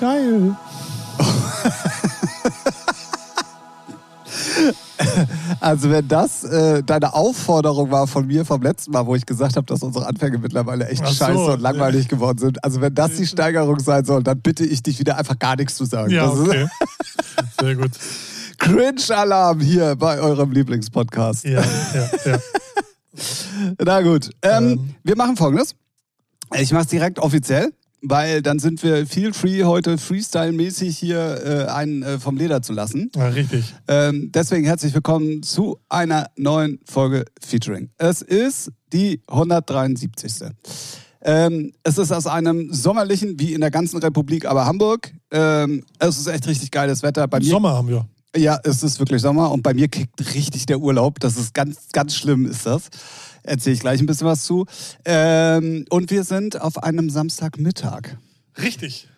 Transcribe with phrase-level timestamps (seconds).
[0.00, 0.56] geil.
[5.60, 9.56] Also wenn das äh, deine Aufforderung war von mir vom letzten Mal, wo ich gesagt
[9.56, 12.64] habe, dass unsere Anfänge mittlerweile echt so, scheiße und langweilig geworden sind.
[12.64, 15.74] Also wenn das die Steigerung sein soll, dann bitte ich dich wieder einfach gar nichts
[15.74, 16.10] zu sagen.
[16.10, 16.66] Ja, das okay.
[17.60, 17.90] Sehr gut.
[18.58, 21.44] Cringe-Alarm hier bei eurem Lieblingspodcast.
[21.44, 22.38] Ja, ja, ja.
[23.84, 24.94] Na gut, ähm, Ähm.
[25.02, 25.74] wir machen folgendes.
[26.58, 27.72] Ich mache es direkt offiziell,
[28.02, 32.72] weil dann sind wir feel free heute Freestyle-mäßig hier äh, einen äh, vom Leder zu
[32.72, 33.10] lassen.
[33.14, 33.74] ja richtig.
[33.88, 37.90] Ähm, deswegen herzlich willkommen zu einer neuen Folge Featuring.
[37.98, 40.50] Es ist die 173.
[41.22, 45.12] Ähm, es ist aus einem sommerlichen, wie in der ganzen Republik, aber Hamburg.
[45.30, 47.28] Ähm, es ist echt richtig geiles Wetter.
[47.28, 48.06] Bei mir, Sommer haben wir.
[48.34, 51.20] ja, es ist wirklich Sommer und bei mir kickt richtig der Urlaub.
[51.20, 52.88] Das ist ganz, ganz schlimm, ist das.
[53.42, 54.66] Erzähle ich gleich ein bisschen was zu.
[55.04, 58.16] Ähm, und wir sind auf einem Samstagmittag.
[58.60, 59.08] Richtig.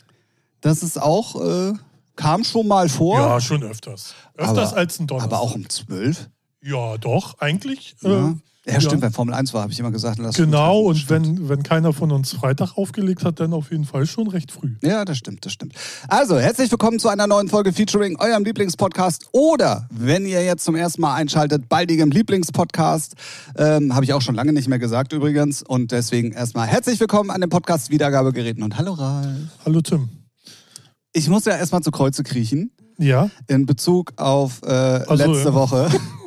[0.60, 1.72] Das ist auch, äh,
[2.16, 3.18] kam schon mal vor.
[3.18, 4.14] Ja, schon öfters.
[4.36, 5.32] Öfters aber, als ein Donnerstag.
[5.32, 6.28] Aber auch um 12.
[6.62, 7.96] Ja, doch, eigentlich.
[8.02, 8.34] Ja, Äh,
[8.64, 10.18] ja stimmt, wenn Formel 1 war, habe ich immer gesagt.
[10.18, 14.06] lass Genau, und wenn, wenn keiner von uns Freitag aufgelegt hat, dann auf jeden Fall
[14.06, 14.76] schon recht früh.
[14.82, 15.74] Ja, das stimmt, das stimmt.
[16.06, 19.30] Also, herzlich willkommen zu einer neuen Folge Featuring eurem Lieblingspodcast.
[19.32, 23.16] Oder, wenn ihr jetzt zum ersten Mal einschaltet, baldigem Lieblingspodcast.
[23.56, 25.64] Ähm, habe ich auch schon lange nicht mehr gesagt übrigens.
[25.64, 28.62] Und deswegen erstmal herzlich willkommen an den Podcast Wiedergabegeräten.
[28.62, 29.26] Und hallo Ralf.
[29.64, 30.08] Hallo Tim.
[31.12, 32.70] Ich muss ja erstmal zu Kreuze kriechen.
[32.98, 35.54] Ja, in Bezug auf äh, so, letzte ja.
[35.54, 35.90] Woche.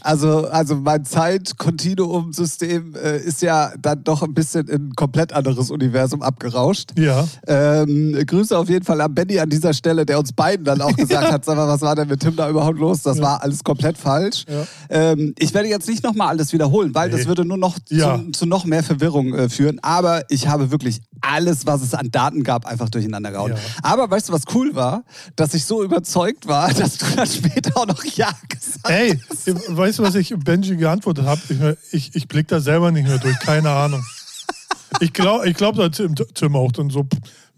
[0.00, 5.70] Also, also mein Zeit-Kontinuum-System äh, ist ja dann doch ein bisschen in ein komplett anderes
[5.70, 6.92] Universum abgerauscht.
[6.98, 7.26] ja.
[7.46, 10.94] Ähm, Grüße auf jeden Fall an Benny an dieser Stelle, der uns beiden dann auch
[10.96, 13.02] gesagt hat, sag mal, was war denn mit Tim da überhaupt los?
[13.02, 13.22] Das Ja.
[13.24, 14.44] war alles komplett falsch.
[14.48, 14.66] Ja.
[14.88, 17.26] Ähm, ich werde jetzt nicht nochmal alles wiederholen, weil das Nee.
[17.26, 18.18] würde nur noch Ja.
[18.18, 19.78] zu, zu noch mehr Verwirrung äh, führen.
[19.82, 23.52] Aber ich habe wirklich alles, was es an Daten gab, einfach durcheinander gehauen.
[23.52, 23.58] Ja.
[23.82, 25.04] Aber weißt du, was cool war?
[25.36, 29.33] Dass ich so überzeugt war, dass du dann später auch noch Ja gesagt Ey, hast.
[29.36, 31.40] Weißt du, was ich Benji geantwortet habe?
[31.48, 34.02] Ich, ich, ich blick da selber nicht mehr durch, keine Ahnung.
[35.00, 37.06] Ich glaube, ich glaub, da Tim, Tim auch dann so.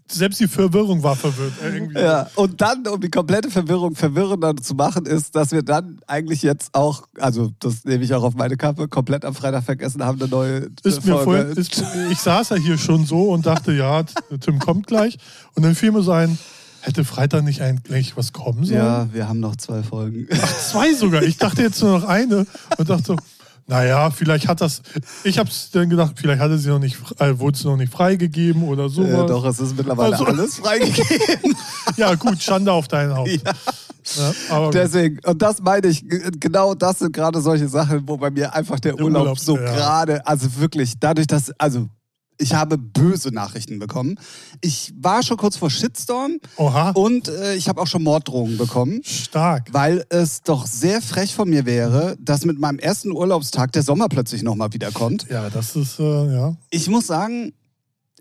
[0.09, 1.51] Selbst die Verwirrung war verwirrt.
[1.61, 1.99] äh, Irgendwie.
[1.99, 6.43] Ja, und dann, um die komplette Verwirrung verwirrender zu machen, ist, dass wir dann eigentlich
[6.43, 10.17] jetzt auch, also das nehme ich auch auf meine Kappe, komplett am Freitag vergessen haben,
[10.21, 11.23] eine neue Ist mir Folge.
[11.23, 14.03] vorhin, ist, ich saß ja hier schon so und dachte, ja,
[14.39, 15.17] Tim kommt gleich.
[15.55, 16.39] Und dann fiel mir so ein,
[16.87, 18.79] hätte Freitag nicht eigentlich was kommen sollen?
[18.79, 20.27] ja, wir haben noch zwei Folgen.
[20.71, 21.21] Zwei sogar.
[21.23, 22.45] Ich dachte jetzt nur noch eine
[22.77, 23.15] und dachte so,
[23.69, 24.81] naja, vielleicht hat das.
[25.25, 28.63] Ich hab's dann gedacht, vielleicht hatte sie noch nicht, äh, wurde sie noch nicht freigegeben
[28.63, 29.25] oder sowas.
[29.25, 31.53] Äh, doch, es ist mittlerweile Also- alles freigegeben.
[31.97, 33.29] Ja, gut, Schande auf dein Haupt.
[33.29, 34.31] Ja.
[34.49, 34.69] Ja.
[34.71, 38.53] Deswegen, und das meine ich, g- genau das sind gerade solche Sachen, wo bei mir
[38.53, 39.63] einfach der, Der Urlaub, Urlaub, so ja.
[39.73, 41.87] gerade, also wirklich, dadurch, dass, also
[42.37, 44.19] ich habe böse Nachrichten bekommen.
[44.61, 49.01] Ich war schon kurz vor Shitstorm Oha, und äh, ich habe auch schon Morddrohungen bekommen.
[49.03, 49.69] stark.
[49.71, 54.09] Weil es doch sehr frech von mir wäre, dass mit meinem ersten Urlaubstag der Sommer
[54.09, 55.27] plötzlich nochmal wiederkommt.
[55.29, 56.55] Ja, das ist, äh, ja.
[56.69, 57.53] Ich muss sagen,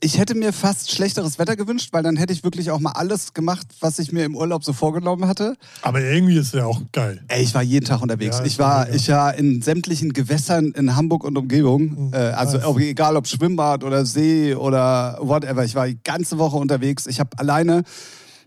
[0.00, 3.32] ich hätte mir fast schlechteres Wetter gewünscht, weil dann hätte ich wirklich auch mal alles
[3.32, 5.56] gemacht, was ich mir im Urlaub so vorgenommen hatte.
[5.82, 7.22] Aber irgendwie ist ja auch geil.
[7.28, 8.38] Ey, ich war jeden Tag unterwegs.
[8.38, 12.08] Ja, ich war, ich war in sämtlichen Gewässern in Hamburg und Umgebung.
[12.08, 15.64] Mhm, Äh, also ob, egal ob Schwimmbad oder See oder whatever.
[15.64, 17.06] Ich war die ganze Woche unterwegs.
[17.06, 17.82] Ich habe alleine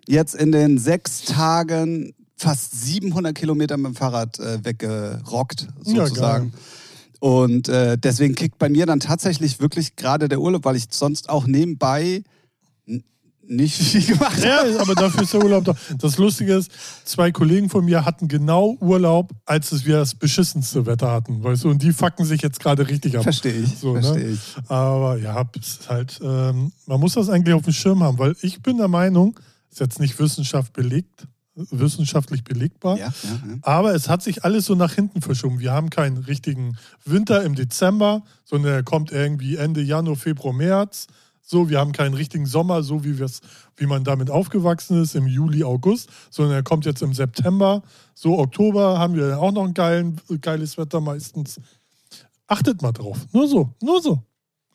[0.08, 6.54] jetzt in den sechs Tagen fast 700 Kilometer mit dem Fahrrad äh, weggerockt, Ja, sozusagen.
[7.20, 11.30] Und äh, deswegen kickt bei mir dann tatsächlich wirklich gerade der Urlaub, weil ich sonst
[11.30, 12.24] auch nebenbei
[13.50, 14.72] nicht viel gemacht habe.
[14.72, 15.76] Ja, aber dafür ist der Urlaub da.
[15.98, 16.72] Das Lustige ist,
[17.04, 21.44] zwei Kollegen von mir hatten genau Urlaub, als wir das beschissenste Wetter hatten.
[21.44, 23.24] Weißt du, und die fucken sich jetzt gerade richtig ab.
[23.24, 24.04] Verstehe ich, So, ne?
[24.04, 24.40] verstehe ich.
[24.68, 28.36] Aber ja, es ist halt, ähm, man muss das eigentlich auf dem Schirm haben, weil
[28.42, 29.40] ich bin der Meinung,
[29.72, 31.28] ist jetzt nicht Wissenschaft belegt,
[31.72, 33.58] wissenschaftlich belegbar, Ja, ja, ja.
[33.62, 35.60] aber es hat sich alles so nach hinten verschoben.
[35.60, 41.08] Wir haben keinen richtigen Winter im Dezember, sondern er kommt irgendwie Ende Januar, Februar, März.
[41.42, 43.42] So, wir haben keinen richtigen Sommer, so wie, wir's,
[43.76, 47.82] wie man damit aufgewachsen ist, im Juli, August, sondern er kommt jetzt im September.
[48.14, 51.60] So, Oktober haben wir auch noch ein geilen, geiles Wetter meistens.
[52.48, 53.18] Achtet mal drauf.
[53.32, 54.22] Nur so, nur so.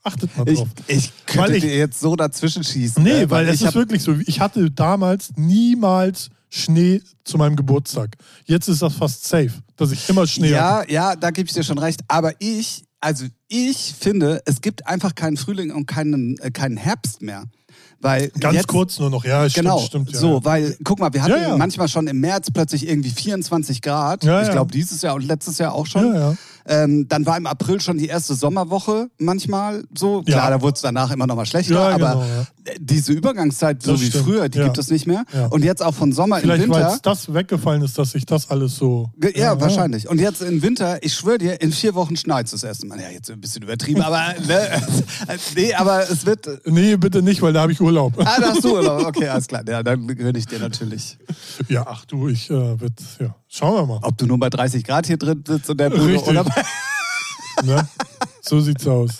[0.02, 0.68] Achtet mal Ich, drauf.
[0.88, 3.02] ich könnte Weil ich- dir jetzt so dazwischen schießen.
[3.02, 3.30] Nee, ne?
[3.30, 4.12] weil es ich ist hab- wirklich so.
[4.26, 8.16] Ich hatte damals niemals Schnee zu meinem Geburtstag.
[8.44, 10.90] Jetzt ist das fast safe, dass ich immer Schnee habe.
[10.92, 12.00] Ja, ja, da gebe ich dir schon recht.
[12.08, 17.22] Aber ich, also ich finde, es gibt einfach keinen Frühling und keinen, äh, keinen Herbst
[17.22, 17.44] mehr.
[18.00, 20.12] Weil Ganz jetzt, kurz nur noch, ja, stimmt, Genau, stimmt.
[20.12, 20.44] Ja, so, ja.
[20.44, 21.56] weil, guck mal, wir hatten Ja, ja.
[21.56, 24.24] manchmal schon im März plötzlich irgendwie 24 Grad.
[24.24, 24.52] Ja, ich ja.
[24.52, 26.36] glaube, dieses Jahr und letztes Jahr auch schon.
[26.66, 30.22] Ähm, dann war im April schon die erste Sommerwoche manchmal so.
[30.22, 30.50] Klar, Ja.
[30.50, 32.72] da wurde es danach immer noch mal schlechter, Ja, aber genau, ja.
[32.80, 34.24] diese Übergangszeit, so Das wie stimmt.
[34.24, 35.24] früher, die gibt es nicht mehr.
[35.50, 36.88] Und jetzt auch von Sommer Vielleicht, in Winter.
[36.94, 39.10] es das weggefallen ist, dass sich das alles so.
[39.34, 40.08] Ja, wahrscheinlich.
[40.08, 42.98] Und jetzt im Winter, ich schwöre dir, in vier Wochen schneit das erste Mal.
[43.00, 44.82] Ja, jetzt ein bisschen übertrieben, aber ne,
[45.56, 46.48] nee, aber es wird.
[46.66, 48.14] Nee, bitte nicht, weil da habe ich Urlaub.
[48.18, 49.02] Ah, da hast du Urlaub.
[49.14, 49.62] Okay, alles klar.
[49.68, 51.18] Ja, dann gönne ich dir natürlich.
[51.68, 53.98] Ja, ach du, ich äh, wird, ja, schauen wir mal.
[54.02, 56.26] Ob du nur bei 30 Grad hier drin sitzt und der Richtig.
[56.28, 56.53] oder bei
[57.64, 57.88] Ne?
[58.40, 59.12] So sieht's aus.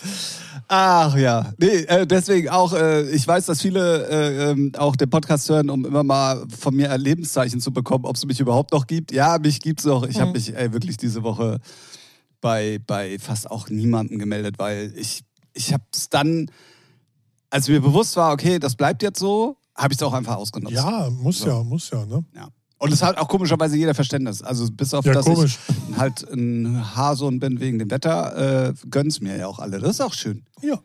[0.67, 5.09] Ach ja, nee, äh, deswegen auch, äh, ich weiß, dass viele äh, ähm, auch den
[5.09, 8.71] Podcast hören, um immer mal von mir ein Lebenszeichen zu bekommen, ob es mich überhaupt
[8.73, 9.11] noch gibt.
[9.11, 10.07] Ja, mich gibt's noch.
[10.07, 11.59] Ich habe mich ey, wirklich diese Woche
[12.41, 15.23] bei, bei fast auch niemandem gemeldet, weil ich,
[15.53, 16.49] ich habe es dann,
[17.51, 20.73] als mir bewusst war, okay, das bleibt jetzt so, habe ich es auch einfach ausgenutzt.
[20.73, 21.47] Ja, muss So.
[21.47, 22.23] ja, muss ja, ne?
[22.35, 22.49] Ja.
[22.77, 24.41] Und es hat auch komischerweise jeder Verständnis.
[24.41, 25.57] Also bis auf, Ja, dass komisch.
[25.91, 29.79] ich halt ein Haarsohn bin wegen dem Wetter, äh, gönn's mir ja auch alle.
[29.79, 30.43] Das ist auch schön.
[30.61, 30.79] Ja.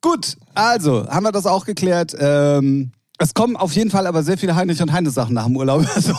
[0.00, 2.16] Gut, also haben wir das auch geklärt.
[2.18, 5.56] Ähm, es kommen auf jeden Fall aber sehr viele Heinrich und Heine Sachen nach dem
[5.56, 5.84] Urlaub.
[5.94, 6.14] Also,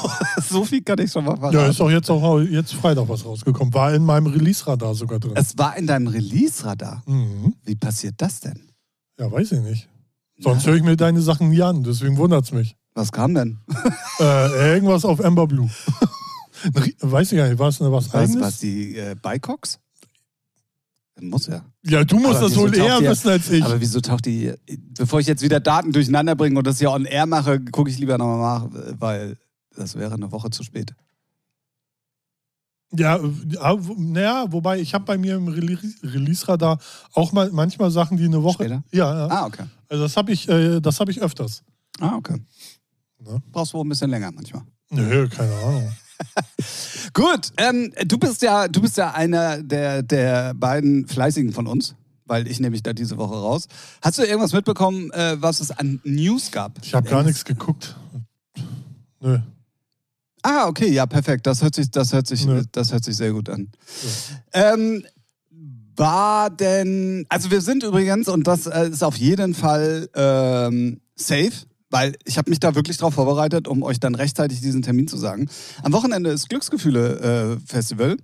[0.50, 1.56] so viel kann ich schon mal verraten.
[1.58, 3.74] Ja, ist auch jetzt auch jetzt Freitag was rausgekommen.
[3.74, 5.32] War in meinem Release-Radar sogar drin.
[5.36, 7.02] es war in deinem Release-Radar.
[7.08, 7.56] Mhm.
[7.66, 8.70] Wie passiert das denn?
[9.20, 9.90] Ja, weiß ich nicht.
[10.40, 12.76] Sonst höre ich mir deine Sachen nie an, deswegen wundert's mich.
[12.94, 13.58] Was kam denn?
[14.20, 15.70] Äh, irgendwas auf Amber Blue.
[17.00, 18.42] Weiß ich gar nicht, war es was Was, eigenes?
[18.42, 19.80] was die äh, Bicox?
[21.20, 21.64] Muss ja.
[21.84, 23.64] Ja, du musst Aber das wohl eher wissen als ich.
[23.64, 24.54] Aber wieso taucht die.
[24.98, 27.98] Bevor ich jetzt wieder Daten durcheinander bringe und das hier on air mache, gucke ich
[28.00, 29.38] lieber nochmal nach, weil
[29.76, 30.94] das wäre eine Woche zu spät.
[32.94, 36.80] Ja, äh, naja, wobei ich habe bei mir im Rele- Release-Radar
[37.14, 38.64] auch mal manchmal Sachen, die eine Woche.
[38.66, 38.84] Später?
[38.92, 39.28] Ja, ja.
[39.28, 39.64] Ah, okay.
[39.90, 41.64] Also das habe ich, äh, das habe ich öfters.
[42.00, 42.36] Ah, okay.
[43.24, 43.42] Ne?
[43.52, 44.64] Brauchst wohl ein bisschen länger manchmal.
[44.90, 45.92] Nö, keine Ahnung.
[47.14, 51.96] Gut, ähm, du bist ja, du bist ja einer der, der beiden Fleißigen von uns,
[52.26, 53.68] weil ich nehme mich da diese Woche raus.
[54.02, 56.80] Hast du irgendwas mitbekommen, äh, was es an News gab?
[56.84, 57.96] Ich habe gar nichts geguckt.
[59.20, 59.40] Nö.
[60.44, 61.46] Ah, okay, ja, perfekt.
[61.46, 62.64] Das hört sich, das hört sich, Nö.
[62.72, 63.70] das hört sich sehr gut an.
[64.54, 65.06] Ähm,
[65.96, 71.52] war denn, also wir sind übrigens, und das äh, ist auf jeden Fall ähm, safe,
[71.92, 75.18] weil ich habe mich da wirklich drauf vorbereitet, um euch dann rechtzeitig diesen Termin zu
[75.18, 75.50] sagen.
[75.84, 78.18] Am Wochenende ist Glücksgefühle-Festival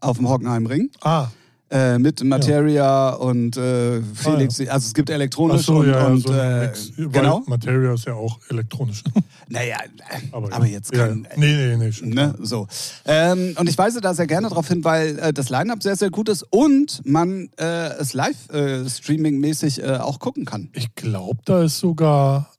[0.00, 0.90] auf dem Hockenheimring.
[1.00, 1.28] Ah,
[1.74, 4.60] Äh, mit Materia und äh, Felix.
[4.60, 7.42] Also es gibt ach elektronisch so, und, ja, ja, und so äh, genau.
[7.46, 9.02] Materia ist ja auch elektronisch.
[9.48, 9.76] Naja,
[10.32, 10.72] aber, Aber, ja.
[10.72, 11.26] jetzt ja, kann.
[11.28, 11.36] ja.
[11.36, 11.92] Nee, nee, nee.
[11.92, 12.66] Schon Ne, so.
[13.04, 16.10] Ähm, und ich weise da sehr gerne darauf hin, weil äh, das Line-Up sehr, sehr
[16.10, 18.36] gut ist und man äh, es live
[18.86, 20.70] streaming-mäßig äh, auch gucken kann.
[20.72, 22.54] Ich glaube, da ist sogar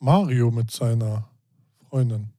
[0.00, 1.28] Mario mit seiner
[1.88, 2.30] Freundin.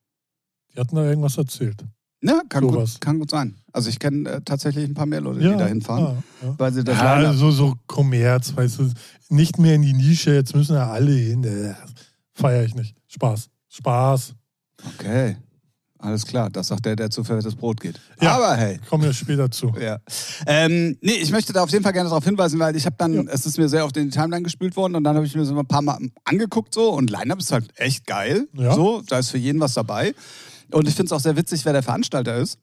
[0.73, 1.85] Die hatten da irgendwas erzählt.
[2.25, 2.93] Ja, kann, Sowas.
[2.93, 3.55] gut, kann gut sein.
[3.71, 6.03] Also ich kenne äh, tatsächlich ein paar mehr Leute, die da hinfahren,
[6.41, 6.55] Ja, ja.
[6.57, 7.35] weil sie das ja, Line-Up...
[7.35, 8.89] so, so Kommerz, weißt du,
[9.29, 11.43] nicht mehr in die Nische, jetzt müssen ja alle hin.
[11.43, 11.73] Äh,
[12.33, 12.95] Feier ich nicht.
[13.07, 13.49] Spaß.
[13.69, 14.33] Spaß.
[14.97, 15.37] Okay,
[15.99, 16.49] alles klar.
[16.49, 17.99] Das sagt der, der zu verwirrtes Brot geht.
[18.21, 18.35] Ja.
[18.35, 19.73] Aber hey, Kommen wir später zu.
[19.79, 19.97] Ja.
[20.45, 23.13] Ähm, nee, ich möchte da auf jeden Fall gerne darauf hinweisen, weil ich habe dann,
[23.13, 23.23] Ja.
[23.31, 25.45] es ist mir sehr oft in die Timeline gespült worden und dann habe ich mir
[25.45, 28.47] so ein paar Mal angeguckt so und Line-Up ist halt echt geil.
[28.53, 28.73] Ja.
[28.75, 30.13] So, da ist für jeden was dabei.
[30.71, 32.59] Und ich finde es auch sehr witzig, wer der Veranstalter ist,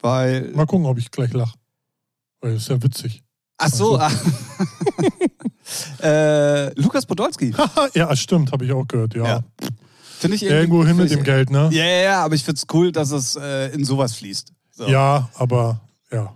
[0.00, 0.50] weil...
[0.52, 1.54] Mal gucken, ob ich gleich lache.
[2.40, 3.22] Weil das ist ja witzig.
[3.58, 4.10] Ach so, ah.
[6.02, 7.54] äh, Lukas Podolski.
[7.94, 9.24] ja, stimmt, habe ich auch gehört, ja.
[9.24, 9.44] Ja.
[10.18, 10.60] Finde ich irgendwie...
[10.60, 11.68] Irgendwo hin mit dem Geld, ne?
[11.72, 14.52] Ja, ja, ja, aber ich finde es cool, dass es äh, in sowas fließt.
[14.70, 14.86] So.
[14.86, 15.80] Ja, aber
[16.12, 16.32] ja.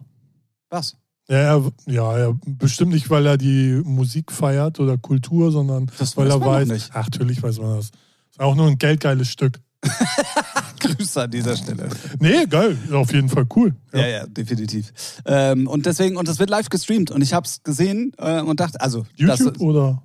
[0.70, 0.96] Was?
[1.28, 6.16] Ja, er, ja, er, bestimmt nicht, weil er die Musik feiert oder Kultur, sondern Das
[6.16, 6.68] weil er weiß.
[6.68, 6.90] nicht.
[6.92, 7.86] Ach, natürlich weiß man das.
[8.30, 9.60] Ist auch nur ein geldgeiles Stück.
[10.80, 11.88] Grüße an dieser Stelle.
[12.18, 12.76] Nee, geil.
[12.92, 13.74] Auf jeden Fall cool.
[13.92, 14.92] Ja, ja, definitiv.
[15.26, 17.10] Ähm, und deswegen, und das wird live gestreamt.
[17.10, 20.02] Und ich habe es gesehen äh, und dachte, also YouTube das, oder,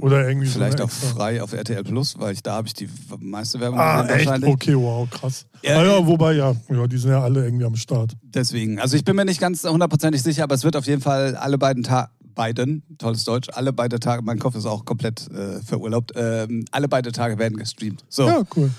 [0.00, 2.74] oder irgendwie vielleicht so auch extra- frei auf RTL Plus, weil ich da habe ich
[2.74, 4.26] die meiste Werbung Ah, gesehen echt?
[4.26, 4.50] wahrscheinlich.
[4.54, 5.46] Okay, wow, krass.
[5.62, 5.98] Ja, Ja, ja.
[6.00, 8.16] ja, wobei, ja, ja, die sind ja alle irgendwie am Start.
[8.22, 11.36] Deswegen, also ich bin mir nicht ganz hundertprozentig sicher, aber es wird auf jeden Fall
[11.36, 15.60] alle beiden Tage, beiden, tolles Deutsch, alle beide Tage, mein Kopf ist auch komplett äh,
[15.62, 18.04] verurlaubt, ähm, alle beide Tage werden gestreamt.
[18.08, 18.70] So, Ja, cool.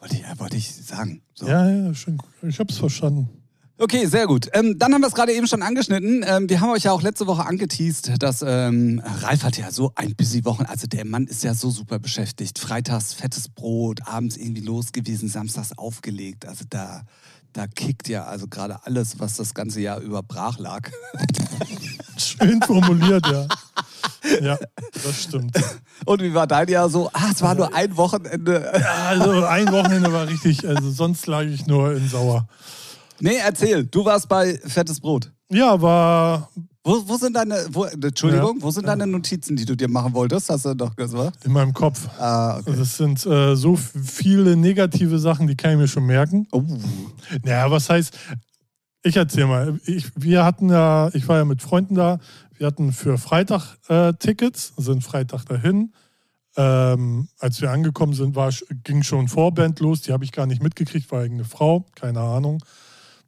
[0.00, 1.22] wollte, ich, wollte ich sagen.
[1.34, 1.46] So.
[1.46, 2.18] Ja, ja, schön.
[2.42, 3.28] Ich hab's verstanden.
[3.80, 4.48] Okay, sehr gut.
[4.54, 6.24] Ähm, dann haben wir es gerade eben schon angeschnitten.
[6.26, 9.92] Ähm, wir haben euch ja auch letzte Woche angeteased, dass ähm, Ralf hat ja so
[9.94, 10.64] ein busy Wochen.
[10.64, 12.58] Also der Mann ist ja so super beschäftigt.
[12.58, 16.44] Freitags fettes Brot, abends irgendwie los gewesen, samstags aufgelegt.
[16.44, 17.02] Also da,
[17.52, 20.90] da kickt ja also gerade alles, was das ganze Jahr über brach lag.
[22.16, 23.46] Schön formuliert, ja.
[24.40, 24.58] Ja,
[24.92, 25.56] das stimmt.
[26.04, 27.08] Und wie war dein Jahr so?
[27.12, 28.72] Ah, es war nur ein Wochenende.
[28.78, 32.48] Ja, also ein Wochenende war richtig, also sonst lag ich nur in Sauer.
[33.20, 33.84] Nee, erzähl.
[33.84, 35.32] Du warst bei Fettes Brot.
[35.48, 36.50] Ja, war
[36.84, 40.48] Wo, wo sind deine, wo, Entschuldigung, wo sind deine Notizen, die du dir machen wolltest?
[40.48, 41.44] Hast du doch gesagt?
[41.44, 42.08] in meinem Kopf.
[42.18, 42.74] Ah, okay.
[42.76, 46.46] Das sind äh, so viele negative Sachen, die kann ich mir schon merken.
[46.52, 46.62] Oh.
[47.42, 48.16] Naja, was heißt,
[49.02, 49.78] ich erzähl mal.
[49.84, 52.18] Ich, wir hatten ja, ich war ja mit Freunden da,
[52.56, 55.92] wir hatten für Freitag äh, Tickets, sind Freitag dahin.
[56.56, 60.62] Ähm, als wir angekommen sind, war, ging schon Vorband los, die habe ich gar nicht
[60.62, 62.64] mitgekriegt, war irgendeine Frau, keine Ahnung.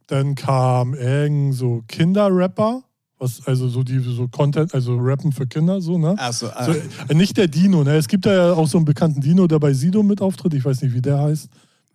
[0.09, 2.83] Dann kam irgend so Kinderrapper,
[3.21, 6.15] was, also so die so Content, also Rappen für Kinder, so, ne?
[6.19, 6.65] Achso, ah.
[6.65, 7.97] So, äh, nicht der Dino, ne?
[7.97, 10.55] Es gibt da ja auch so einen bekannten Dino, der bei Sido mit auftritt.
[10.55, 11.49] Ich weiß nicht, wie der heißt.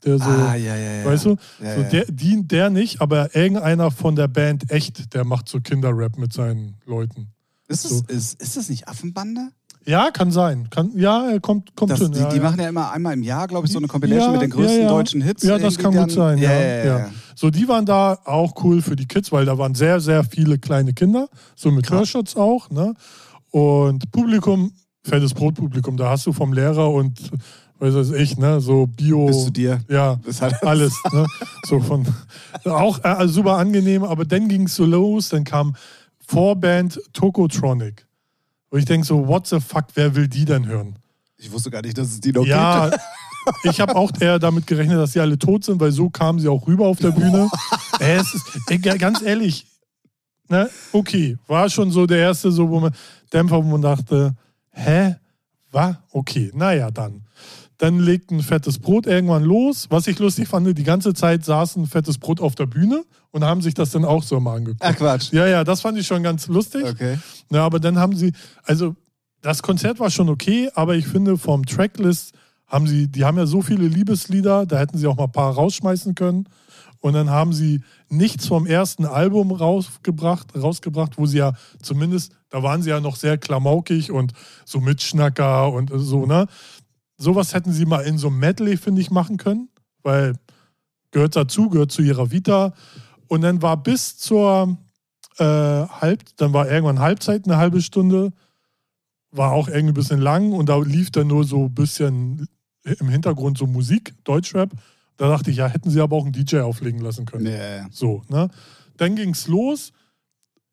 [0.05, 1.05] Der so, ah, ja, ja, ja.
[1.05, 1.35] weißt du?
[1.61, 1.83] Ja, so.
[1.89, 6.31] Der, die, der nicht, aber irgendeiner von der Band echt, der macht so Kinderrap mit
[6.31, 7.29] seinen Leuten.
[7.67, 8.03] ist, das, so.
[8.07, 9.49] ist, ist das nicht Affenbande?
[9.87, 10.67] Ja, kann sein.
[10.71, 12.11] Kann, ja, er kommt, kommt Das, hin.
[12.11, 12.43] die, ja, die ja.
[12.43, 14.87] machen ja immer einmal im Jahr, glaube ich, so eine Compilation Ja, mit den größten
[14.87, 15.43] deutschen Hits.
[15.43, 17.09] Ja, das kann gut dann- sein, Ja.
[17.35, 20.57] So, die waren da auch cool für die Kids, weil da waren sehr, sehr viele
[20.57, 21.99] kleine Kinder, so mit Krass.
[21.99, 22.93] Hörschutz auch, ne?
[23.51, 24.71] Und Publikum,
[25.03, 27.19] fettes Brotpublikum, da hast du vom Lehrer und,
[27.79, 29.25] weiß was ich, ne, so Bio.
[29.27, 29.81] Bis zu dir.
[29.89, 31.25] Ja, Das hat alles, ne?
[31.67, 32.05] So von,
[32.63, 35.75] auch äh, super angenehm, aber dann ging es so los, dann kam
[36.25, 38.05] Vorband Tokotronic.
[38.75, 40.99] Wo ich denke so, what the fuck, wer will die denn hören?
[41.37, 43.01] Ich wusste gar nicht, dass es die noch Ja, gibt.
[43.63, 46.49] ich habe auch eher damit gerechnet, dass sie alle tot sind, weil so kamen sie
[46.49, 47.49] auch rüber auf der Bühne.
[48.01, 49.65] Äh, es ist, ey, ga- ganz ehrlich,
[50.49, 52.93] ne, okay, war schon so der erste so, wo man
[53.31, 54.35] Dämpfer, wo man dachte,
[54.71, 55.15] hä,
[55.71, 57.24] war okay, naja dann.
[57.77, 59.87] Dann legt ein fettes Brot irgendwann los.
[59.89, 63.43] Was ich lustig fand, die ganze Zeit saß ein fettes Brot auf der Bühne und
[63.43, 64.81] haben sich das dann auch so mal angeguckt.
[64.83, 65.33] Ach Quatsch.
[65.33, 66.85] Ja, ja, das fand ich schon ganz lustig.
[66.85, 67.17] Okay.
[67.51, 68.31] Ja, aber dann haben sie,
[68.63, 68.95] also
[69.41, 72.33] das Konzert war schon okay, aber ich finde vom Tracklist
[72.65, 75.53] haben sie, die haben ja so viele Liebeslieder, da hätten sie auch mal ein paar
[75.53, 76.47] rausschmeißen können.
[76.99, 82.63] Und dann haben sie nichts vom ersten Album rausgebracht, rausgebracht, wo sie ja zumindest, da
[82.63, 84.33] waren sie ja noch sehr klamaukig und
[84.65, 86.47] so Mitschnacker und so, ne?
[87.17, 89.69] Sowas hätten sie mal in so einem Medley, finde ich, machen können,
[90.03, 90.33] weil
[91.11, 92.73] gehört dazu, gehört zu ihrer Vita.
[93.27, 94.77] Und dann war bis zur
[95.37, 98.31] äh, halb, dann war irgendwann Halbzeit eine halbe Stunde,
[99.31, 102.47] war auch irgendwie ein bisschen lang und da lief dann nur so ein bisschen
[102.83, 104.71] im Hintergrund so Musik, Deutschrap.
[105.17, 107.47] Da dachte ich, ja, hätten sie aber auch einen DJ auflegen lassen können.
[107.47, 107.87] Ja.
[107.91, 108.49] So, ne?
[108.97, 109.91] Dann ging's los,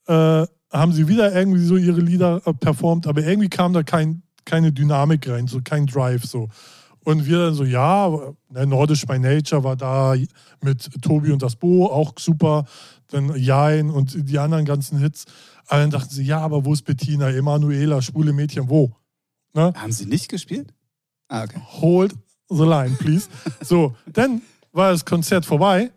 [0.07, 4.23] äh, haben sie wieder irgendwie so ihre Lieder äh, performt, aber irgendwie kam da kein,
[4.45, 6.49] keine Dynamik rein, so kein Drive so.
[7.05, 8.09] Und wir dann so, ja,
[8.51, 10.15] ne, Nordisch by Nature war da
[10.63, 12.65] mit Tobi und das Bo, auch super.
[13.09, 15.25] Dann Jain und die anderen ganzen Hits.
[15.67, 18.93] Aber dann dachten sie, ja, aber wo ist Bettina, Emanuela, schwule Mädchen, wo?
[19.55, 19.73] Ne?
[19.77, 20.73] Haben sie nicht gespielt?
[21.29, 21.61] Ah, okay.
[21.81, 22.15] Hold
[22.49, 23.29] the line, please.
[23.63, 25.91] So, dann war das Konzert vorbei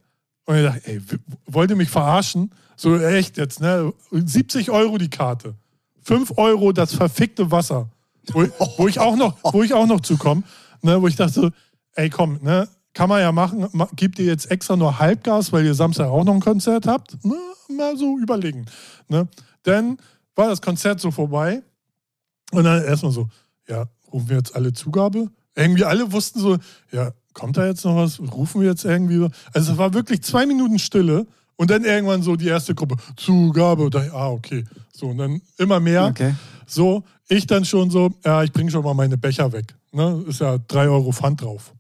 [0.46, 1.02] und ich dachte, ey,
[1.46, 2.52] wollt ihr mich verarschen?
[2.76, 3.94] So echt jetzt, ne?
[4.12, 5.56] 70 Euro die Karte.
[6.02, 7.90] 5 Euro das verfickte Wasser.
[8.34, 8.46] Wo,
[8.78, 10.44] wo ich auch noch, wo ich auch noch zukomme,
[10.82, 11.52] ne, wo ich dachte,
[11.94, 15.66] ey komm, ne, kann man ja machen, ma, gebt ihr jetzt extra nur Halbgas, weil
[15.66, 17.24] ihr Samstag auch noch ein Konzert habt?
[17.24, 17.36] Ne,
[17.70, 18.66] mal so überlegen.
[19.10, 19.28] Ne?
[19.64, 19.98] Dann
[20.36, 21.62] war das Konzert so vorbei
[22.52, 23.28] und dann erstmal so,
[23.68, 25.30] ja, rufen wir jetzt alle Zugabe?
[25.56, 26.58] Irgendwie alle wussten so,
[26.92, 28.20] ja, kommt da jetzt noch was?
[28.20, 29.30] Rufen wir jetzt irgendwie so?
[29.54, 31.26] Also es war wirklich zwei Minuten Stille
[31.58, 33.90] und dann irgendwann so die erste Gruppe, Zugabe.
[33.90, 34.66] Da, ah, okay.
[34.92, 36.06] So, und dann immer mehr.
[36.06, 36.36] Okay.
[36.66, 39.76] So, ich dann schon so, ja, ich bringe schon mal meine Becher weg.
[39.92, 40.24] Ne?
[40.28, 41.74] Ist ja 3 Euro Pfand drauf.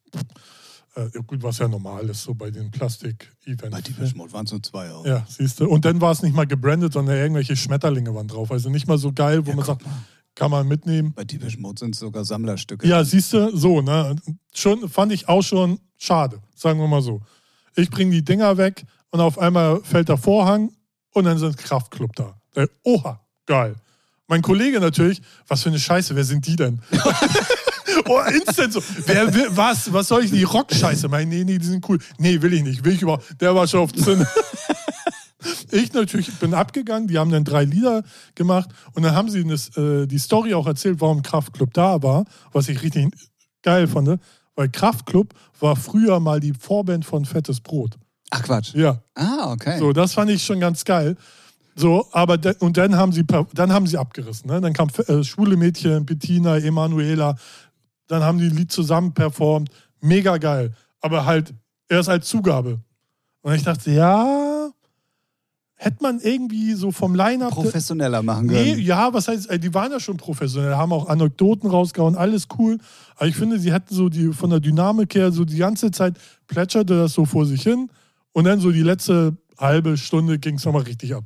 [0.95, 3.83] Äh, ja, gut, was ja normal ist, so bei den Bei Plastik-Events.
[3.83, 5.05] Deepish Mode waren es nur zwei Euro.
[5.05, 5.67] Ja, siehst du.
[5.67, 8.51] Und dann war es nicht mal gebrandet, sondern irgendwelche Schmetterlinge waren drauf.
[8.51, 9.83] Also nicht mal so geil, wo man sagt,
[10.35, 11.13] kann man mitnehmen.
[11.13, 12.87] Bei Deepish Mode sind es sogar Sammlerstücke.
[12.87, 14.15] Ja, siehst du, so, ne?
[14.53, 17.21] Schon fand ich auch schon schade, sagen wir mal so.
[17.75, 20.71] Ich bringe die Dinger weg und auf einmal fällt der Vorhang
[21.13, 22.39] und dann sind Kraftclub da.
[22.55, 23.75] Der, oha, geil.
[24.27, 26.81] Mein Kollege natürlich, was für eine Scheiße, wer sind die denn?
[28.07, 28.81] oh, instant so.
[29.05, 29.93] Wer will, was?
[29.93, 31.29] Was soll ich die Rock-Scheiße meinen?
[31.29, 31.99] Nee, nee, die sind cool.
[32.17, 32.83] Nee, will ich nicht.
[32.83, 33.39] Will ich überhaupt.
[33.39, 34.25] Der war schon auf Zinn.
[35.71, 38.03] Ich natürlich bin abgegangen, die haben dann drei Lieder
[38.33, 42.25] gemacht und dann haben sie das, äh, die Story auch erzählt, warum Kraftklub da war,
[42.51, 43.09] was ich richtig
[43.61, 44.19] geil fand,
[44.55, 47.97] weil Kraftklub war früher mal die Vorband von Fettes Brot.
[48.31, 48.73] Ach Quatsch.
[48.73, 49.77] Ja, Ah, okay.
[49.77, 51.15] so, das fand ich schon ganz geil.
[51.75, 54.49] So, aber de, und dann haben sie dann haben sie abgerissen.
[54.49, 54.61] Ne?
[54.61, 57.35] Dann kam äh, schwule Mädchen, Bettina, Emanuela,
[58.07, 59.69] dann haben die ein Lied zusammen performt.
[59.99, 60.73] Mega geil.
[61.01, 61.53] Aber halt
[61.89, 62.79] erst als Zugabe.
[63.41, 64.69] Und ich dachte, ja,
[65.75, 67.51] hätte man irgendwie so vom Line-Up.
[67.51, 68.81] Professioneller machen Nee, können.
[68.85, 72.77] ja, was heißt, äh, die waren ja schon professionell, haben auch Anekdoten rausgehauen, alles cool.
[73.17, 76.15] Aber ich finde, sie hätten so die von der Dynamik her so die ganze Zeit
[76.47, 77.89] plätscherte das so vor sich hin
[78.31, 81.23] Und dann so die letzte halbe Stunde ging es nochmal richtig ab.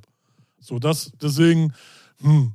[0.59, 1.73] So, das, deswegen,
[2.21, 2.53] hm.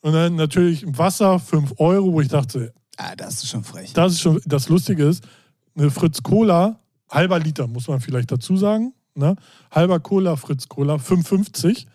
[0.00, 3.92] Und dann natürlich im Wasser 5 Euro, wo ich dachte, Ah, das ist schon frech.
[3.94, 5.24] das ist schon, das Lustige ist,
[5.74, 8.92] eine Fritz Cola, halber Liter, muss man vielleicht dazu sagen.
[9.14, 9.34] Ne?
[9.70, 11.86] Halber Cola, Fritz Cola, 5,50.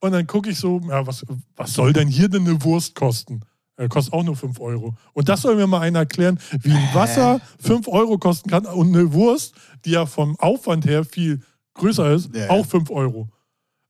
[0.00, 1.24] Und dann gucke ich so, ja, was,
[1.56, 3.42] was soll denn hier denn eine Wurst kosten?
[3.76, 4.94] Äh, kostet auch nur 5 Euro.
[5.12, 8.88] Und das soll mir mal einer erklären, wie ein Wasser 5 Euro kosten kann und
[8.88, 11.42] eine Wurst, die ja vom Aufwand her viel
[11.74, 13.28] größer ist, Ja, auch 5 Euro.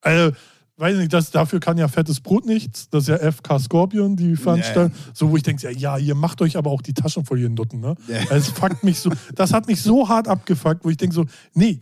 [0.02, 0.36] Also,
[0.80, 2.88] weiß nicht, das, dafür kann ja fettes Brot nichts.
[2.88, 4.94] Das ist ja FK Scorpion, die veranstalten.
[5.12, 7.50] So, wo ich denke, ja, ja, ihr macht euch aber auch die Taschen voll, ihr
[7.50, 7.94] Nutten, ne?
[8.08, 8.22] Ja.
[8.30, 11.80] Es fuckt mich so, das hat mich so hart abgefuckt, wo ich denke so, nee,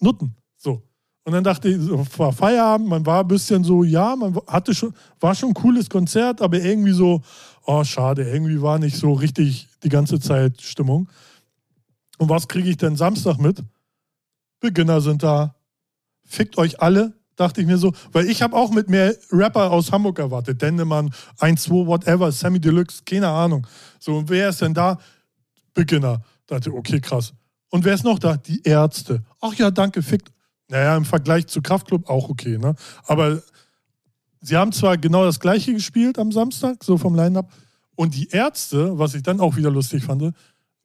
[0.00, 0.34] Nutten.
[0.56, 0.82] So.
[1.24, 4.74] Und dann dachte ich, so, war Feierabend, man war ein bisschen so, ja, man hatte
[4.74, 7.22] schon, war schon ein cooles Konzert, aber irgendwie so,
[7.64, 11.08] oh, schade, irgendwie war nicht so richtig die ganze Zeit Stimmung.
[12.18, 13.62] Und was kriege ich denn Samstag mit?
[14.58, 15.54] Beginner sind da.
[16.24, 19.92] Fickt euch alle, dachte ich mir so, weil ich habe auch mit mehr Rapper aus
[19.92, 20.60] Hamburg erwartet.
[20.60, 23.66] Dendemann, 1, 2, whatever, Sammy Deluxe, keine Ahnung.
[23.98, 24.98] So, wer ist denn da?
[25.74, 26.22] Beginner.
[26.46, 27.32] Dachte, okay, krass.
[27.70, 28.36] Und wer ist noch da?
[28.36, 29.22] Die Ärzte.
[29.40, 30.30] Ach ja, danke, fickt.
[30.68, 32.74] Naja, im Vergleich zu Kraftklub auch okay, ne?
[33.04, 33.42] Aber
[34.40, 37.50] sie haben zwar genau das gleiche gespielt am Samstag, so vom Line-Up.
[37.94, 40.34] Und die Ärzte, was ich dann auch wieder lustig fand,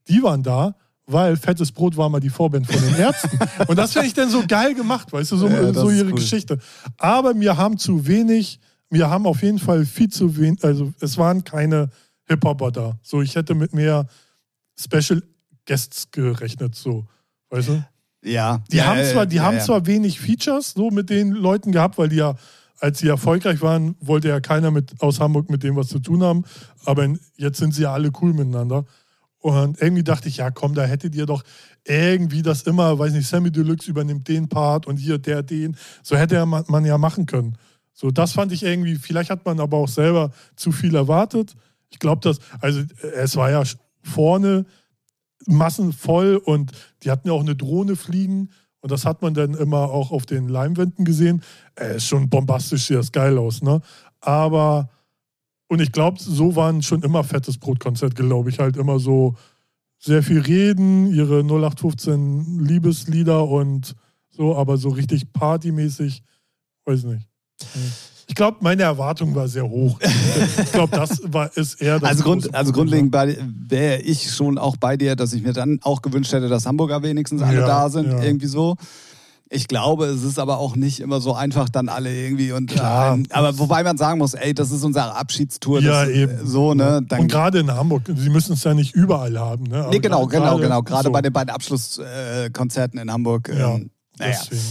[0.07, 0.75] die waren da,
[1.07, 3.39] weil Fettes Brot war mal die Vorband von den Ärzten.
[3.67, 6.15] Und das finde ich dann so geil gemacht, weißt du, so, Ja, so ihre cool.
[6.15, 6.59] Geschichte.
[6.97, 8.59] Aber mir haben zu wenig,
[8.89, 11.89] mir haben auf jeden Fall viel zu wenig, also es waren keine
[12.25, 12.99] Hip-Hopper da.
[13.01, 14.07] So, ich hätte mit mehr
[14.77, 15.23] Special
[15.65, 17.05] Guests gerechnet, so,
[17.49, 17.83] weißt du?
[18.23, 18.61] Ja.
[18.71, 21.97] Die ja, haben zwar, die ja, haben zwar wenig Features so mit den Leuten gehabt,
[21.97, 22.35] weil die ja,
[22.79, 26.21] als sie erfolgreich waren, wollte ja keiner mit, aus Hamburg mit dem was zu tun
[26.21, 26.43] haben.
[26.85, 28.85] Aber jetzt sind sie ja alle cool miteinander.
[29.39, 31.43] Und irgendwie dachte ich, ja komm, da hättet ihr doch
[31.85, 35.77] irgendwie das immer, weiß nicht, Sammy Deluxe übernimmt den Part und hier der den.
[36.03, 37.57] So hätte man, ja machen können.
[37.93, 41.55] So, das fand ich irgendwie, vielleicht hat man aber auch selber zu viel erwartet.
[41.89, 43.63] Ich glaube, dass, also äh, es war ja
[44.03, 44.65] vorne
[45.45, 46.71] massenvoll und
[47.03, 48.49] die hatten ja auch eine Drohne fliegen
[48.81, 51.41] und das hat man dann immer auch auf den Leinwänden gesehen.
[51.75, 53.81] Äh, ist schon bombastisch, sieht das geil aus, ne?
[54.21, 54.89] Aber,
[55.67, 59.35] und ich glaube, so waren schon immer fettes Brotkonzert, glaube ich, halt immer so
[59.99, 63.95] sehr viel reden, ihre 0815 Liebeslieder und
[64.29, 66.23] so, aber so richtig partymäßig,
[66.85, 67.27] weiß nicht.
[68.29, 69.99] Ich glaube, meine Erwartung war sehr hoch.
[70.01, 74.77] Ich glaube, das war, ist eher das Also, Grund, also grundlegend wäre ich schon auch
[74.77, 77.89] bei dir, dass ich mir dann auch gewünscht hätte, dass Hamburger wenigstens alle Ja, da
[77.89, 78.21] sind, ja.
[78.21, 78.75] irgendwie so.
[79.49, 83.13] Ich glaube, es ist aber auch nicht immer so einfach, dann alle irgendwie und Klar.
[83.13, 85.79] ähm, aber wobei man sagen muss, ey, das ist unsere Abschiedstour.
[85.81, 86.45] Ja, das, eben.
[86.45, 87.01] So, ne?
[87.07, 89.65] Dann, und gerade in Hamburg, sie müssen es ja nicht überall haben.
[89.65, 89.77] Ne?
[89.79, 90.81] Aber nee, genau, genau, genau.
[90.81, 93.49] Gerade so, bei den beiden Abschlusskonzerten äh, Konzerten in Hamburg.
[93.49, 94.37] Ja, Ähm, naja.
[94.51, 94.61] deswegen.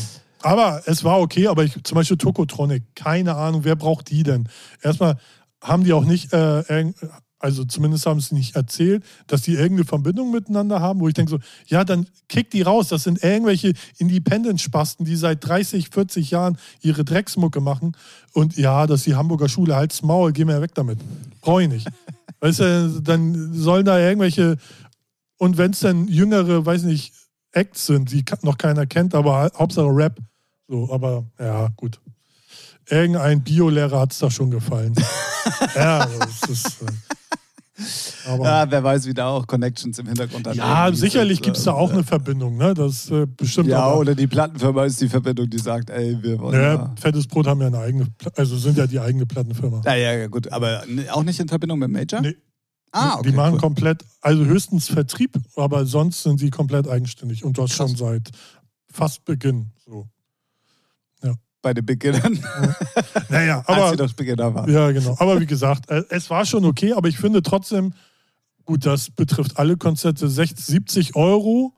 [0.43, 4.49] Aber es war okay, aber ich, zum Beispiel Tokotronic, keine Ahnung, wer braucht die denn?
[4.83, 5.17] Erstmal
[5.63, 6.93] haben die auch nicht, äh,
[7.39, 11.31] also zumindest haben sie nicht erzählt, dass die irgendeine Verbindung miteinander haben, wo ich denke
[11.31, 12.89] so, ja, dann kick die raus.
[12.89, 17.97] Das sind irgendwelche Independent-Spasten, die seit 30, 40 Jahren ihre Drecksmucke machen.
[18.33, 20.99] Und ja, das ist die Hamburger Schule, halt's Maul, geh mir weg damit.
[21.43, 21.89] Brauche ich nicht.
[22.41, 24.57] Weißt du, dann sollen da irgendwelche,
[25.37, 27.13] und wenn es dann jüngere, weiß nicht,
[27.53, 30.19] Acts sind, die noch keiner kennt, aber Hauptsache Rap.
[30.69, 32.01] So, aber ja, gut.
[32.89, 34.95] Irgendein Biolehrer hat es da schon gefallen.
[35.75, 36.83] ja, das ist.
[36.83, 36.87] Äh,
[38.27, 41.59] aber, ja, Ja, wer weiß, wie da auch Connections im Hintergrund dann irgendwie sicherlich gibt
[41.59, 42.73] es da äh, auch eine Verbindung, ne?
[42.75, 43.69] Das äh, bestimmt.
[43.69, 46.55] Ja, aber, oder die Plattenfirma ist die Verbindung, die sagt, ey, wir wollen.
[46.55, 49.83] ja, Ja, Fettes Brot haben ja eine eigene, also sind ja die eigene Plattenfirma.
[49.85, 52.21] ja, ja, ja, gut, aber auch nicht in Verbindung mit Major?
[52.21, 52.37] Nee.
[52.93, 53.31] Ah, okay.
[53.31, 53.61] die machen cool.
[53.61, 57.77] komplett, also höchstens Vertrieb, aber sonst sind sie komplett eigenständig und das Krass.
[57.77, 58.31] schon seit
[58.91, 59.73] fast Beginn.
[59.85, 60.09] So.
[61.67, 62.39] Bei den Beginnern,
[63.29, 64.73] Naja, als aber sie noch Beginner waren.
[64.73, 65.17] Ja, genau.
[65.19, 67.93] Aber wie gesagt, äh, es war schon okay, aber ich finde trotzdem,
[68.65, 71.73] gut, das betrifft alle Konzerte, 60, 70 Euro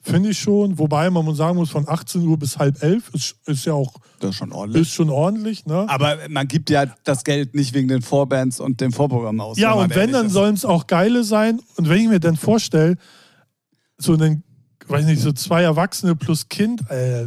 [0.00, 0.78] finde ich schon.
[0.78, 3.92] Wobei man muss sagen muss, von 18 Uhr bis halb elf ist, ist ja auch
[4.20, 4.80] Das ist schon ordentlich.
[4.88, 5.66] ist schon ordentlich.
[5.66, 5.84] Ne?
[5.86, 9.58] Aber man gibt ja das Geld nicht wegen den Vorbands und dem Vorprogramm aus.
[9.58, 11.60] ja, und wenn, dann sollen es auch geile sein.
[11.76, 12.96] Und wenn ich mir dann vorstelle,
[13.98, 14.44] so einen,
[14.88, 17.26] weiß nicht, so zwei Erwachsene plus Kind, äh,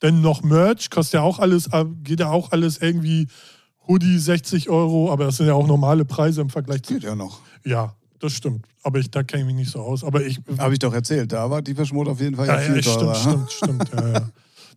[0.00, 3.28] dann noch Merch, kostet ja auch alles, äh, geht ja auch alles irgendwie
[3.86, 7.14] Hoodie 60 Euro, aber das sind ja auch normale Preise im Vergleich zu Geht ja
[7.14, 7.40] noch.
[7.64, 8.66] Ja, das stimmt.
[8.82, 10.04] Aber ich, da kenne ich mich nicht so aus.
[10.04, 10.40] Aber ich.
[10.58, 11.32] Habe ich doch erzählt.
[11.32, 13.14] Da war die Verschmut auf jeden Fall ja, ja, viel ja, teurer.
[13.14, 14.00] stimmt, stimmt, stimmt.
[14.00, 14.30] Ja, ja.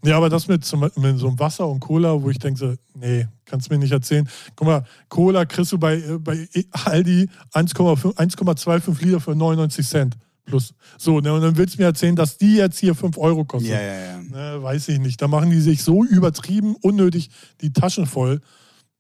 [0.05, 2.73] Nee, aber das mit, zum, mit so einem Wasser und Cola, wo ich denke, so,
[2.93, 4.27] nee, kannst mir nicht erzählen.
[4.55, 10.17] Guck mal, Cola kriegst du bei, äh, bei Aldi 1,5 1,25 Liter für 99 Cent.
[10.45, 10.73] Plus.
[10.97, 13.71] So, ne, und dann willst du mir erzählen, dass die jetzt hier 5 Euro kostet.
[13.71, 14.21] Ja, ja, ja.
[14.21, 15.21] Ne, weiß ich nicht.
[15.21, 17.29] Da machen die sich so übertrieben, unnötig
[17.61, 18.41] die Taschen voll.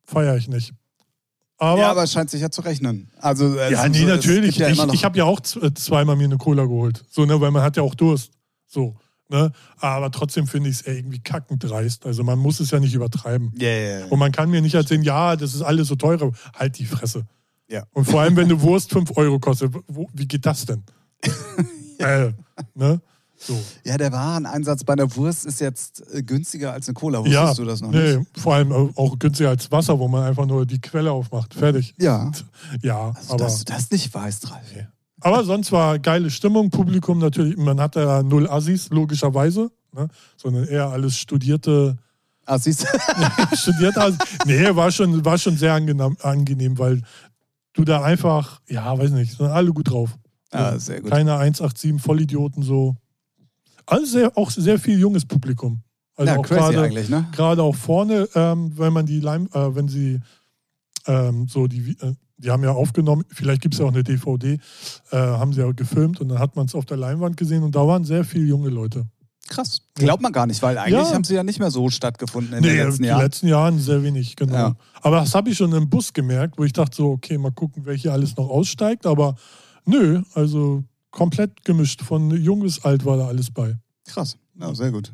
[0.03, 0.73] Feiere ich nicht.
[1.57, 3.09] Aber, ja, aber es scheint sich ja zu rechnen.
[3.19, 4.57] Also, ja, nee, es natürlich.
[4.57, 7.05] Ja ich ich habe ja auch äh, zweimal mir eine Cola geholt.
[7.09, 8.31] So, ne, weil man hat ja auch Durst.
[8.67, 8.97] So,
[9.29, 9.51] ne?
[9.77, 12.05] Aber trotzdem finde ich es irgendwie kackend dreist.
[12.05, 13.53] Also man muss es ja nicht übertreiben.
[13.57, 14.05] ja, ja, ja.
[14.07, 16.31] Und man kann mir nicht erzählen, ja, das ist alles so teuer.
[16.55, 17.25] Halt die Fresse.
[17.91, 20.83] Und vor allem, wenn eine Wurst 5 Euro kostet, wo, wie geht das denn?
[21.99, 22.31] äh,
[22.75, 23.01] ne?
[23.35, 23.59] So.
[23.83, 27.19] ja, der Wareneinsatz bei einer Wurst ist jetzt äh, günstiger als eine Cola.
[27.19, 28.39] Wusstest Ja, du das noch nee, nicht?
[28.39, 31.53] vor allem auch günstiger als Wasser, wo man einfach nur die Quelle aufmacht.
[31.53, 31.93] Fertig.
[31.99, 32.31] Ja.
[32.81, 34.63] Ja, Also, aber, dass du das nicht weißt, Ralf.
[34.73, 34.87] Nee.
[35.19, 40.07] aber sonst war geile Stimmung, Publikum natürlich, man hatte ja null Assis, logischerweise, ne?
[40.37, 41.97] sondern eher alles studierte,
[42.45, 42.87] du?
[43.57, 44.19] studierte Assis.
[44.45, 47.01] Nee, war schon, war schon sehr angenehm, angenehm, weil
[47.73, 50.11] du da einfach, ja, weiß nicht, sind alle gut drauf.
[50.53, 51.11] Ah, sehr gut.
[51.11, 52.95] Keine 187 Vollidioten so.
[53.85, 55.81] Also sehr, auch sehr viel junges Publikum.
[56.15, 57.27] Also ja, auch crazy gerade eigentlich, ne?
[57.31, 60.19] gerade auch vorne, ähm, wenn man die Lime, äh, wenn sie
[61.07, 64.59] ähm, so die, äh, die haben ja aufgenommen, vielleicht gibt es ja auch eine DVD,
[65.11, 67.75] äh, haben sie ja gefilmt und dann hat man es auf der Leinwand gesehen und
[67.75, 69.05] da waren sehr viele junge Leute.
[69.47, 69.81] Krass.
[69.95, 71.13] Glaubt man gar nicht, weil eigentlich Ja.
[71.13, 73.21] haben sie ja nicht mehr so stattgefunden in nee, den letzten Jahren.
[73.21, 74.53] letzten Jahren sehr wenig, genau.
[74.55, 74.75] Ja.
[75.01, 77.83] Aber das habe ich schon im Bus gemerkt, wo ich dachte so, okay, mal gucken,
[77.85, 79.35] wer hier alles noch aussteigt, aber
[79.85, 83.77] nö, also komplett gemischt, von jung bis alt war da alles bei.
[84.05, 84.37] Krass.
[84.59, 85.13] Ja, sehr gut.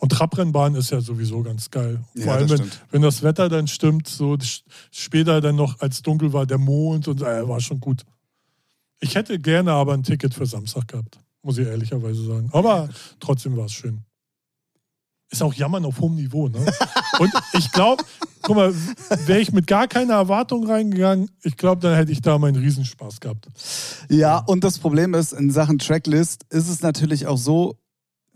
[0.00, 2.04] Und Trabrennbahn ist ja sowieso ganz geil.
[2.14, 4.36] Vor Ja, allem, das wenn, wenn das Wetter dann stimmt, so
[4.90, 8.02] später dann noch, als dunkel war, der Mond und äh, war schon gut.
[9.00, 12.48] Ich hätte gerne aber ein Ticket für Samstag gehabt, muss ich ehrlicherweise sagen.
[12.52, 12.88] Aber
[13.20, 14.02] trotzdem war es schön.
[15.30, 16.64] Ist auch Jammern auf hohem Niveau, ne?
[17.18, 18.04] Und ich glaube,
[18.42, 18.74] guck mal,
[19.26, 23.20] wäre ich mit gar keiner Erwartung reingegangen, ich glaube, dann hätte ich da meinen Riesenspaß
[23.20, 23.48] gehabt.
[24.08, 27.78] Ja, und das Problem ist, in Sachen Tracklist ist es natürlich auch so,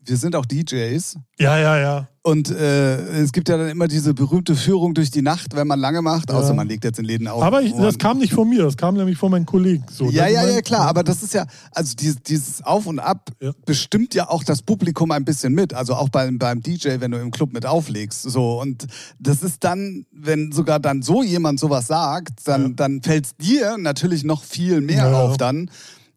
[0.08, 2.08] wir sind auch DJs Ja, ja, ja.
[2.22, 5.78] und äh, es gibt ja dann immer diese berühmte Führung durch die Nacht, wenn man
[5.78, 6.54] lange macht, außer Ja.
[6.54, 7.42] man legt jetzt in Läden auf.
[7.42, 9.84] Aber ich, das kam nicht von mir, das kam nämlich von meinen Kollegen.
[9.90, 12.98] So, ja, das ja, ja, klar, aber das ist ja, also dieses, dieses Auf und
[12.98, 13.52] Ab Ja.
[13.66, 15.74] bestimmt ja auch das Publikum ein bisschen mit.
[15.74, 18.22] Also auch beim, beim DJ, wenn du im Club mit auflegst.
[18.22, 18.60] So.
[18.60, 18.86] Und
[19.18, 22.68] das ist dann, wenn sogar dann so jemand sowas sagt, dann, Ja.
[22.76, 25.70] dann fällt es dir natürlich noch viel mehr auf dann.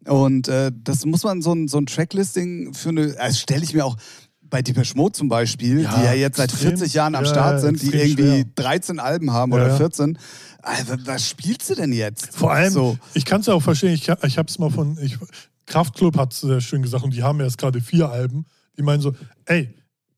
[0.07, 3.73] Und äh, das muss man so ein, so ein Tracklisting für eine, also stelle ich
[3.73, 3.97] mir auch
[4.41, 7.29] bei Depeche Mode zum Beispiel, Ja, die ja jetzt seit extrem- 40 Jahren am ja,
[7.29, 8.45] Start ja, sind, die irgendwie schwer.
[8.55, 9.77] 13 Alben haben Ja, oder ja.
[9.77, 10.17] 14.
[10.63, 12.35] Also, was spielst du denn jetzt?
[12.35, 12.97] Vor allem, So.
[13.13, 15.17] ich kann es ja auch verstehen, ich, ich habe es mal von, ich,
[15.67, 18.45] Kraftklub hat es sehr schön gesagt und die haben erst gerade vier Alben.
[18.77, 19.13] Die meinen so,
[19.45, 19.73] ey,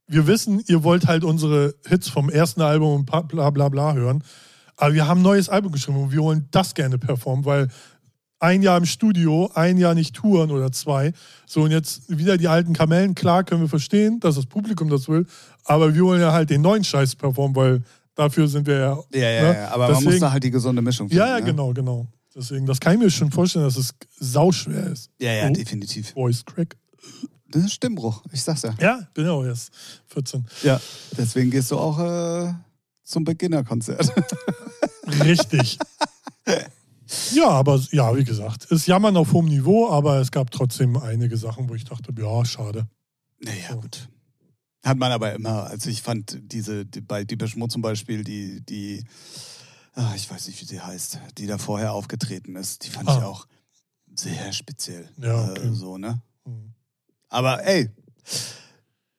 [0.07, 4.23] wir wissen, ihr wollt halt unsere Hits vom ersten Album und bla bla bla hören,
[4.77, 7.67] aber wir haben ein neues Album geschrieben und wir wollen das gerne performen, weil
[8.43, 11.13] ein Jahr im Studio, ein Jahr nicht touren oder zwei.
[11.47, 13.15] So, und jetzt wieder die alten Kamellen.
[13.15, 15.25] Klar können wir verstehen, dass das Publikum das will,
[15.63, 17.81] aber wir wollen ja halt den neuen Scheiß performen, weil
[18.15, 18.99] dafür sind wir ja.
[19.13, 19.53] Ja, ja, ne?
[19.59, 21.19] ja, aber man muss Deswegen- da halt die gesunde Mischung finden.
[21.23, 21.45] ja, ja, ne?
[21.45, 22.05] genau, genau.
[22.35, 25.09] Deswegen, das kann ich mir schon vorstellen, dass es sauschwer ist.
[25.21, 26.11] Ja, ja, Oh, definitiv.
[26.13, 26.75] Voice Crack.
[27.49, 28.73] Das ist Stimmbruch, ich sag's ja.
[28.81, 29.71] Ja, genau, ist
[30.07, 30.43] 14.
[30.63, 30.81] Ja.
[31.17, 32.51] Deswegen gehst du auch äh,
[33.03, 34.11] zum Beginnerkonzert.
[35.23, 35.77] Richtig.
[37.33, 41.37] ja, aber ja, wie gesagt, ist Jammern auf hohem Niveau, aber es gab trotzdem einige
[41.37, 42.87] Sachen, wo ich dachte, ja, schade.
[43.39, 44.09] naja, gut.
[44.85, 48.61] Hat man aber immer, also ich fand diese, die, bei Deepesh Mode zum Beispiel, die,
[48.65, 49.03] die,
[49.93, 53.15] ah, ich weiß nicht, wie sie heißt, die da vorher aufgetreten ist, die fand ich
[53.15, 53.25] Ah.
[53.25, 53.47] auch
[54.15, 55.09] sehr speziell.
[55.17, 55.67] Ja, okay.
[55.67, 56.21] äh, so, ne?
[56.45, 56.73] Hm.
[57.29, 57.89] Aber ey,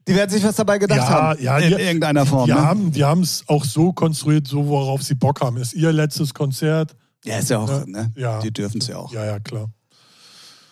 [0.07, 1.43] die werden sich was dabei gedacht Ja, haben.
[1.43, 2.47] ja, in die- irgendeiner Form.
[2.47, 2.61] Die ne?
[2.61, 5.57] haben die es auch so konstruiert, so worauf sie Bock haben.
[5.57, 6.95] Ist ihr letztes Konzert.
[7.25, 8.13] Ja, ist ja auch, Ja, ne?
[8.17, 8.41] ja.
[8.41, 9.13] Die dürfen es ja auch.
[9.13, 9.71] Ja, ja, klar.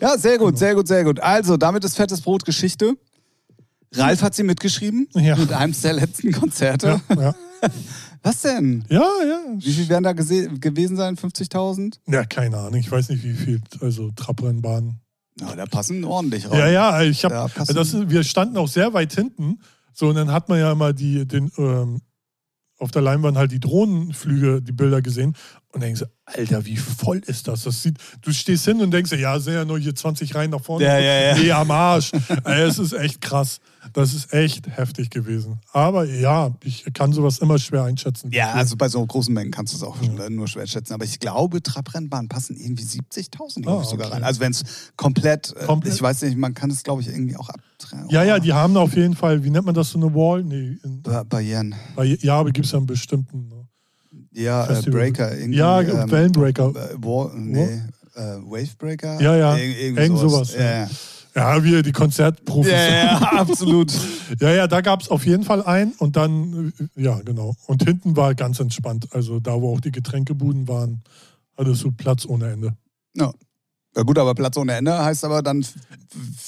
[0.01, 0.47] Ja, sehr Genau.
[0.51, 1.21] gut, sehr gut, sehr gut.
[1.21, 2.97] Also, damit ist Fettes Brot Geschichte.
[3.95, 5.37] Ralf hat sie mitgeschrieben Ja.
[5.37, 7.01] mit einem der letzten Konzerte.
[7.11, 7.35] Ja, ja.
[8.23, 8.85] Was denn?
[8.89, 9.41] ja, ja.
[9.59, 11.17] Wie viel werden da gewesen sein?
[11.17, 11.99] 50.000?
[12.07, 12.75] Ja, keine Ahnung.
[12.77, 13.61] Ich weiß nicht, wie viel.
[13.81, 15.01] Also Trabrennbahn.
[15.41, 16.59] Na, da passen ordentlich rein.
[16.59, 19.59] Ja, ja, ich Da habe, passen- das wir standen auch sehr weit hinten.
[19.93, 22.01] So, und dann hat man ja immer die, den, ähm,
[22.83, 25.35] auf der Leinwand halt die Drohnenflüge, die Bilder gesehen.
[25.73, 27.63] Und denkst du, Alter, wie voll ist das?
[27.63, 30.85] das sieht, du stehst hin und denkst, ja, ja nur hier 20 Reihen nach vorne.
[30.85, 31.39] Ja, ja, ja.
[31.39, 32.11] Nee, am Arsch.
[32.45, 33.61] Es ist echt krass.
[33.95, 35.59] Das ist echt heftig gewesen.
[35.73, 38.31] Aber ja, ich kann sowas immer schwer einschätzen.
[38.33, 40.95] Ja, also bei so großen Mengen kannst du es auch äh, nur schwer schätzen.
[40.95, 44.15] Aber ich glaube, Trabrennbahnen passen irgendwie 70.000, glaube Ah, ich, sogar okay.
[44.17, 44.25] rein.
[44.25, 44.63] Also wenn es
[44.97, 45.95] komplett, äh, Komplett?
[45.95, 48.09] ich weiß nicht, man kann es, glaube ich, irgendwie auch abtrennen.
[48.09, 50.45] Ja, ja, die haben auf jeden Fall, wie nennt man das, so eine Wall?
[50.45, 51.75] Nee, Ba Barrieren.
[52.21, 53.49] ja, aber gibt es ja einen bestimmten.
[53.49, 53.67] Ne?
[54.33, 54.83] Ja, äh.
[54.83, 55.37] Breaker.
[55.47, 56.69] Ja, ähm, Wellenbreaker.
[56.71, 57.65] äh, Wall, nee.
[58.15, 59.21] äh, Wavebreaker?
[59.21, 59.57] Ja, ja.
[59.57, 60.91] Ir irgend Irgend sowas, Ja, ja.
[61.35, 62.71] Ja, wir, die Konzertprofis.
[62.73, 63.93] ja, ja, absolut.
[64.41, 67.55] Ja, ja, da gab es auf jeden Fall einen und dann, ja, genau.
[67.67, 69.09] Und hinten war ganz entspannt.
[69.13, 71.03] Also da, wo auch die Getränkebuden waren,
[71.57, 72.75] hattest du Platz ohne Ende.
[73.17, 73.33] Ja.
[73.97, 75.65] ja gut, aber Platz ohne Ende heißt aber dann,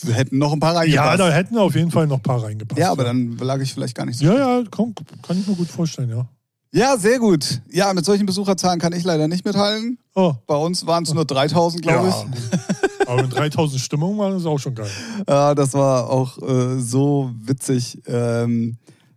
[0.06, 1.20] hätten noch ein paar Ja, reingepasst.
[1.20, 2.78] da hätten auf jeden Fall noch ein paar reingepasst.
[2.78, 4.24] Ja, aber dann lag ich vielleicht gar nicht so.
[4.26, 6.26] Ja, ja, komm, kann ich mir gut vorstellen, ja.
[6.72, 7.62] Ja, sehr gut.
[7.70, 9.96] Ja, mit solchen Besucherzahlen kann ich leider nicht mithalten.
[10.16, 12.32] Oh, Bei uns waren es nur 3000, glaube ja, gut.
[13.06, 14.90] Aber mit 3000 Stimmungen war das auch schon geil.
[15.28, 18.00] Ja, das war auch äh, so witzig.
[18.06, 18.76] Ähm,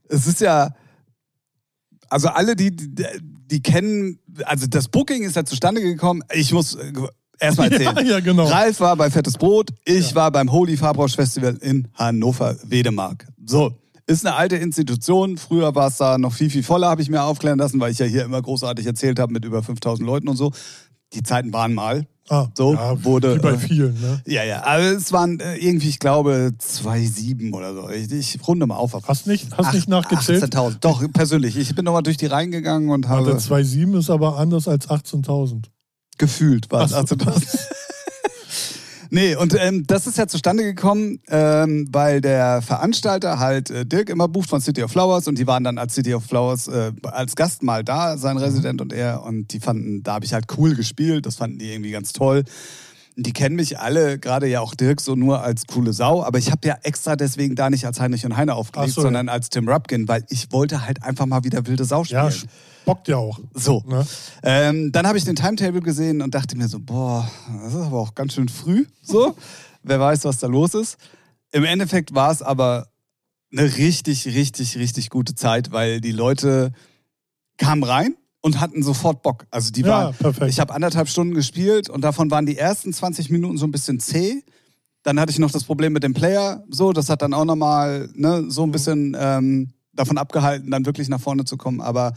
[0.09, 0.73] es ist ja,
[2.09, 3.05] also alle, die, die,
[3.51, 6.21] die kennen, also das Booking ist ja zustande gekommen.
[6.33, 6.91] Ich muss äh,
[7.39, 7.95] erstmal erzählen.
[7.97, 8.45] Ja, ja, genau.
[8.47, 10.15] Ralf war bei Fettes Brot, ich Ja.
[10.15, 13.27] war beim Holy Farbrosch Festival in Hannover-Wedemark.
[13.45, 13.73] So,
[14.05, 15.37] ist eine alte Institution.
[15.37, 17.99] Früher war es da noch viel, viel voller, habe ich mir aufklären lassen, weil ich
[17.99, 20.51] ja hier immer großartig erzählt habe mit über 5000 Leuten und so.
[21.13, 22.05] Die Zeiten waren mal.
[22.29, 24.21] Ah, So, ja, wurde, Wie bei äh, vielen, ne?
[24.25, 27.89] Ja, ja, aber es waren äh, irgendwie, ich glaube, 2,7 oder so.
[27.89, 28.93] Ich, ich runde mal auf.
[29.07, 30.43] Hast nicht, hast nicht nachgezählt?
[30.43, 30.79] 18.000.
[30.81, 31.55] Doch, persönlich.
[31.55, 35.67] Ich bin nochmal durch die Reihen gegangen und habe 2,7 ist aber anders als 18.000.
[36.17, 37.15] gefühlt, war es Ach so.
[37.15, 37.57] 18.000.
[39.09, 44.09] Nee, und ähm, das ist ja zustande gekommen, ähm, weil der Veranstalter halt äh, Dirk
[44.09, 46.91] immer bucht von City of Flowers und die waren dann als City of Flowers äh,
[47.03, 49.23] als Gast mal da, sein Resident und er.
[49.23, 52.43] Und die fanden, da habe ich halt cool gespielt, das fanden die irgendwie ganz toll.
[53.19, 56.23] Die kennen mich alle, gerade ja auch Dirk, so nur als coole Sau.
[56.23, 59.07] Aber ich habe ja extra deswegen da nicht als Heinrich und Heine aufgelegt, so, ja.
[59.07, 62.29] sondern als Tim Rupkin, weil ich wollte halt einfach mal wieder wilde Sau spielen.
[62.29, 62.47] Ja,
[62.85, 63.39] bockt ja auch.
[63.53, 63.83] So.
[63.87, 64.05] Ne?
[64.43, 67.29] Ähm, dann habe ich den Timetable gesehen und dachte mir so, boah,
[67.63, 68.85] das ist aber auch ganz schön früh.
[69.01, 69.35] So,
[69.83, 70.97] wer weiß, was da los ist.
[71.51, 72.87] Im Endeffekt war es aber
[73.51, 76.71] eine richtig, richtig, richtig gute Zeit, weil die Leute
[77.57, 79.45] kamen rein und hatten sofort Bock.
[79.51, 80.49] Also die Ja, waren, perfekt.
[80.49, 83.99] ich habe anderthalb Stunden gespielt und davon waren die ersten 20 Minuten so ein bisschen
[83.99, 84.43] zäh.
[85.03, 88.09] Dann hatte ich noch das Problem mit dem Player, so, das hat dann auch nochmal
[88.13, 91.81] ne, so ein bisschen ähm, davon abgehalten, dann wirklich nach vorne zu kommen.
[91.81, 92.13] Aber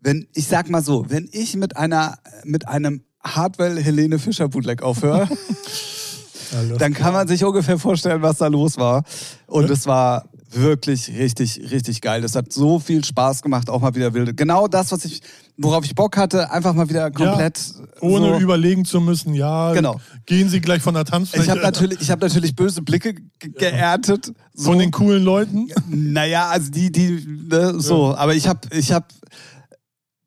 [0.00, 4.82] wenn, ich sag mal so, wenn ich mit einer, mit einem Hardwell Helene Fischer Bootleg
[4.82, 5.28] aufhöre,
[6.78, 9.04] dann kann man sich ungefähr vorstellen, was da los war.
[9.46, 12.22] Und es war wirklich richtig, richtig geil.
[12.22, 14.34] Das hat so viel Spaß gemacht, auch mal wieder wilde.
[14.34, 15.20] Genau das, was ich,
[15.58, 17.60] worauf ich Bock hatte, einfach mal wieder komplett.
[18.00, 18.38] Ohne so.
[18.38, 20.00] überlegen zu müssen, ja, Genau.
[20.24, 23.50] gehen Sie gleich von der Tanzfläche Ich habe natürlich, ich hab natürlich böse Blicke ge-
[23.50, 24.32] geerntet.
[24.54, 24.70] So.
[24.70, 25.68] von den coolen Leuten.
[25.88, 28.14] Naja, also die, die, ne, so.
[28.16, 29.06] Aber ich habe, ich habe,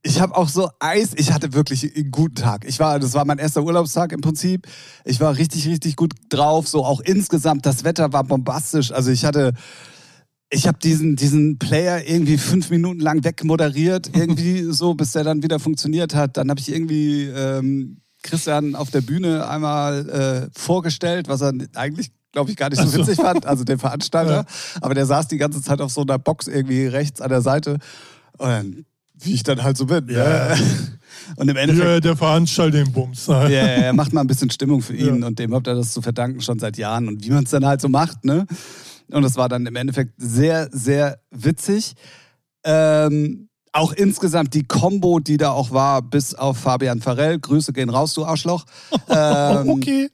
[0.04, 1.12] ich habe auch so Eis.
[1.15, 2.65] Ich hatte wirklich einen guten Tag.
[2.65, 4.67] Ich war, das war mein erster Urlaubstag im Prinzip.
[5.06, 6.67] Ich war richtig, richtig gut drauf.
[6.67, 7.65] So auch insgesamt.
[7.65, 8.91] Das Wetter war bombastisch.
[8.91, 9.54] Also ich hatte,
[10.54, 15.44] ich habe diesen, diesen Player irgendwie fünf Minuten lang wegmoderiert, irgendwie so, bis der dann
[15.44, 16.38] wieder funktioniert hat.
[16.38, 20.10] Dann habe ich irgendwie ähm, Christian auf der Bühne einmal
[20.54, 24.46] äh, vorgestellt, was er eigentlich, glaube ich, gar nicht so witzig fand, also den Veranstalter.
[24.82, 27.78] Aber der saß die ganze Zeit auf so einer Box irgendwie rechts an der Seite.
[28.38, 28.86] Und dann,
[29.24, 30.08] wie ich dann halt so bin.
[30.10, 30.50] Ja.
[30.56, 30.58] Ne?
[31.36, 33.28] Und im Endeffekt Hier, der Veranstalter den Bums.
[33.28, 35.28] ja, ja, er macht mal ein bisschen Stimmung für ihn Ja.
[35.28, 37.66] und dem habt ihr das zu verdanken schon seit Jahren und wie man es dann
[37.66, 38.46] halt so macht, ne?
[39.13, 41.95] Und es war dann im Endeffekt sehr, sehr witzig.
[42.63, 47.39] Ähm, auch insgesamt die Combo, die da auch war, bis auf Fabian Farell.
[47.39, 48.65] Grüße gehen raus, du Arschloch.
[49.10, 50.10] Ähm, okay.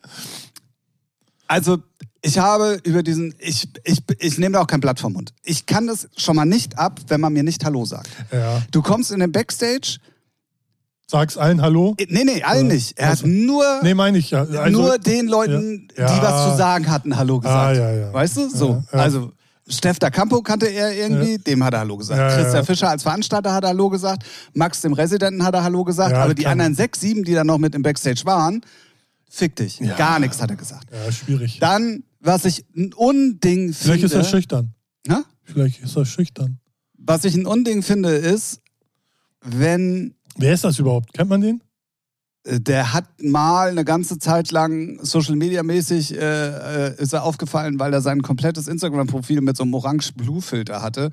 [1.47, 1.77] Also,
[2.21, 5.33] ich habe über diesen, ich, ich, ich nehme da auch kein Blatt vom Mund.
[5.43, 8.09] Ich kann das schon mal nicht ab, wenn man mir nicht Hallo sagt.
[8.31, 8.61] Ja.
[8.71, 9.97] Du kommst in den Backstage,
[11.09, 11.95] Sag's allen Hallo.
[12.09, 12.73] nee, nee, allen Ja.
[12.73, 12.97] nicht.
[12.99, 14.41] Er hat Also- nur Nee, meine ich ja.
[14.43, 16.07] Also, nur den Leuten, Ja.
[16.07, 16.21] die Ja.
[16.21, 17.77] was zu sagen hatten, Hallo gesagt.
[17.77, 18.13] Ah, ja, ja.
[18.13, 18.49] Weißt du?
[18.49, 18.83] So.
[18.91, 18.99] Ja.
[18.99, 19.31] Also,
[19.69, 22.35] Steff da Campo kannte er irgendwie, dem hat er Hallo gesagt.
[22.35, 22.65] Christian.
[22.65, 24.23] Fischer als Veranstalter hat er Hallo gesagt.
[24.53, 26.13] Max, dem Residenten, hat er Hallo gesagt.
[26.13, 28.61] Aber die anderen sechs, sieben, die dann noch mit im Backstage waren,
[29.29, 29.79] fick dich.
[29.97, 30.87] Gar nichts hat er gesagt.
[30.91, 31.59] Ja, schwierig.
[31.59, 34.05] Dann, was ich ein Unding Vielleicht finde.
[34.05, 34.73] ist er schüchtern.
[35.07, 35.15] Hä?
[35.43, 36.59] Vielleicht ist er schüchtern.
[36.97, 38.61] Was ich ein Unding finde, ist,
[39.41, 41.13] wenn Wer ist das überhaupt?
[41.13, 41.61] Kennt man den?
[42.45, 47.23] äh, der hat mal eine ganze Zeit lang Social Media mäßig äh, äh, ist er
[47.23, 51.09] aufgefallen, weil er sein komplettes Instagram-Profil mit so einem orange-blue-Filter hatte.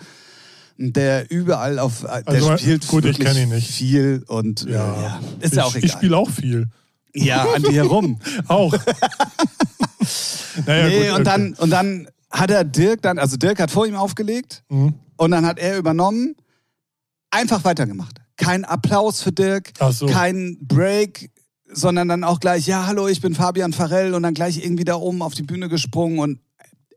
[0.78, 3.70] Und Der überall auf, äh, der Also, spielt gut, ich wirklich kenn ihn nicht.
[3.70, 5.02] viel und ja, Ja.
[5.02, 5.96] ja ist ich, ja auch Ich egal.
[5.96, 6.66] spiele auch viel.
[7.14, 8.18] ja, an dir herum.
[8.48, 8.74] Auch.
[10.66, 11.22] naja, nee, gut, und okay.
[11.24, 14.94] dann und dann hat er Dirk dann, also Dirk hat vor ihm aufgelegt Mhm.
[15.16, 16.34] und dann hat er übernommen,
[17.30, 18.20] einfach weitergemacht.
[18.36, 20.06] Kein Applaus für Dirk, so.
[20.06, 21.30] kein Break,
[21.66, 24.96] sondern dann auch gleich, ja, hallo, ich bin Fabian Farell und dann gleich irgendwie da
[24.96, 26.40] oben auf die Bühne gesprungen und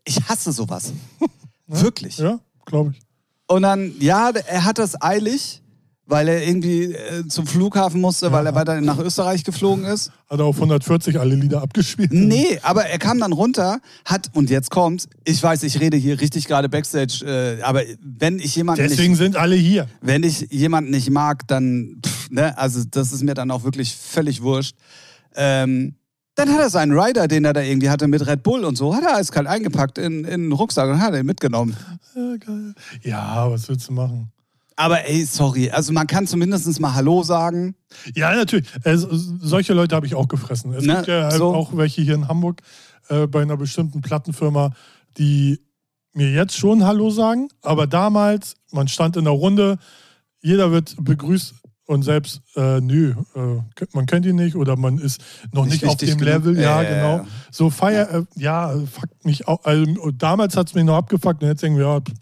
[0.04, 0.94] ich hasse sowas.
[1.68, 2.18] Wirklich.
[2.18, 3.02] Ja, glaube ich.
[3.48, 5.62] Und dann, ja, er hat das eilig
[6.08, 10.12] weil er irgendwie äh, zum Flughafen musste, weil er weiter nach Österreich geflogen ist.
[10.30, 12.12] Hat er auf 140 alle Lieder abgespielt?
[12.14, 16.20] Nee, aber er kam dann runter, hat, und jetzt kommt's, ich weiß, ich rede hier
[16.20, 19.88] richtig gerade Backstage, äh, aber wenn ich jemanden Deswegen nicht, sind alle hier.
[20.02, 23.94] wenn ich jemanden nicht mag, dann, pff, ne, also das ist mir dann auch wirklich
[23.96, 24.76] völlig wurscht.
[25.36, 25.96] Ähm,
[26.36, 28.96] dann hat er seinen Rider, den er da irgendwie hatte mit Red Bull und so,
[28.96, 31.76] hat er eiskalt eingepackt in, in einen Rucksack und hat ihn mitgenommen.
[32.16, 32.74] Ja, geil.
[33.02, 34.32] Ja, was willst du machen?
[34.80, 37.76] Aber ey, sorry, also man kann zumindest mal Hallo sagen.
[38.16, 38.68] Ja, natürlich.
[38.84, 40.72] Äh, so- solche Leute habe ich auch gefressen.
[40.74, 41.54] Es Ne, gibt ja so.
[41.54, 42.62] auch welche hier in Hamburg
[43.10, 44.72] äh, bei einer bestimmten Plattenfirma,
[45.18, 45.60] die
[46.14, 49.78] mir jetzt schon Hallo sagen, aber damals, man stand in der Runde,
[50.42, 55.22] jeder wird begrüßt und selbst, äh, nö, äh, man kennt ihn nicht oder man ist
[55.54, 56.22] noch Nicht nicht, auf dem genug.
[56.24, 56.60] Level.
[56.60, 57.28] Ja, Äh, genau.
[57.52, 59.64] So Feier, äh, ja, fuckt mich auch.
[59.64, 62.14] Also, damals hat es mich noch abgefuckt und jetzt irgendwie, ja, pff,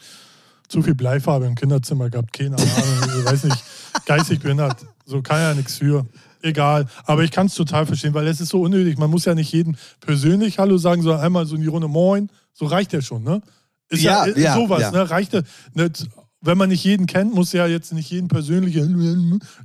[0.68, 3.64] zu viel Bleifarbe im Kinderzimmer gehabt, keine Ahnung, ich weiß nicht,
[4.06, 4.86] geistig behindert.
[5.06, 6.06] So kann ja nichts für.
[6.42, 6.86] Egal.
[7.06, 8.98] Aber ich kann es total verstehen, weil es ist so unnötig.
[8.98, 12.30] Man muss ja nicht jedem persönlich Hallo sagen, sondern einmal so in die Runde Moin.
[12.54, 13.42] So reicht ja schon, ne?
[13.90, 14.92] Ist ja, Ja, ja, sowas, ja.
[14.92, 15.10] ne?
[15.10, 15.42] Reicht ja.
[15.74, 16.08] Nicht,
[16.42, 18.76] wenn man nicht jeden kennt, muss ja jetzt nicht jeden persönlich,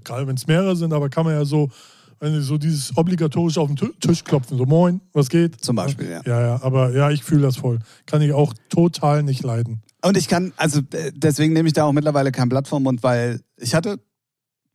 [0.04, 1.70] gerade wenn es mehrere sind, aber kann man ja so,
[2.18, 5.62] wenn Sie so dieses obligatorisch auf den Ti- Tisch klopfen, so Moin, was geht?
[5.62, 6.20] Zum Beispiel, ja.
[6.24, 7.78] Ja, ja, aber ja, ich fühle das voll.
[8.06, 9.82] Kann ich auch total nicht leiden.
[10.02, 13.02] Und ich kann, also äh, deswegen nehme ich da auch mittlerweile kein Blatt vom Mund,
[13.02, 13.98] weil ich hatte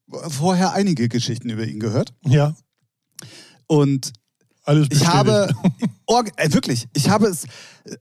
[0.08, 2.14] vorher einige Geschichten über ihn gehört.
[2.26, 2.56] Ja,
[3.68, 4.14] Und
[4.64, 5.50] alles ich habe,
[6.38, 7.46] äh, wirklich, ich habe es,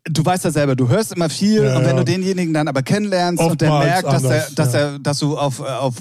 [0.04, 1.96] du weißt ja selber, du hörst immer viel Ja, und wenn ja.
[1.96, 4.78] du denjenigen dann aber kennenlernst und der Oftmals merkt, dass, der, anders, dass, ja.
[4.80, 5.96] er, dass du auf, äh, auf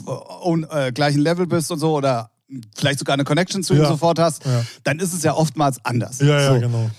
[0.46, 2.32] äh, äh, gleichen Level bist und so oder
[2.76, 4.44] vielleicht sogar eine Connection zu ihm sofort hast,
[4.84, 6.20] dann ist es ja oftmals anders.
[6.20, 6.60] Ja, ja, so.
[6.60, 6.90] genau.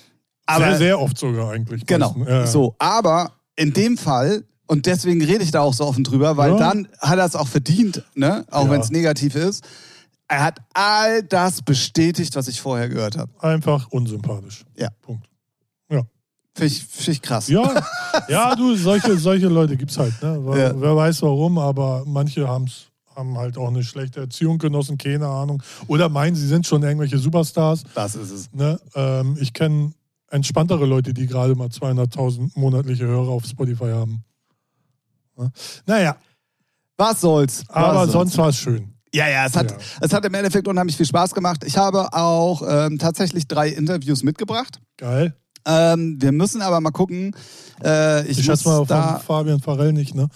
[0.46, 1.86] Aber, sehr, sehr oft sogar eigentlich.
[1.86, 2.16] Genau.
[2.46, 6.52] So, aber in dem Fall, und deswegen rede ich da auch so offen drüber, weil
[6.52, 6.56] Ja.
[6.58, 8.44] dann hat er es auch verdient, ne?
[8.50, 8.70] auch Ja.
[8.70, 9.64] wenn es negativ ist.
[10.26, 13.30] Er hat all das bestätigt, was ich vorher gehört habe.
[13.40, 14.64] Einfach unsympathisch.
[14.76, 14.88] Ja.
[15.02, 15.28] Punkt.
[16.56, 17.48] Finde ich, find ich krass.
[17.48, 17.82] Ja,
[18.28, 20.14] ja du, solche, solche Leute gibt es halt.
[20.22, 20.38] Ne?
[20.40, 20.80] Wer, Ja.
[20.80, 25.60] wer weiß warum, aber manche haben's, haben halt auch eine schlechte Erziehung genossen, keine Ahnung.
[25.88, 27.82] Oder meinen, sie sind schon irgendwelche Superstars.
[27.96, 28.52] Das ist es.
[28.52, 28.78] Ne?
[28.94, 29.94] Ähm, ich kenne
[30.34, 34.24] entspanntere Leute, die gerade mal 200.000 monatliche Hörer auf Spotify haben.
[35.86, 36.16] Naja,
[36.96, 37.64] Was soll's?
[37.68, 38.12] aber Was soll's?
[38.12, 38.94] sonst war es schön.
[39.12, 39.76] Ja, ja, es hat, Ja.
[40.00, 41.62] es hat im Endeffekt unheimlich viel Spaß gemacht.
[41.64, 44.80] Ich habe auch ähm, tatsächlich drei Interviews mitgebracht.
[44.96, 45.36] Geil.
[45.66, 47.34] Ähm, wir müssen aber mal gucken.
[47.82, 50.28] Äh, ich Ich muss schätze mal von Fabian Farell nicht, ne?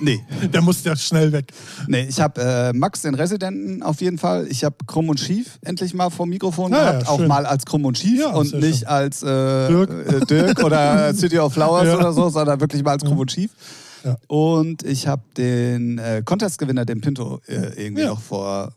[0.00, 1.52] Nee, Der muss ja schnell weg.
[1.86, 4.46] nee, ich habe äh, Max, den Residenten, auf jeden Fall.
[4.48, 7.08] Ich habe Krumm und Schief endlich mal vor dem Mikrofon Ja, ja, gehabt.
[7.08, 7.28] auch schön.
[7.28, 8.88] mal als Krumm und Schief Ja, und nicht schön.
[8.88, 9.90] als äh, Dirk.
[9.90, 11.96] Äh, Dirk oder City of Flowers Ja.
[11.98, 13.50] oder so, sondern wirklich mal als Krumm und Schief.
[14.04, 14.16] Ja.
[14.28, 18.08] Und ich habe den äh, Contest-Gewinner, den Pinto, äh, irgendwie Ja.
[18.08, 18.72] noch vor.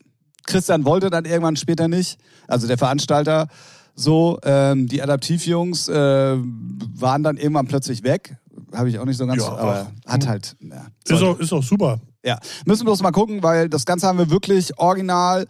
[0.46, 2.18] Christian wollte dann irgendwann später nicht,
[2.50, 3.48] also der Veranstalter.
[3.96, 5.94] So, ähm, die Adaptivjungs äh,
[6.36, 8.36] waren dann irgendwann plötzlich weg.
[8.74, 10.30] Habe ich auch nicht so ganz, Ja, aber ach, hat hm.
[10.30, 10.56] halt.
[10.60, 12.00] Ja, Ist auch, ist auch super.
[12.26, 15.46] Ja, müssen bloß mal gucken, weil das Ganze haben wir wirklich original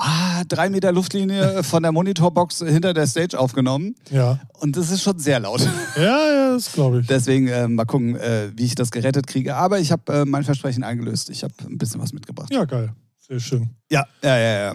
[0.00, 3.94] ah, drei Meter Luftlinie von der Monitorbox hinter der Stage aufgenommen.
[4.10, 5.60] Ja, Und das ist schon sehr laut.
[5.96, 7.06] ja, ja das glaube ich.
[7.06, 9.56] Deswegen äh, mal gucken, äh, wie ich das gerettet kriege.
[9.56, 11.30] Aber ich habe äh, mein Versprechen eingelöst.
[11.30, 12.52] Ich habe ein bisschen was mitgebracht.
[12.52, 12.92] Ja, geil.
[13.30, 13.70] Sehr schön.
[13.92, 14.58] Ja, ja, ja.
[14.58, 14.74] ja.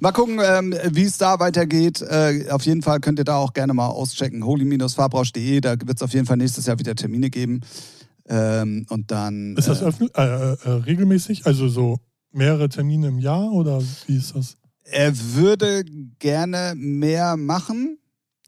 [0.00, 2.02] Mal gucken, ähm, wie es da weitergeht.
[2.02, 4.44] Äh, auf jeden Fall könnt ihr da auch gerne mal auschecken.
[4.44, 5.60] holy-farbrausch.de.
[5.60, 7.60] Da wird es auf jeden Fall nächstes Jahr wieder Termine geben.
[8.28, 9.54] Ähm, und dann.
[9.56, 11.46] Ist das äh, äh, äh, regelmäßig?
[11.46, 12.00] Also so
[12.32, 14.56] mehrere Termine im Jahr oder wie ist das?
[14.82, 15.84] Er würde
[16.18, 17.98] gerne mehr machen.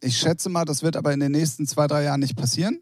[0.00, 2.80] Ich schätze mal, das wird aber in den nächsten zwei, drei Jahren nicht passieren.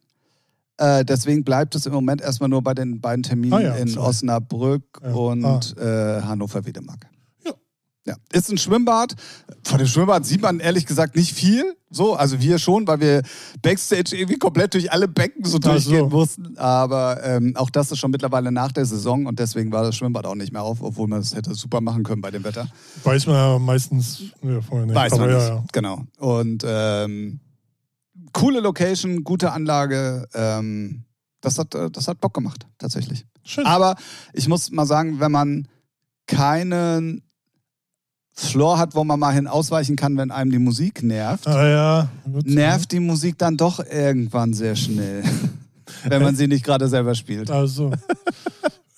[0.83, 3.87] Äh, deswegen bleibt es im Moment erstmal nur bei den beiden Terminen Ah ja, in
[3.87, 4.09] sorry.
[4.09, 7.07] Osnabrück Ja, und äh, Hannover-Wiedemark.
[7.45, 7.53] Ja.
[8.05, 9.15] Ja, ist ein Schwimmbad.
[9.63, 11.77] Von dem Schwimmbad sieht man ehrlich gesagt nicht viel.
[11.89, 13.23] So, also wir schon, weil wir
[13.61, 15.91] Backstage irgendwie komplett durch alle Becken so Ach so.
[15.91, 16.59] durchgehen mussten.
[16.59, 20.27] Aber ähm, auch das ist schon mittlerweile nach der Saison und deswegen war das Schwimmbad
[20.27, 22.67] auch nicht mehr auf, obwohl man es hätte super machen können bei dem Wetter.
[23.05, 24.97] Weiß man ja meistens ja, vorher nicht.
[24.97, 25.49] Weiß man ja, nicht.
[25.49, 25.65] ja.
[25.73, 26.03] Genau.
[26.19, 27.39] Und ähm,
[28.33, 30.29] coole Location, gute Anlage.
[30.35, 31.05] Ähm,
[31.41, 33.27] das, hat, äh, das hat Bock gemacht, tatsächlich.
[33.45, 33.67] Schön.
[33.67, 33.97] Aber
[34.33, 35.69] ich muss mal sagen, wenn man
[36.27, 37.23] keinen
[38.35, 42.09] Floor hat, wo man mal hin ausweichen kann, wenn einem die Musik nervt, ah ja.
[42.25, 42.47] Gut.
[42.47, 45.23] nervt die Musik dann doch irgendwann sehr schnell.
[46.05, 47.51] wenn man sie nicht gerade selber spielt.
[47.51, 47.93] Also.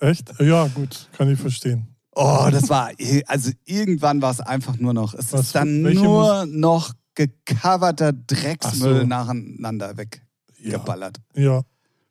[0.01, 0.33] Echt?
[0.41, 1.09] Ja, gut.
[1.17, 1.89] Kann ich verstehen.
[2.15, 2.91] Oh, das war,
[3.27, 9.01] also irgendwann war es einfach nur noch, es Was ist dann nur noch gecoverter Drecksmüll
[9.01, 9.07] so.
[9.07, 11.19] nacheinander weggeballert.
[11.35, 11.63] Ja.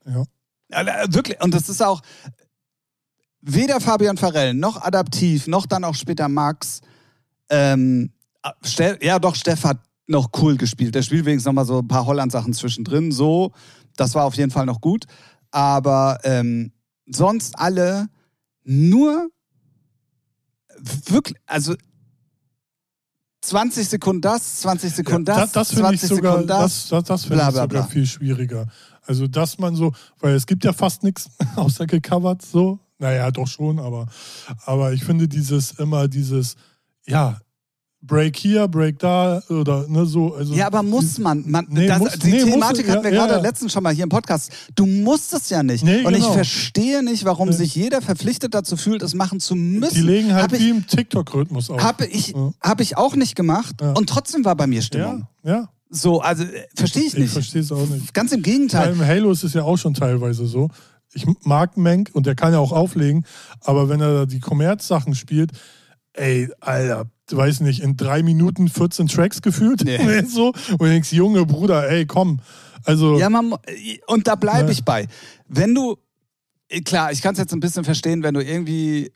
[0.06, 0.26] Ja.
[0.72, 1.14] Ja.
[1.14, 2.02] wirklich, und das ist auch,
[3.42, 6.82] weder Fabian Farell noch Adaptiv noch dann auch später Max.
[7.50, 8.12] Ähm,
[9.02, 10.96] ja, doch, Steff hat noch cool gespielt.
[10.96, 13.12] Der spielt wenigstens noch mal so ein paar Holland-Sachen zwischendrin.
[13.12, 13.52] So,
[13.96, 15.06] das war auf jeden Fall noch gut.
[15.52, 16.74] Aber ähm,
[17.06, 18.08] sonst alle
[18.64, 19.30] nur
[21.06, 21.76] wirklich, also
[23.44, 27.04] 20 Sekunden das, 20 Sekunden Ja, das, das finde 20 ich sogar, Sekunden das, das,
[27.04, 27.84] das finde bla, ich sogar bla.
[27.84, 28.68] viel schwieriger.
[29.06, 32.80] Also, dass man so, weil es gibt ja fast nichts außer gecovert, so.
[33.00, 34.08] Naja, doch schon, aber,
[34.66, 36.56] aber ich finde dieses immer dieses,
[37.06, 37.38] ja,
[38.06, 40.34] Break hier, Break da oder ne, so.
[40.36, 41.44] Also Ja, aber muss man.
[41.50, 43.40] man Nee, das, muss- die nee, muss- Thematik hatten wir ja, gerade ja.
[43.42, 44.52] letztens schon mal hier im Podcast.
[44.76, 45.84] Du musst es ja nicht.
[45.86, 46.34] Nee, Und ich genau.
[46.34, 47.56] verstehe nicht, warum Nee.
[47.56, 49.96] sich jeder verpflichtet dazu fühlt, es machen zu müssen.
[49.96, 51.82] Die legen halt Hab wie ich, im TikTok-Rhythmus auf.
[51.82, 52.52] habe ich, Ja.
[52.62, 53.76] hab ich auch nicht gemacht.
[53.82, 53.94] Ja.
[53.94, 55.28] Und trotzdem war bei mir Stimmung.
[55.44, 55.70] ja.
[55.96, 57.32] So, also äh, verstehe ich Ich nicht.
[57.34, 58.16] verstehe es auch nicht.
[58.16, 58.90] Ganz im Gegenteil.
[58.96, 60.70] Beim Halo ist es ja auch schon teilweise so.
[61.14, 63.26] Ich mag Menk und der kann ja auch auflegen,
[63.62, 65.52] aber wenn er da die Kommerz-Sachen spielt,
[66.14, 69.84] ey, Alter, du weißt nicht, in drei Minuten 14 Tracks gefühlt.
[69.84, 70.24] Nee.
[70.28, 70.48] so.
[70.48, 72.40] Und du denkst, Junge Bruder, ey, komm.
[72.86, 73.56] Also, Ja, man,
[74.08, 75.08] und da bleibe ich bei.
[75.48, 75.98] Wenn du,
[76.68, 79.12] äh, klar, ich kann es jetzt ein bisschen verstehen, wenn du irgendwie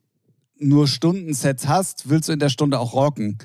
[0.59, 3.37] nur Stundensets hast, willst du in der Stunde auch rocken.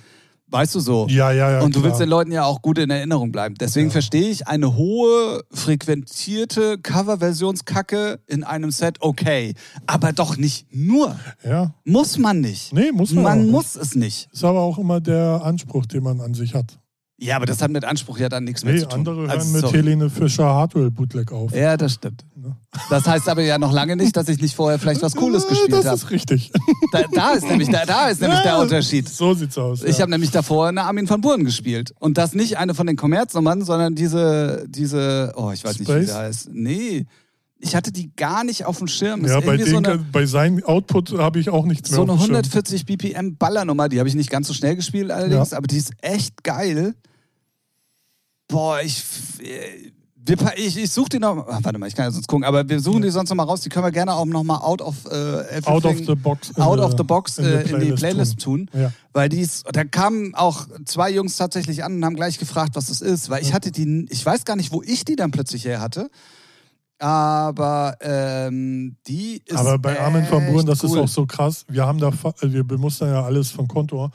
[0.53, 1.07] Weißt du so?
[1.09, 1.61] ja, ja, ja.
[1.62, 1.90] und du klar.
[1.90, 3.55] willst den Leuten ja auch gut in Erinnerung bleiben.
[3.59, 3.92] Deswegen Ja.
[3.92, 9.55] verstehe ich eine hohe, frequentierte Coverversionskacke in einem Set okay.
[9.86, 11.16] Aber doch nicht nur.
[11.44, 12.72] Ja, Muss man nicht.
[12.72, 13.24] nee, muss man.
[13.24, 13.50] Man nicht.
[13.50, 14.28] muss es nicht.
[14.32, 16.78] Ist aber auch immer der Anspruch, den man an sich hat.
[17.22, 18.98] Ja, aber das hat mit Anspruch ja dann nichts mehr Nee, zu tun.
[18.98, 19.76] andere hören Also, mit sorry.
[19.76, 21.54] Helene Fischer Hardwell Bootleg auf.
[21.54, 22.24] Ja, das stimmt.
[22.34, 22.56] Ne?
[22.90, 25.72] Das heißt aber ja noch lange nicht, dass ich nicht vorher vielleicht was Cooles gespielt
[25.72, 25.96] Das habe.
[25.96, 26.50] ist richtig.
[26.90, 29.08] Da, da ist nämlich, da, da ist nämlich der Ja, Unterschied.
[29.08, 29.82] So sieht's aus.
[29.84, 30.02] Ich ja.
[30.02, 31.92] habe nämlich davor eine Armin van Buuren gespielt.
[32.00, 35.92] Und das nicht eine von den Kommerznummern, sondern diese, diese, oh, ich weiß nicht, wie
[35.92, 36.08] Space?
[36.08, 36.48] sie heißt.
[36.52, 37.06] Nee.
[37.60, 39.24] Ich hatte die gar nicht auf dem Schirm.
[39.24, 42.02] Ja, bei, irgendwie so den, eine, bei seinem Output habe ich auch nichts so mehr
[42.02, 42.36] eine auf dem Schirm.
[42.36, 45.92] 140 BPM Ballernummer, die habe ich nicht ganz so schnell gespielt allerdings, aber die ist
[46.00, 46.96] echt geil.
[48.53, 49.03] Boah, ich.
[49.40, 49.90] äh,
[50.57, 51.46] ich, ich suche die noch.
[51.48, 53.42] Ach, warte mal, ich kann ja sonst gucken, aber wir suchen die sonst noch mal
[53.42, 53.62] raus.
[53.62, 56.50] Die können wir gerne auch noch mal out of äh, Out of the box.
[56.50, 58.70] in out of the box in äh, in die Playlist tun.
[58.72, 58.92] Ja.
[59.12, 62.86] Weil die ist, da kamen auch zwei Jungs tatsächlich an und haben gleich gefragt, was
[62.86, 63.30] das ist.
[63.30, 63.55] Weil ich Ja.
[63.55, 66.09] hatte die, ich weiß gar nicht, wo ich die dann plötzlich her hatte.
[67.00, 69.57] Aber ähm, die ist.
[69.57, 71.00] Aber bei Armin van Buuren, das echt ist cool.
[71.00, 71.64] auch so krass.
[71.68, 74.12] Wir haben da, wir bemustern ja alles von Kontor.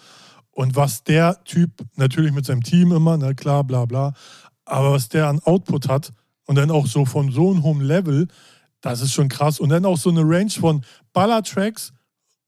[0.57, 4.15] Und was der Typ, natürlich mit seinem Team immer, na klar, bla bla,
[4.65, 6.11] aber was der an Output hat
[6.45, 8.27] und dann auch so von so einem hohen Level,
[8.81, 9.59] das ist schon krass.
[9.59, 10.83] Und dann auch so eine Range von
[11.13, 11.93] Ballertracks,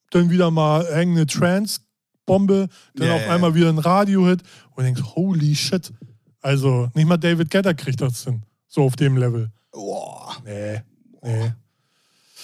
[0.09, 4.41] dann wieder mal irgendeine Trance-Bombe, dann Ja, auf einmal wieder ein Radio-Hit
[4.71, 5.93] und denkst, holy shit.
[6.41, 9.51] Also nicht mal David Guetta kriegt das hin, so auf dem Level.
[9.71, 10.35] Boah.
[10.43, 10.81] Nee,
[11.21, 11.53] nee.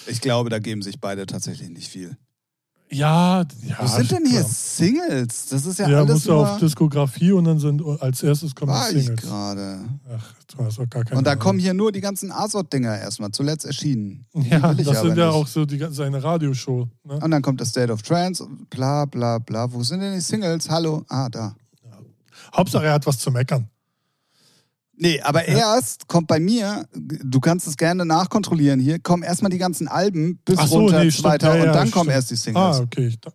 [0.06, 2.16] Ich glaube, da geben sich beide tatsächlich nicht viel.
[2.98, 3.76] Ja, ja.
[3.80, 4.50] Wo sind denn hier klar.
[4.52, 5.48] Singles?
[5.48, 6.50] Das ist ja, Ja, alles musst du nur...
[6.54, 9.26] auf Diskografie und dann sind als erstes kommen war die ich Singles.
[9.26, 9.80] gerade.
[10.16, 11.44] Ach, du hast doch gar keine Und da Ahnung.
[11.44, 14.26] kommen hier nur die ganzen Azot-Dinger erstmal, zuletzt erschienen.
[14.34, 15.36] Die Ja, das sind ja nicht.
[15.36, 16.88] auch so die, seine Radioshow.
[17.04, 17.20] Ne?
[17.20, 19.72] Und dann kommt das State of Trance und bla bla bla.
[19.72, 20.70] Wo sind denn die Singles?
[20.70, 21.04] Hallo?
[21.10, 21.56] Ah, da.
[22.56, 23.68] Hauptsache, er hat was zu meckern.
[24.98, 29.58] Nee, aber erst kommt bei mir, du kannst es gerne nachkontrollieren hier, kommen erstmal die
[29.58, 31.26] ganzen Alben bis Ach so, runter nee, stimmt.
[31.26, 32.16] weiter Ja, und ja, dann kommen stimmt.
[32.16, 32.78] erst die Singles.
[32.78, 33.08] Ah, okay.
[33.08, 33.32] Ich da-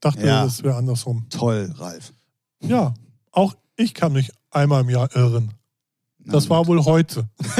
[0.00, 0.44] dachte, Ja.
[0.44, 1.26] das wäre andersrum.
[1.28, 2.12] Toll, Ralf.
[2.60, 2.94] Ja,
[3.30, 5.52] auch ich kann mich einmal im Jahr irren.
[6.24, 7.28] Das war wohl heute.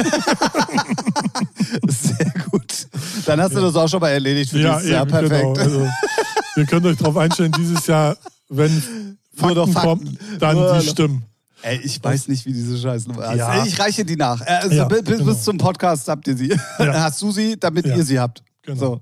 [1.87, 2.87] Sehr gut.
[3.25, 5.01] Dann hast du das auch schon mal erledigt für Ja, dieses Jahr.
[5.03, 5.41] eben, Perfekt.
[5.41, 5.53] genau.
[5.59, 5.87] Also,
[6.57, 8.17] ihr könnt euch darauf einstellen, dieses Jahr,
[8.49, 9.75] wenn Fakten Fakten.
[9.87, 11.23] kommen, dann Nur die Stimmen.
[11.63, 13.37] Ey, ich weiß nicht, wie diese Scheißnummer heißt.
[13.39, 13.65] Ja.
[13.65, 14.41] Ich reiche die nach.
[14.41, 15.33] Äh, Also Ja, bis, bis genau.
[15.33, 16.49] zum Podcast habt ihr sie.
[16.77, 16.93] Ja.
[17.03, 18.43] Hast du sie, damit ihr sie habt.
[18.63, 18.79] Genau.
[18.79, 19.01] So.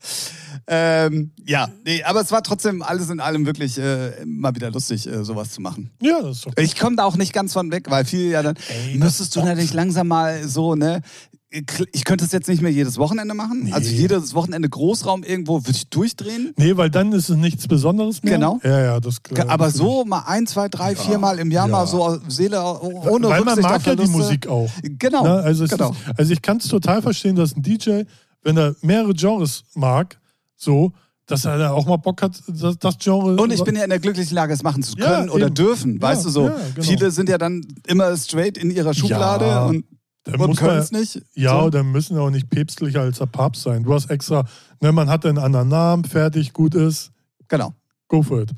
[0.66, 5.06] ähm, ja, nee, aber es war trotzdem alles in allem wirklich äh, mal wieder lustig,
[5.06, 5.90] äh, sowas zu machen.
[6.00, 8.42] Ja, das ist doch Ich komme da auch nicht ganz von weg, weil viele ja
[8.42, 11.02] dann, Ey, müsstest du natürlich langsam mal so, ne?
[11.48, 13.64] Ich könnte es jetzt nicht mehr jedes Wochenende machen.
[13.64, 13.72] Nee.
[13.72, 16.52] Also jedes Wochenende Großraum irgendwo würde ich durchdrehen.
[16.56, 18.34] Nee, weil dann ist es nichts Besonderes mehr.
[18.34, 18.58] Genau.
[18.64, 19.48] Ja, ja, das klar.
[19.48, 21.72] Aber so mal ein, zwei, drei, Ja, vier Mal im Jahr ja.
[21.72, 24.06] mal so Seele ohne Weil man Rücksicht mag auf ja die.
[24.08, 24.70] Musik auch.
[24.82, 25.22] Genau.
[25.22, 25.34] Ne?
[25.34, 25.90] Also, genau.
[25.90, 28.02] ist, also ich kann es total verstehen, dass ein DJ,
[28.42, 30.18] wenn er mehrere Genres mag,
[30.56, 30.92] so,
[31.26, 33.36] dass er da auch mal Bock hat, das, das Genre.
[33.40, 35.54] Und ich bin ja in der glücklichen Lage, es machen zu Ja, können oder eben.
[35.54, 35.94] dürfen.
[35.94, 36.42] Ja, weißt du so?
[36.48, 36.86] ja, genau.
[36.86, 39.84] Viele sind ja dann immer straight in ihrer Schublade Ja, und,
[40.32, 41.22] da und muss können man, es nicht.
[41.34, 41.66] Ja, so.
[41.66, 43.84] oder müssen auch nicht päpstlicher als der Papst sein.
[43.84, 44.44] Du hast extra,
[44.80, 47.10] ne, man hat einen anderen Namen, fertig, gut ist,
[47.48, 47.72] Genau.
[48.08, 48.50] go for it.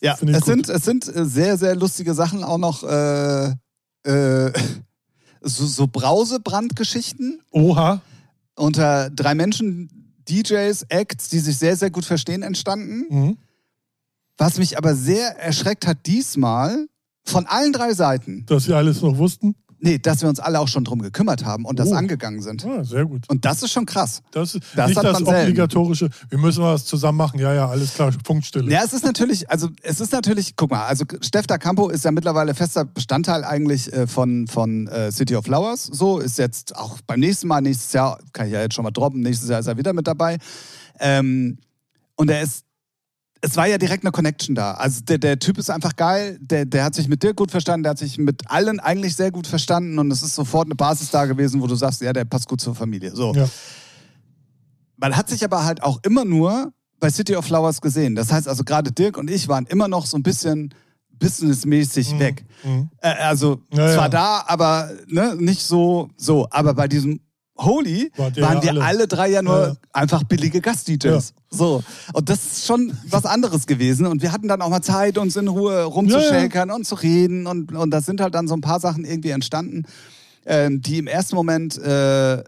[0.00, 0.44] Ja, es gut.
[0.44, 2.82] sind, es sind äh, sehr, sehr lustige Sachen auch noch.
[2.82, 3.54] Äh,
[4.04, 4.52] äh,
[5.40, 8.00] so, so Brausebrandgeschichten Oha,
[8.56, 9.88] unter drei Menschen,
[10.28, 13.06] DJs, Acts, die sich sehr, sehr gut verstehen, entstanden.
[13.08, 13.38] Mhm.
[14.36, 16.86] Was mich aber sehr erschreckt hat diesmal,
[17.24, 19.54] von allen drei Seiten, Dass sie alles noch wussten.
[19.84, 21.94] Nee, dass wir uns alle auch schon drum gekümmert haben und das Oh.
[21.94, 22.64] angegangen sind.
[22.66, 23.24] Ah, sehr gut.
[23.28, 24.22] Und das ist schon krass.
[24.32, 25.42] Das ist Das nicht das man selten.
[25.42, 27.38] obligatorische, wir müssen was zusammen machen.
[27.38, 28.70] Ja, ja, alles klar, Funkstille.
[28.72, 32.04] Ja, es ist natürlich, also es ist natürlich, guck mal, also Steff da Campo ist
[32.04, 35.84] ja mittlerweile fester Bestandteil eigentlich äh, von, von äh, City of Flowers.
[35.84, 38.90] So ist jetzt auch beim nächsten Mal, nächstes Jahr, kann ich ja jetzt schon mal
[38.90, 40.38] droppen, nächstes Jahr ist er wieder mit dabei.
[40.98, 41.58] Ähm,
[42.16, 42.64] und er ist,
[43.44, 44.72] es war ja direkt eine Connection da.
[44.72, 47.82] Also der, der Typ ist einfach geil, der, der hat sich mit dir gut verstanden,
[47.82, 51.10] der hat sich mit allen eigentlich sehr gut verstanden und es ist sofort eine Basis
[51.10, 53.14] da gewesen, wo du sagst, ja, der passt gut zur Familie.
[53.14, 53.34] So.
[53.34, 53.46] Ja.
[54.96, 58.14] Man hat sich aber halt auch immer nur bei City of Flowers gesehen.
[58.14, 60.72] Das heißt also, gerade Dirk und ich waren immer noch so ein bisschen
[61.18, 62.18] businessmäßig Mhm.
[62.20, 62.44] weg.
[62.64, 62.88] Mhm.
[63.02, 64.08] Äh, also Ja, zwar ja.
[64.08, 66.48] da, aber ne, nicht so, so.
[66.50, 67.20] Aber bei diesem
[67.56, 68.82] Holy Wart waren ja wir alle.
[68.84, 69.08] alle.
[69.08, 69.74] drei ja nur Ja.
[69.92, 71.34] einfach billige Gast-DJs.
[71.50, 71.84] So.
[72.12, 74.06] Und das ist schon was anderes gewesen.
[74.06, 77.46] Und wir hatten dann auch mal Zeit, uns in Ruhe rumzuschäkern und zu reden.
[77.46, 79.84] Und, und da sind halt dann so ein paar Sachen irgendwie entstanden,
[80.46, 82.42] ähm, die im ersten Moment, äh,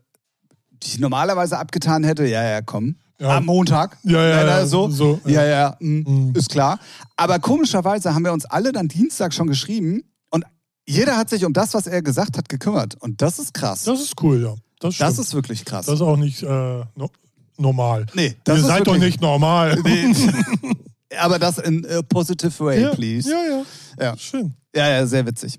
[0.82, 2.26] die ich normalerweise abgetan hätte.
[2.26, 2.96] Ja, ja, komm.
[3.20, 3.36] Ja.
[3.38, 3.96] Am Montag.
[4.02, 4.90] Ja, ja, ja, so.
[4.90, 5.48] so, ja, ja.
[5.48, 6.32] ja, mm, Mhm.
[6.34, 6.78] ist klar.
[7.16, 10.44] Aber komischerweise haben wir uns alle dann Dienstag schon geschrieben und
[10.86, 12.94] jeder hat sich um das, was er gesagt hat, gekümmert.
[13.00, 13.84] Und das ist krass.
[13.84, 14.54] Das ist cool, ja.
[14.80, 15.86] Das, Das ist wirklich krass.
[15.86, 16.46] das ist auch nicht äh,
[16.94, 17.10] no
[17.58, 18.06] normal.
[18.14, 19.78] nee, das Ihr ist seid doch nicht normal.
[19.84, 20.14] Nee.
[21.18, 23.30] Aber das in a positive way, ja, please.
[23.30, 23.62] ja, ja,
[24.04, 24.16] Ja.
[24.18, 24.54] Schön.
[24.74, 25.58] ja, ja, sehr witzig.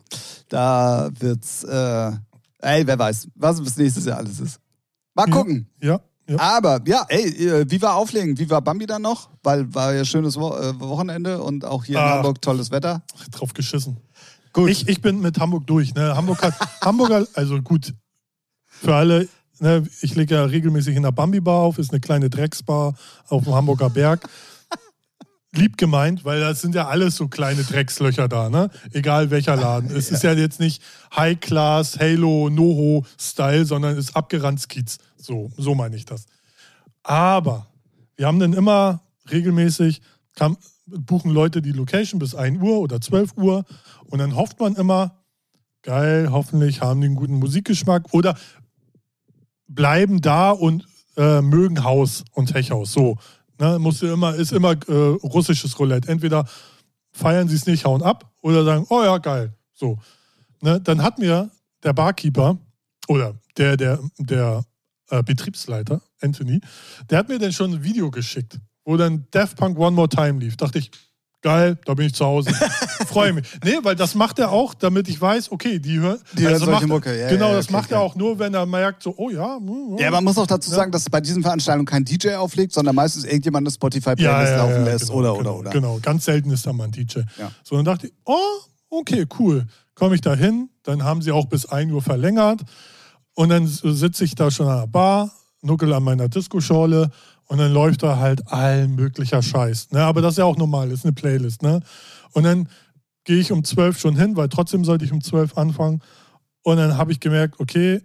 [0.50, 2.12] Da wird's, äh,
[2.60, 4.60] ey, wer weiß, was bis nächstes Jahr alles ist.
[5.16, 5.68] Mal gucken.
[5.82, 6.00] Ja,
[6.30, 6.38] ja.
[6.40, 8.38] Aber ja, ey, äh, wie war Auflegen?
[8.38, 9.30] Wie war Bambi dann noch?
[9.42, 12.10] Weil war ja schönes Wo äh, Wochenende und auch hier in Ah.
[12.18, 13.02] Hamburg tolles Wetter.
[13.32, 13.98] drauf geschissen.
[14.54, 14.70] Gut.
[14.70, 15.96] Ich, ich bin mit Hamburg durch.
[15.96, 16.16] Ne?
[16.16, 17.94] Hamburg hat, Hamburger, also gut,
[18.82, 19.28] für alle,
[19.60, 22.96] ne, ich lege ja regelmäßig in der Bambi-Bar auf, ist eine kleine Drecksbar
[23.28, 24.28] auf dem Hamburger Berg.
[25.56, 28.70] Lieb gemeint, weil das sind ja alles so kleine Dreckslöcher da, ne?
[28.92, 29.90] Egal welcher Laden.
[29.96, 30.82] Es ist ja jetzt nicht
[31.16, 34.98] High-Class, Halo, Noho-Style, sondern ist abgerannt Kiez.
[35.16, 36.26] So, so meine ich das.
[37.04, 37.68] Aber
[38.16, 39.02] wir haben dann immer
[39.32, 40.02] regelmäßig,
[40.36, 43.66] kam, buchen Leute die Location bis 1 Uhr oder 12 Uhr
[44.06, 45.18] und dann hofft man immer,
[45.84, 48.38] geil, hoffentlich haben die einen guten Musikgeschmack oder
[49.68, 50.86] bleiben da und
[51.18, 52.94] äh, mögen Haus und Techhaus.
[52.94, 53.18] So,
[53.60, 56.10] ne, musst du immer, ist immer äh, russisches Roulette.
[56.10, 56.48] Entweder
[57.12, 59.54] feiern sie es nicht, hauen ab oder sagen, oh ja, geil.
[59.74, 59.98] So.
[60.62, 61.50] Ne, dann hat mir
[61.84, 62.58] der Barkeeper
[63.08, 64.64] oder der, der, der
[65.10, 66.60] äh, Betriebsleiter, Anthony,
[67.10, 70.40] der hat mir dann schon ein Video geschickt, wo dann Daft Punk One More Time
[70.40, 70.58] lief.
[70.58, 70.92] Dachte ich,
[71.48, 72.52] geil, da bin ich zu Hause.
[73.08, 73.48] Freue mich.
[73.64, 76.20] Nee, weil das macht er auch, damit ich weiß, okay, die hören.
[76.34, 78.66] Die hören solche Mucke, ja, genau, ja, das okay, macht er auch nur, wenn er
[78.66, 79.58] merkt, so, oh ja.
[79.58, 82.96] mm, Ja, man muss auch dazu sagen, dass bei diesen Veranstaltungen kein DJ auflegt, sondern
[82.96, 85.70] meistens irgendjemand eine Spotify-Playlist laufen lässt genau, oder, genau, oder, oder.
[85.72, 87.20] Genau, ganz selten ist da mal ein DJ.
[87.64, 88.36] So, dann dachte ich, oh,
[88.90, 89.66] okay, cool.
[89.96, 92.62] Komme ich da hin, dann haben sie auch bis 1 Uhr verlängert
[93.36, 95.32] und dann sitze ich da schon an der Bar,
[95.62, 97.10] nuckel an meiner Disco-Schorle
[97.48, 99.92] und dann läuft da halt all möglicher Scheiß.
[99.92, 100.02] Ne?
[100.02, 101.64] Aber das ist ja auch normal, ist eine Playlist.
[101.64, 101.82] Ne?
[102.34, 102.70] Und dann
[103.24, 106.02] gehe ich um 12 schon hin, weil trotzdem sollte ich um 12 anfangen.
[106.64, 108.02] Und dann habe ich gemerkt, okay,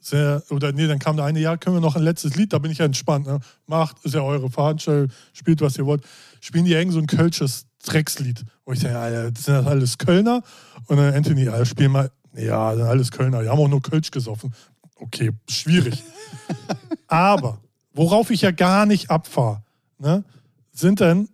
[0.00, 2.58] sehr, oder nee, dann kam der eine, ja, können wir noch ein letztes Lied, da
[2.58, 3.26] bin ich ja entspannt.
[3.26, 3.40] Ne?
[3.66, 6.04] Macht, ist ja eure Veranstaltung, spielt, was ihr wollt.
[6.40, 8.44] Spielen die irgend so ein kölsches Dreckslied.
[8.64, 10.42] Wo ich denke, Alter, das sind das alles Kölner?
[10.86, 13.82] Und dann Anthony, Alter, spiel mal, ja, das sind alles Kölner, die haben auch nur
[13.82, 14.52] Kölsch gesoffen.
[14.96, 16.02] Okay, schwierig.
[17.08, 17.58] Aber,
[17.94, 19.62] worauf ich ja gar nicht abfahre,
[19.98, 20.24] ne,
[20.72, 21.28] sind dann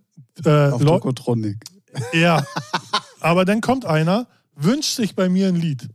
[0.45, 1.57] äh, Auf Tokotronic.
[2.13, 2.45] ja.
[3.19, 5.89] Aber dann kommt einer, wünscht sich bei mir ein Lied,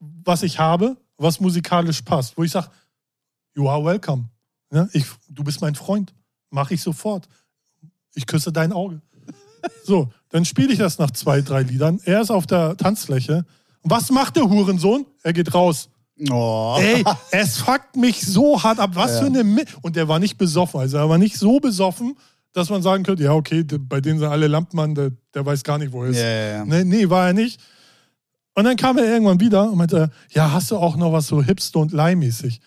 [0.00, 2.70] was ich habe, was musikalisch passt, wo ich sage,
[3.54, 4.30] you are welcome.
[4.72, 6.12] Ja, ich, du bist mein Freund.
[6.50, 7.28] Mache ich sofort.
[8.14, 9.00] Ich küsse dein Auge.
[9.84, 11.98] So, dann spiele ich das nach zwei, drei Liedern.
[12.04, 13.46] Er ist auf der Tanzfläche.
[13.80, 15.06] Und was macht der Hurensohn?
[15.22, 15.88] Er geht raus.
[16.30, 16.76] Oh.
[16.80, 18.90] Ey, es fuckt mich so hart ab.
[18.94, 19.20] Was Ja.
[19.20, 19.42] für eine.
[19.44, 20.80] Mi und der war nicht besoffen.
[20.80, 22.16] Also er war nicht so besoffen,
[22.52, 25.78] dass man sagen könnte: Ja, okay, bei denen sind alle Lampenmann, der, der weiß gar
[25.78, 26.18] nicht, wo er ist.
[26.20, 26.64] Ja.
[26.64, 27.60] Nee, nee, war er nicht.
[28.54, 31.42] Und dann kam er irgendwann wieder und meinte: Ja, hast du auch noch was so
[31.42, 32.60] Hipster und Leih-mäßig?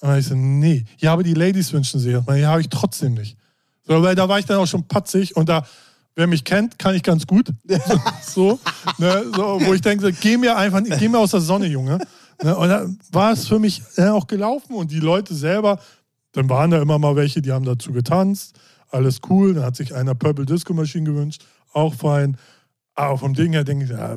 [0.00, 0.84] Und ich so: Nee.
[0.96, 2.38] Ja, aber die Ladies wünschen sich das.
[2.38, 3.36] Ja, habe ich trotzdem nicht.
[3.86, 5.66] So, weil da war ich dann auch schon patzig und da.
[6.14, 7.48] Wer mich kennt, kann ich ganz gut.
[8.22, 8.58] So,
[8.98, 11.98] ne, so wo ich denke, geh mir einfach, geh mir aus der Sonne, Junge.
[12.42, 15.78] Ne, und dann war es für mich äh, auch gelaufen und die Leute selber,
[16.32, 18.56] dann waren da immer mal welche, die haben dazu getanzt,
[18.90, 19.54] alles cool.
[19.54, 22.36] Dann hat sich einer Purple Disco Machine gewünscht, auch fein.
[22.94, 24.16] Aber vom Ding her denke ich, ja,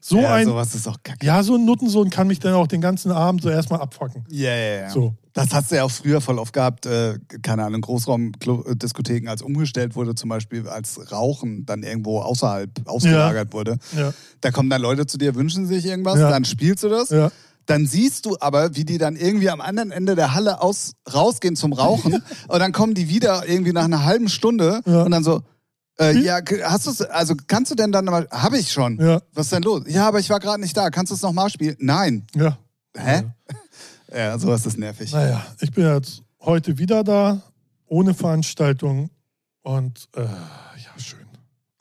[0.00, 1.24] So ja, ein, sowas ist auch kacke.
[1.24, 4.24] ja, so ein Nuttensohn kann mich dann auch den ganzen Abend so erstmal abfacken.
[4.28, 4.90] Ja, ja, ja.
[4.90, 5.14] So.
[5.34, 9.96] Das hast du ja auch früher voll oft gehabt, äh, keine Ahnung, Großraumdiskotheken, als umgestellt
[9.96, 13.78] wurde, zum Beispiel als Rauchen dann irgendwo außerhalb ausgelagert wurde.
[13.96, 16.28] Ja, Da kommen dann Leute zu dir, wünschen sich irgendwas, Ja.
[16.30, 17.10] dann spielst du das.
[17.68, 17.74] Ja.
[17.74, 21.56] Dann siehst du aber, wie die dann irgendwie am anderen Ende der Halle aus, rausgehen
[21.56, 25.02] zum Rauchen und dann kommen die wieder irgendwie nach einer halben Stunde Ja.
[25.02, 25.42] und dann so,
[26.00, 28.98] äh, ja, hast du also kannst du denn dann mal, habe ich schon.
[29.00, 29.82] Ja, Was ist denn los?
[29.86, 30.90] Ja, aber ich war gerade nicht da.
[30.90, 31.76] Kannst du es nochmal spielen?
[31.78, 32.26] Nein.
[32.34, 32.58] ja.
[32.96, 33.22] Hä?
[34.14, 35.10] Ja, sowas ist nervig.
[35.12, 37.40] Naja, ich bin jetzt heute wieder da,
[37.86, 39.08] ohne Veranstaltung
[39.62, 41.24] und äh, ja, schön.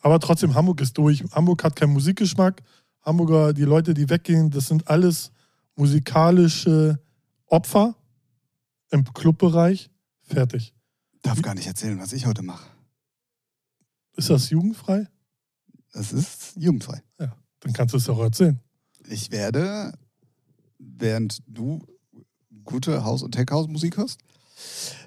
[0.01, 1.23] Aber trotzdem, Hamburg ist durch.
[1.33, 2.61] Hamburg hat keinen Musikgeschmack.
[3.03, 5.31] Hamburger, die Leute, die weggehen, das sind alles
[5.81, 6.99] musikalische
[7.47, 7.95] Opfer
[8.91, 9.89] im Clubbereich.
[10.21, 10.75] Fertig.
[11.23, 12.67] Darf gar nicht erzählen, was ich heute mache.
[14.15, 15.07] Ist das jugendfrei?
[15.91, 17.01] Das ist jugendfrei.
[17.17, 18.59] Dann kannst du es auch erzählen.
[19.09, 19.93] Ich werde,
[20.77, 21.83] während du
[22.63, 24.19] gute Haus- und Tech-House-Musik hörst,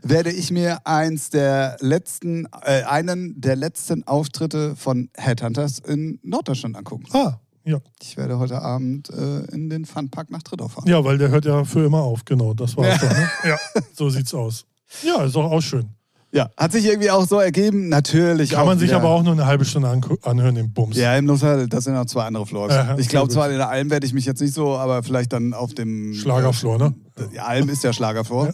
[0.02, 6.76] werde ich mir eins der letzten, äh, einen der letzten Auftritte von Headhunters in Norddeutschland
[6.76, 7.06] angucken.
[7.12, 7.78] Ah, ja.
[8.02, 10.88] Ich werde heute Abend äh, in den Funpark nach Trittau fahren.
[10.88, 12.54] Ja, weil der hört ja für immer auf, genau.
[12.54, 13.30] Das war es doch, ne?
[13.44, 13.56] Ja,
[13.94, 14.66] so sieht's aus.
[15.02, 15.88] Ja, ist doch auch schön.
[16.34, 17.88] Ja, hat sich irgendwie auch so ergeben.
[17.88, 18.50] Natürlich.
[18.50, 18.98] Kann auch man sich wieder.
[18.98, 19.88] aber auch nur eine halbe Stunde
[20.22, 20.96] anhören, den Bums.
[20.96, 22.72] Ja, im Losal, das sind noch zwei andere Floors.
[22.72, 25.32] Aha, ich glaube zwar, in der Alm werde ich mich jetzt nicht so, aber vielleicht
[25.32, 26.94] dann auf dem Schlagerfloor, ne?
[27.32, 28.52] Die Alm ist ja Schlagerfloor.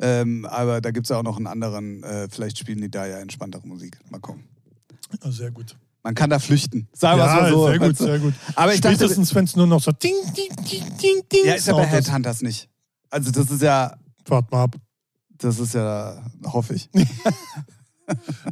[0.00, 3.06] Ähm, aber da gibt es ja auch noch einen anderen, äh, vielleicht spielen die da
[3.06, 4.00] ja entspanntere Musik.
[4.10, 4.42] Mal gucken.
[5.20, 5.76] Ah, sehr gut.
[6.04, 6.88] Man kann da flüchten.
[6.92, 7.66] Sagen wir Ja, mal so.
[7.68, 8.34] sehr gut, sehr gut.
[8.56, 11.54] Aber ich dachte, Spätestens, wenn es nur noch so ding, ding, ding, ding, ding ja,
[11.54, 11.86] ist ja bei.
[11.86, 12.68] Headhunters nicht.
[13.10, 13.94] Also das ist ja,
[14.26, 14.76] Wart mal ab.
[15.38, 16.88] das ist ja, hoffe ich.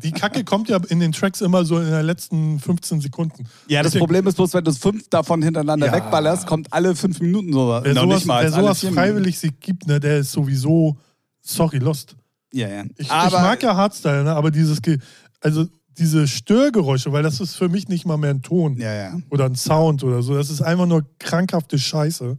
[0.03, 3.47] Die Kacke kommt ja in den Tracks immer so in den letzten 15 Sekunden.
[3.67, 5.93] Ja, das Deswegen- Problem ist bloß, wenn du fünf davon hintereinander Ja.
[5.93, 7.81] wegballerst, kommt alle fünf Minuten so.
[7.83, 8.45] Wer noch sowas, nicht mal.
[8.45, 10.97] wer sowas freiwillig sich gibt, ne, der ist sowieso,
[11.41, 12.17] sorry, lost.
[12.53, 12.85] Ja, ja.
[12.97, 14.99] Ich, ich mag ja Hardstyle, ne, aber dieses, Ge
[15.41, 15.67] also
[16.01, 19.19] diese Störgeräusche, weil das ist für mich nicht mal mehr ein Ton Ja, ja.
[19.31, 20.35] oder ein Sound oder so.
[20.35, 22.37] Das ist einfach nur krankhafte Scheiße.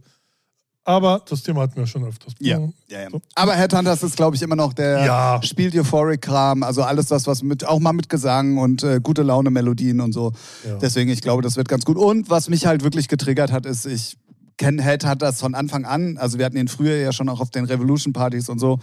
[0.84, 2.32] Aber das Thema hatten wir schon öfters.
[2.40, 2.58] Ja,
[2.88, 3.08] ja, ja.
[3.36, 5.40] Aber Headhunters ist, glaube ich, immer noch der Ja.
[5.44, 10.00] spielt Euphoric-Kram, also alles das, was mit, auch mal mit Gesang und äh, gute Laune-Melodien
[10.00, 10.32] und so.
[10.66, 10.76] Ja.
[10.78, 11.96] Deswegen, ich glaube, das wird ganz gut.
[11.96, 14.16] Und was mich halt wirklich getriggert hat, ist, ich
[14.58, 16.18] kenne Headhunters von Anfang an.
[16.18, 18.80] Also wir hatten ihn früher ja schon auch auf den Revolution-Partys und so.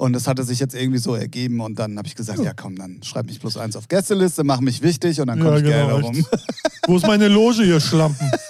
[0.00, 1.60] Und das hatte sich jetzt irgendwie so ergeben.
[1.60, 2.54] Und dann habe ich gesagt, ja.
[2.54, 5.56] komm, dann schreib mich plus eins auf Gästeliste, mach mich wichtig und dann komme Ja,
[5.58, 6.06] ich gerne genau.
[6.06, 6.16] rum.
[6.16, 6.28] echt.
[6.88, 8.30] Wo ist meine Loge, ihr Schlampen?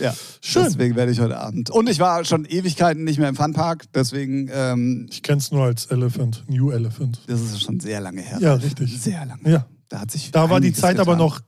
[0.00, 0.12] Ja.
[0.40, 0.64] Schön.
[0.64, 1.70] Deswegen werde ich heute Abend.
[1.70, 5.86] Und ich war schon Ewigkeiten nicht mehr im Funpark, deswegen, ähm, Ich kenn's nur als
[5.86, 7.20] Elephant, New Elephant.
[7.28, 8.38] das ist schon sehr lange her.
[8.40, 9.00] Ja, richtig.
[9.00, 9.48] Sehr lange.
[9.48, 11.18] Ja, Da hat sich da war die Zeit aber getan.
[11.18, 11.40] noch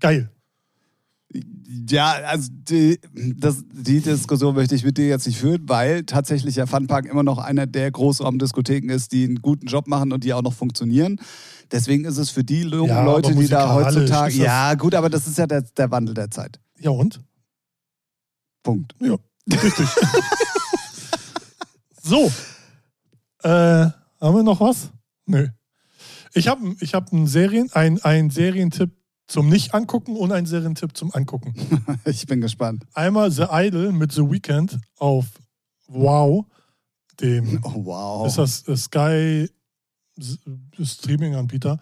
[0.00, 0.30] geil.
[1.88, 6.56] Ja, also die, das, die Diskussion möchte ich mit dir jetzt nicht führen, weil tatsächlich
[6.56, 10.34] der Funpark immer noch einer der Großraumdiskotheken ist, die einen guten Job machen und die
[10.34, 11.18] auch noch funktionieren.
[11.70, 14.34] Deswegen ist es für die jungen Ja, Leute, die da heutzutage.
[14.34, 16.60] Ja, gut, aber das ist ja der, der Wandel der Zeit.
[16.78, 17.20] Ja und?
[18.62, 18.94] Punkt.
[19.00, 19.16] Ja,
[19.50, 19.86] richtig.
[22.02, 22.30] so.
[23.42, 24.90] Äh, haben wir noch was?
[25.26, 25.48] Nö.
[26.34, 28.90] Ich habe ich hab einen Serien, ein, ein Serientipp
[29.26, 31.54] zum Nicht-Angucken und einen Serientipp zum Angucken.
[32.04, 32.84] Ich bin gespannt.
[32.94, 35.26] Einmal The Idol mit The Weeknd auf
[35.88, 36.46] Wow,
[37.20, 38.26] dem Oh, wow.
[38.26, 39.48] ist das äh, Sky
[40.82, 41.78] Streaming-Anbieter.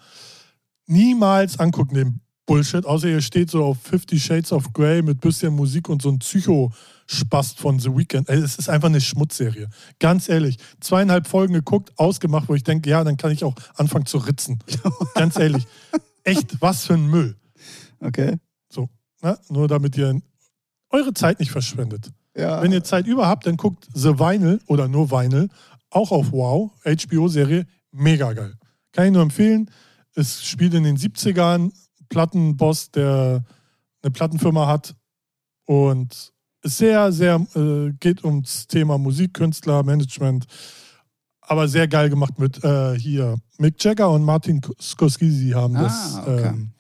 [0.87, 5.55] Niemals angucken den Bullshit, außer ihr steht so auf Fifty Shades of Grey mit bisschen
[5.55, 8.29] Musik und so ein Psycho-Spast von The Weeknd.
[8.29, 9.69] Es ist einfach eine Schmutzserie.
[10.01, 10.57] Ganz ehrlich.
[10.81, 14.59] Zweieinhalb Folgen geguckt, ausgemacht, wo ich denke, ja, dann kann ich auch anfangen zu ritzen.
[15.15, 15.65] Ganz ehrlich.
[16.25, 17.37] Echt, was für ein Müll.
[18.01, 18.37] Okay.
[18.69, 18.89] So,
[19.23, 19.39] ne?
[19.49, 20.21] Nur damit ihr
[20.91, 22.11] eure Zeit nicht verschwendet.
[22.37, 22.63] Ja.
[22.63, 25.49] Wenn ihr Zeit über habt, dann guckt The Vinyl oder nur Vinyl,
[25.91, 28.55] auch auf Wow, HBO-Serie, mega geil.
[28.93, 29.71] Kann ich nur empfehlen.
[30.15, 31.73] Es spielt in den 70ern,
[32.09, 33.45] Plattenboss, der
[34.03, 34.95] eine Plattenfirma hat
[35.67, 40.47] und sehr, sehr, äh, geht ums Thema Musik, Künstler, Management,
[41.51, 46.19] aber sehr geil gemacht mit äh, hier Mick Jagger und Martin Scorsese haben Ah, das
[46.19, 46.47] okay.
[46.47, 46.71] ähm,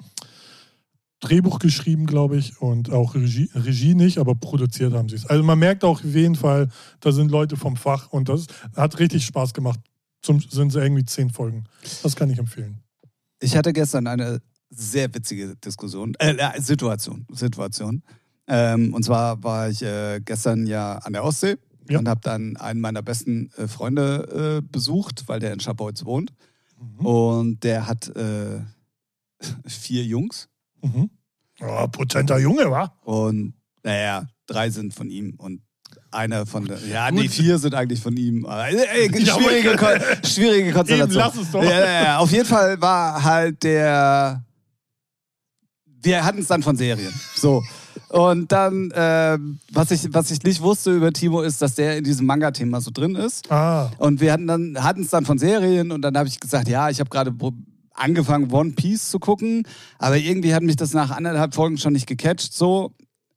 [1.19, 5.27] Drehbuch geschrieben, glaube ich, und auch Regie, Regie nicht, aber produziert haben sie es.
[5.27, 6.69] Also man merkt auch auf jeden Fall,
[7.01, 8.47] da sind Leute vom Fach und das
[8.77, 9.81] hat richtig Spaß gemacht.
[10.23, 11.65] Zum, sind sie irgendwie zehn Folgen.
[12.05, 12.79] Das kann ich empfehlen.
[13.41, 14.41] Ich hatte gestern eine
[14.71, 18.03] sehr witzige Diskussion, äh, äh, Situation, Situation.
[18.47, 21.57] Ähm, und zwar war ich äh, gestern ja an der Ostsee
[21.91, 21.99] Ja.
[21.99, 26.33] und habe dann einen meiner besten äh, Freunde äh, besucht, weil der in Schabolz wohnt.
[26.81, 27.07] Mhm.
[27.07, 28.61] Und der hat äh,
[29.67, 30.49] vier Jungs.
[30.83, 31.11] Mhm.
[31.61, 32.95] Oh, potenter Junge, wa?
[33.03, 35.61] Und naja, drei sind von ihm und
[36.13, 36.79] einer von der.
[36.87, 38.47] Ja, nee, vier sind eigentlich von ihm.
[38.47, 41.11] Aber, ey, Ja, aber- schwierige, Kon schwierige Konstellation.
[41.11, 41.63] Eben, lass es doch.
[41.63, 42.19] Ja, ja, ja.
[42.19, 44.45] Auf jeden Fall war halt der.
[46.03, 47.13] Wir hatten es dann von Serien.
[47.35, 47.63] So.
[48.11, 52.05] Und dann, ähm, was, ich, was ich nicht wusste über Timo, ist, dass der in
[52.05, 53.51] diesem Manga-Thema so drin ist.
[53.53, 56.69] Ah, Und wir hatten dann hatten es dann von Serien und dann habe ich gesagt,
[56.69, 57.33] ja, ich habe gerade
[57.95, 59.65] angefangen One Piece zu gucken,
[59.99, 62.93] aber irgendwie hat mich das nach anderthalb Folgen schon nicht gecatcht so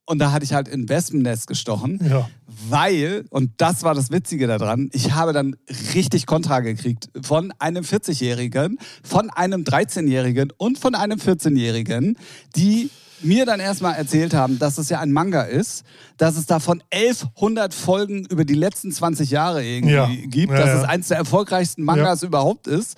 [0.05, 2.29] und da hatte ich halt in Wespennest gestochen, ja.
[2.69, 5.55] weil und das war das Witzige daran, ich habe dann
[5.93, 12.17] richtig Kontra gekriegt von einem 40-jährigen, von einem 13-jährigen und von einem 14-jährigen,
[12.55, 12.89] die
[13.23, 15.83] mir dann erstmal erzählt haben, dass es ja ein Manga ist,
[16.17, 20.09] dass es davon 1100 Folgen über die letzten 20 Jahre irgendwie Ja.
[20.25, 20.81] gibt, dass ja.
[20.81, 22.97] es eins der erfolgreichsten Mangas überhaupt ist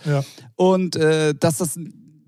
[0.55, 1.79] und äh, dass das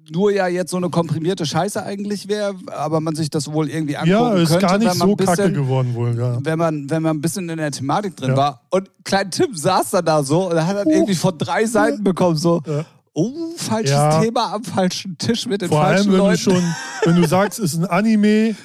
[0.09, 3.97] nur ja jetzt so eine komprimierte Scheiße eigentlich wäre, aber man sich das wohl irgendwie
[3.97, 6.39] angucken Ja, ist könnte, gar nicht so bisschen, kacke geworden wohl, ja.
[6.43, 8.37] wenn man, wenn man ein bisschen in der Thematik drin Ja.
[8.37, 8.61] war.
[8.69, 10.91] Und Klein Tim saß dann da so und hat dann Uh.
[10.91, 12.85] irgendwie von drei Seiten bekommen, so, Ja.
[13.17, 14.21] Oh, falsches Ja.
[14.21, 16.37] Thema am falschen Tisch mit den Vor allem, falschen wenn du Leuten.
[16.37, 16.63] schon,
[17.05, 18.55] wenn du sagst, es ist ein Anime,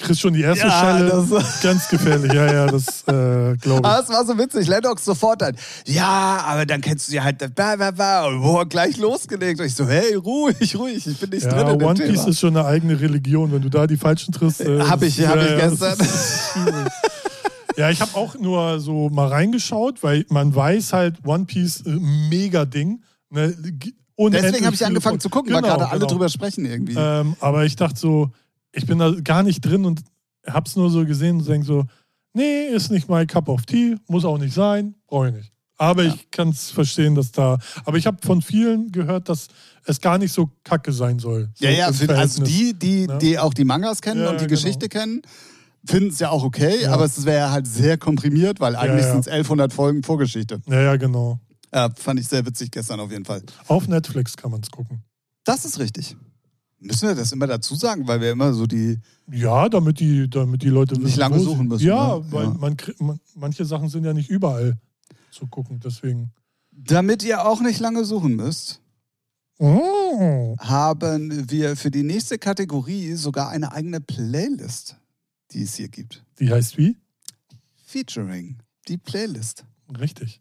[0.00, 1.26] kriegst schon die erste Ja, Schelle.
[1.28, 4.04] das- Ganz gefährlich, ja, ja, das äh, glaube Aber ich.
[4.04, 4.68] es war so witzig.
[4.68, 8.64] Lennox sofort dann, ja, aber dann kennst du ja halt, bla, bla, bla, und boah,
[8.64, 9.58] gleich losgelegt.
[9.58, 12.28] Und ich so, hey, ruhig, ruhig, ich bin nicht Ja, drin in One Piece Thema.
[12.28, 13.50] ist schon eine eigene Religion.
[13.50, 14.60] Wenn du da die falschen triffst.
[14.60, 15.96] Äh, Hab ich- das- hab ich gestern.
[17.76, 21.90] ja, ich habe auch nur so mal reingeschaut, weil man weiß halt, One Piece, äh,
[21.90, 23.00] mega Ding.
[23.30, 23.54] Ne,
[24.18, 26.10] Deswegen habe ich angefangen zu gucken, weil Genau, gerade alle genau.
[26.12, 26.94] drüber sprechen irgendwie.
[26.96, 28.30] Ähm, aber ich dachte so,
[28.72, 30.00] ich bin da gar nicht drin und
[30.46, 31.84] hab's nur so gesehen und denke so,
[32.32, 35.52] nee, ist nicht mein Cup of Tea, muss auch nicht sein, brauche ich nicht.
[35.76, 36.12] Aber Ja.
[36.12, 37.58] ich kann es verstehen, dass da.
[37.84, 39.46] Aber ich habe von vielen gehört, dass
[39.84, 41.50] es gar nicht so kacke sein soll.
[41.54, 43.18] So Ja, ja, also die, die, Ne?
[43.18, 44.60] die auch die Mangas kennen Ja, und die genau.
[44.60, 45.22] Geschichte kennen,
[45.86, 46.92] finden es ja auch okay, Ja.
[46.92, 49.12] aber es wäre halt sehr komprimiert, weil eigentlich ja.
[49.12, 50.60] sind es 1100 Folgen Vorgeschichte.
[50.66, 51.38] Ja, ja, genau.
[51.72, 53.42] Ja, fand ich sehr witzig gestern auf jeden Fall.
[53.66, 55.02] Auf Netflix kann man es gucken.
[55.44, 56.16] Das ist richtig.
[56.80, 59.00] Müssen wir das immer dazu sagen, weil wir immer so die.
[59.30, 62.24] Ja, damit die, damit die Leute Nicht lange suchen müssen, Ja, ne?
[62.30, 62.50] weil Ja.
[62.54, 64.78] Man, man, manche Sachen sind ja nicht überall
[65.32, 65.80] zu gucken.
[65.80, 66.32] Deswegen.
[66.70, 68.80] Damit ihr auch nicht lange suchen müsst,
[69.58, 70.54] Oh.
[70.60, 74.96] haben wir für die nächste Kategorie sogar eine eigene Playlist,
[75.50, 76.24] die es hier gibt.
[76.38, 76.96] Die heißt wie?
[77.84, 78.58] Featuring.
[78.86, 79.64] Die Playlist.
[79.98, 80.40] Richtig.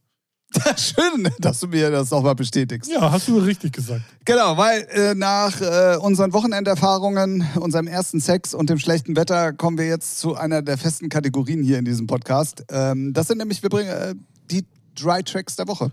[0.77, 2.89] Schön, dass du mir das nochmal bestätigst.
[2.89, 4.01] Ja, hast du richtig gesagt.
[4.25, 9.77] Genau, weil äh, nach äh, unseren Wochenenderfahrungen, unserem ersten Sex und dem schlechten Wetter kommen
[9.77, 12.63] wir jetzt zu einer der festen Kategorien hier in diesem Podcast.
[12.69, 14.15] Ähm, das sind nämlich, wir bringen äh,
[14.49, 15.91] die Dry Tracks der Woche.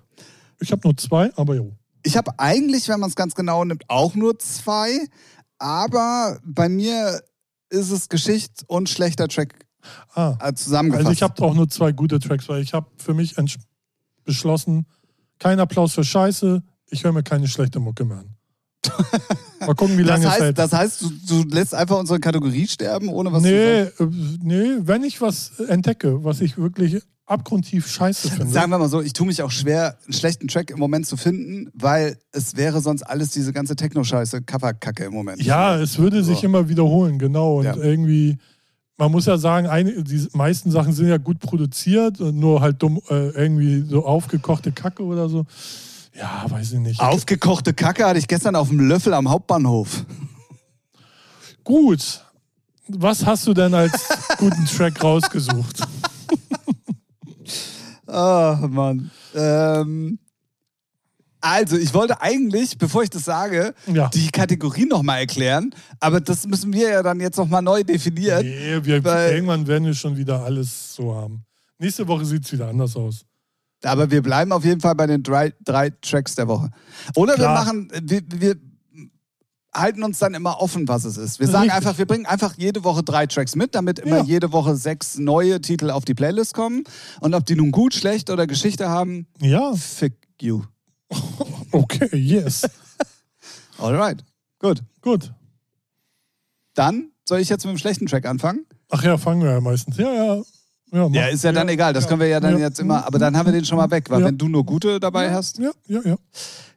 [0.61, 1.73] Ich habe nur zwei, aber jo.
[2.05, 4.99] Ich habe eigentlich, wenn man es ganz genau nimmt, auch nur zwei,
[5.59, 7.23] aber bei mir
[7.71, 9.55] ist es Geschicht und schlechter Track
[10.15, 11.07] Ah, äh, zusammengefasst.
[11.09, 13.59] also ich habe auch nur zwei gute Tracks, weil ich habe für mich entsch-
[14.25, 14.87] beschlossen,
[15.39, 18.31] kein Applaus für Scheiße, ich höre mir keine schlechte Mucke mehr an.
[19.61, 20.59] Mal gucken, wie das lange es heißt, hält.
[20.59, 21.11] das heißt du,
[21.43, 23.91] du lässt einfach unsere Kategorie sterben, ohne was zu nee, sagen?
[23.99, 28.53] äh, nee, wenn ich was entdecke, was ich wirklich abgrundtief scheiße finde.
[28.53, 31.17] Sagen wir mal so, ich tue mich auch schwer, einen schlechten Track im Moment zu
[31.17, 35.43] finden, weil es wäre sonst alles diese ganze Techno-Scheiße, Coverkacke im Moment.
[35.43, 36.45] Ja, es würde sich So.
[36.47, 37.61] immer wiederholen, genau.
[37.61, 37.77] Und Ja.
[37.77, 38.37] irgendwie,
[38.97, 42.83] man muss ja sagen, eine, die meisten Sachen sind ja gut produziert, und nur halt
[42.83, 45.47] dumm, äh, irgendwie so aufgekochte Kacke oder so.
[46.15, 47.01] Ja, weiß ich nicht.
[47.01, 50.05] Aufgekochte Kacke hatte ich gestern auf dem Löffel am Hauptbahnhof.
[51.65, 52.25] Gut.
[52.87, 55.81] Was hast du denn als guten Track rausgesucht?
[58.07, 59.11] Ah, Mann.
[59.35, 60.19] Ähm,
[61.45, 64.09] also, ich wollte eigentlich, bevor ich das sage, Ja.
[64.09, 68.45] die Kategorie nochmal erklären, aber das müssen wir ja dann jetzt nochmal neu definieren.
[68.47, 71.45] Nee, wir, irgendwann werden wir schon wieder alles so haben.
[71.79, 73.25] Nächste Woche sieht es wieder anders aus.
[73.83, 76.71] Aber wir bleiben auf jeden Fall bei den drei, drei Tracks der Woche.
[77.15, 77.65] Oder wir Klar.
[77.65, 78.57] machen, wir, wir
[79.75, 81.41] halten uns dann immer offen, was es ist.
[81.41, 81.77] Wir sagen Richtig.
[81.77, 84.25] einfach, wir bringen einfach jede Woche drei Tracks mit, damit immer Ja.
[84.25, 86.85] jede Woche sechs neue Titel auf die Playlist kommen.
[87.21, 90.63] Und ob die nun gut, schlecht oder Geschichte haben, Ja, fick you.
[91.73, 92.69] okay, yes.
[93.79, 94.25] Alright,
[94.59, 94.83] gut.
[95.01, 95.33] Gut.
[96.75, 98.67] Dann soll ich jetzt mit dem schlechten Track anfangen?
[98.91, 99.97] Ach ja, fangen wir ja meistens.
[99.97, 100.35] Ja, ja.
[100.93, 101.93] Ja, mach- Ja, ist ja dann egal.
[101.93, 102.67] Das können wir ja dann Ja.
[102.67, 104.27] jetzt immer, aber dann haben wir den schon mal weg, weil Ja.
[104.27, 105.59] wenn du nur gute dabei hast.
[105.59, 106.17] Ja, ja, ja.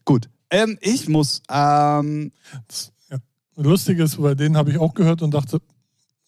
[0.06, 0.30] Gut.
[0.50, 2.32] Ähm, ich muss, ähm,
[2.68, 3.18] Das, ja.
[3.56, 5.60] Lustig ist, weil den habe ich auch gehört und dachte,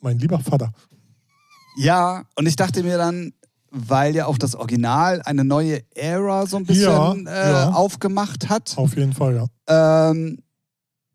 [0.01, 0.72] mein lieber Vater.
[1.78, 3.34] Ja, und ich dachte mir dann,
[3.72, 7.70] weil ja auch das Original eine neue Ära so ein bisschen Ja, äh, ja.
[7.72, 9.36] aufgemacht hat, Auf jeden Fall,
[9.67, 10.09] ja.
[10.11, 10.39] ähm,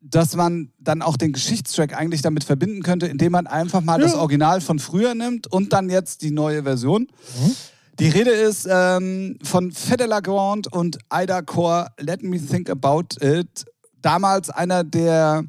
[0.01, 4.07] dass man dann auch den Geschichtstrack eigentlich damit verbinden könnte, indem man einfach mal Ja.
[4.07, 7.09] das Original von früher nimmt und dann jetzt die neue Version.
[7.99, 13.65] Die Rede ist ähm, von Fede Lagrande und Ida Core, Let Me Think About It.
[14.03, 15.45] Damals einer der,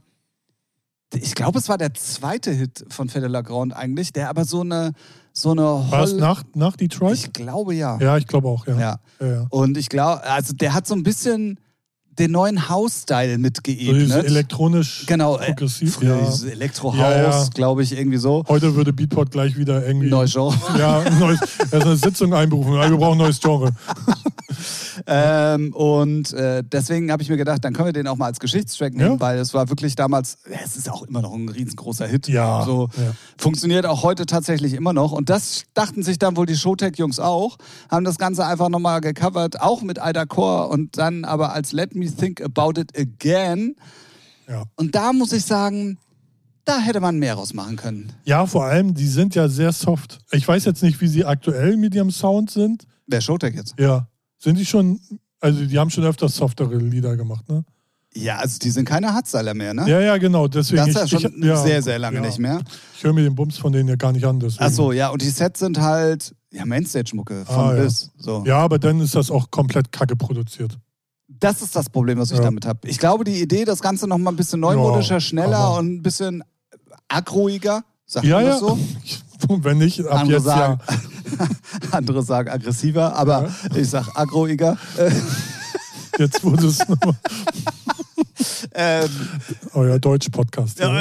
[1.14, 4.94] ich glaube, es war der zweite Hit von Fede Lagrande eigentlich, der aber so eine,
[5.38, 7.14] so eine War es Holl- nach, nach Detroit?
[7.16, 7.98] Ich glaube ja.
[8.00, 8.80] ja, ich glaube auch, ja.
[8.80, 9.00] ja.
[9.20, 9.48] ja, ja.
[9.50, 11.60] Und ich glaube, also der hat so ein bisschen
[12.20, 14.02] den neuen House-Style So mitgeebnet.
[14.02, 15.96] diese elektronisch Genau, äh, progressiv.
[15.96, 16.50] Früher ja.
[16.52, 17.48] Elektrohaus, Ja, ja.
[17.54, 18.44] glaube ich, irgendwie so.
[18.48, 20.10] Heute würde Beatport gleich wieder irgendwie.
[20.10, 20.56] Neues Genre.
[20.80, 22.74] Ja, neues, ist eine Sitzung einberufen.
[22.74, 23.72] Wir brauchen ein neues Genre.
[25.08, 28.40] Ähm, und äh, deswegen habe ich mir gedacht, dann können wir den auch mal als
[28.40, 29.20] Geschichtstrack nehmen, Ja.
[29.20, 32.28] weil es war wirklich damals, es ist auch immer noch ein riesengroßer Hit.
[32.30, 33.12] Ja, So, ja.
[33.38, 35.12] Funktioniert auch heute tatsächlich immer noch.
[35.12, 37.58] Und das dachten sich dann wohl die Showtech-Jungs auch,
[37.92, 41.94] haben das Ganze einfach nochmal gecovert, auch mit Ida Core und dann aber als Let
[41.94, 43.76] Me Think About It Again.
[44.48, 44.64] Ja.
[44.76, 45.98] Und da muss ich sagen,
[46.66, 48.12] da hätte man mehr rausmachen können.
[48.26, 50.20] ja, vor allem, die sind ja sehr soft.
[50.32, 52.86] Ich weiß jetzt nicht, wie sie aktuell mit ihrem Sound sind.
[53.08, 53.76] Wer Showtech jetzt?
[53.80, 54.08] Ja.
[54.40, 55.00] Sind die schon,
[55.40, 57.64] also die haben schon öfters softere Lieder gemacht, ne?
[58.18, 59.90] Ja, also die sind keine Hardstyler mehr, ne?
[59.90, 60.48] Ja, ja, genau.
[60.48, 62.22] Deswegen Das ist ja schon ich, ja, sehr, sehr lange ja.
[62.24, 62.62] nicht mehr.
[62.96, 64.40] Ich höre mir den Bums von denen ja gar nicht an.
[64.40, 64.64] Deswegen.
[64.64, 67.84] Ach so, ja, und die Sets sind halt ja, Mainstage-Mucke von Ah, ja.
[67.84, 68.12] bis.
[68.18, 68.44] So.
[68.48, 70.78] Ja, aber dann ist das auch komplett kacke produziert.
[71.40, 72.44] Das ist das Problem, was ich Ja.
[72.44, 72.88] damit habe.
[72.88, 75.96] Ich glaube, die Idee, das Ganze noch mal ein bisschen neumodischer, Ja, schneller aber- und
[75.96, 76.44] ein bisschen
[77.08, 78.52] agroiger, sagt Ja, man ja.
[78.52, 78.80] das so?
[79.50, 80.80] Wenn nicht, ab Andere jetzt sagen,
[81.40, 81.48] ja.
[81.92, 84.78] andere sagen aggressiver, aber ich sag agroiger.
[84.98, 85.12] Äh,
[86.18, 87.14] Jetzt wurde es nochmal
[88.74, 89.10] ähm,
[89.74, 90.80] euer Deutsch-Podcast.
[90.80, 90.98] Ja,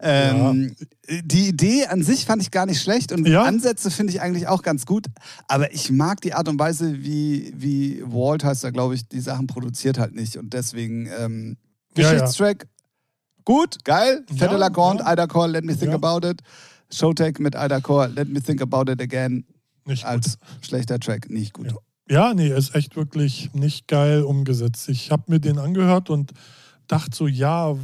[0.00, 0.50] Ja.
[0.50, 0.76] ähm,
[1.24, 3.42] Die Idee an sich fand ich gar nicht schlecht und Ja.
[3.44, 5.06] Ansätze finde ich eigentlich auch ganz gut.
[5.48, 9.20] Aber ich mag die Art und Weise, wie, wie Walt heißt er, glaube ich, die
[9.20, 10.36] Sachen produziert halt nicht.
[10.36, 11.56] Und deswegen ähm,
[11.96, 12.12] Ja, ja.
[12.12, 12.68] Geschichtstrack,
[13.44, 14.24] gut, geil.
[14.28, 15.12] Fede Ja, Lagrande, ja.
[15.12, 15.96] Ida Core, Let Me Think Ja.
[16.00, 16.42] About It.
[16.92, 19.44] Showtech mit Ida Core, Let Me Think About It Again.
[19.84, 20.10] Nicht gut.
[20.10, 21.74] Als schlechter Track, nicht gut.
[22.10, 24.88] Ja, nee, ist echt wirklich nicht geil umgesetzt.
[24.88, 26.32] Ich habe mir den angehört und
[26.86, 27.74] dachte so, ja,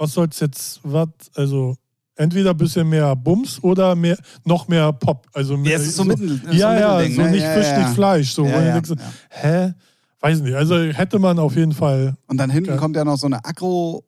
[0.00, 1.76] was soll's jetzt, was, also
[2.16, 5.26] entweder ein bisschen mehr Bums oder mehr, noch mehr Pop.
[5.34, 7.30] Also Ja, es ist so, mittel, so ja, ein ja, Mittelding, so ne?
[7.30, 7.94] nicht ja, Fisch, ja, nicht.
[7.94, 8.32] Fleisch.
[8.32, 8.94] So, Ja, ja, so,
[9.28, 9.74] hä?
[10.20, 10.54] Weiß nicht.
[10.54, 12.16] Also hätte man auf jeden Fall.
[12.26, 14.04] Und dann hinten kommt ja noch so eine agro,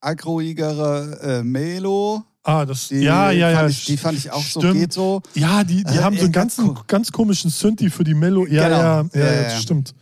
[0.00, 2.22] agroigere äh, Melo.
[2.44, 2.88] Ah, das.
[2.88, 3.68] Die ja, ja, ja.
[3.68, 4.74] Ich, die fand ich auch so, stimmt.
[4.80, 5.22] geht so.
[5.34, 8.46] Ja, die, die Äh, haben so einen ganz ganzen, ganz komischen Synthi für die Mello.
[8.46, 8.80] Ja, Genau.
[9.24, 9.94] ja, ja, Ja, stimmt.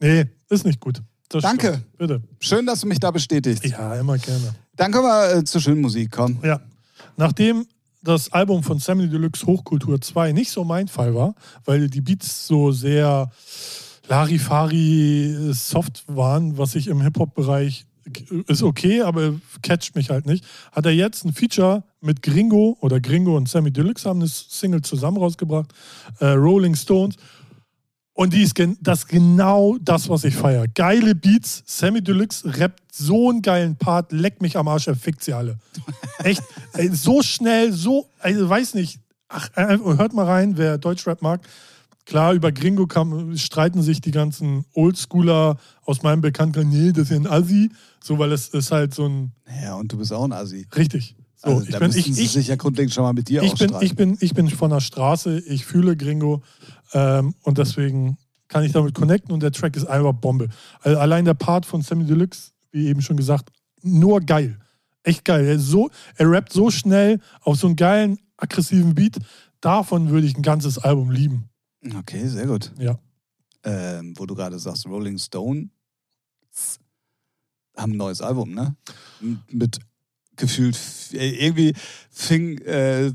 [0.00, 1.02] Nee, ist nicht gut.
[1.28, 1.66] Das Danke.
[1.68, 1.98] Stimmt.
[1.98, 2.22] Bitte.
[2.38, 3.64] Schön, dass du mich da bestätigst.
[3.64, 4.54] Ja, immer gerne.
[4.76, 6.38] Dann können wir äh, zur schönen Musik kommen.
[6.42, 6.60] Ja.
[7.16, 7.66] Nachdem
[8.02, 12.46] das Album von Sammy Deluxe Hochkultur 2 nicht so mein Fall war, weil die Beats
[12.46, 13.30] so sehr
[14.08, 17.86] Larifari soft waren, was ich im Hip-Hop-Bereich
[18.48, 20.44] ist okay, aber catcht mich halt nicht.
[20.72, 24.82] Hat er jetzt ein Feature mit Gringo oder Gringo und Sammy Deluxe haben eine Single
[24.82, 25.72] zusammen rausgebracht,
[26.20, 27.16] äh, Rolling Stones.
[28.16, 30.66] Und die ist gen das ist genau das, was ich feiere.
[30.68, 31.64] Geile Beats.
[31.66, 35.58] Sammy Deluxe rappt so einen geilen Part, leck mich am Arsch, er fickt sie alle.
[36.18, 36.42] Echt,
[36.74, 39.00] ey, so schnell, so, also weiß nicht.
[39.28, 41.40] Ach, äh, hört mal rein, wer Deutschrap mag.
[42.06, 47.10] Klar, über Gringo kam, streiten sich die ganzen Oldschooler aus meinem Bekannten, nee, das ist
[47.10, 47.70] ja ein Assi.
[48.02, 50.66] So, weil es ist halt so ein, Ja, und du bist auch ein Assi.
[50.76, 51.16] richtig.
[51.36, 53.54] So, Also, ich da bin, ich, ich, sich ja grundlegend schon mal mit dir ich
[53.54, 56.42] bin, ich, bin, ich bin von der Straße, ich fühle Gringo
[56.92, 58.18] ähm, und deswegen
[58.48, 60.48] kann ich damit connecten und der Track ist einfach Bombe.
[60.80, 63.50] Also allein der Part von Sammy Deluxe, wie eben schon gesagt,
[63.82, 64.58] nur geil.
[65.02, 65.44] Echt geil.
[65.44, 69.18] Er, so, er rappt so schnell auf so einen geilen, aggressiven Beat.
[69.60, 71.48] Davon würde ich ein ganzes Album lieben.
[71.98, 72.72] Okay, sehr gut.
[72.78, 72.98] Ja.
[73.62, 75.68] Ähm, wo du gerade sagst, Rolling Stone
[77.76, 78.76] haben ein neues Album, ne?
[79.50, 79.78] Mit
[80.36, 80.78] gefühlt,
[81.12, 81.74] äh, irgendwie
[82.10, 83.12] fing, äh,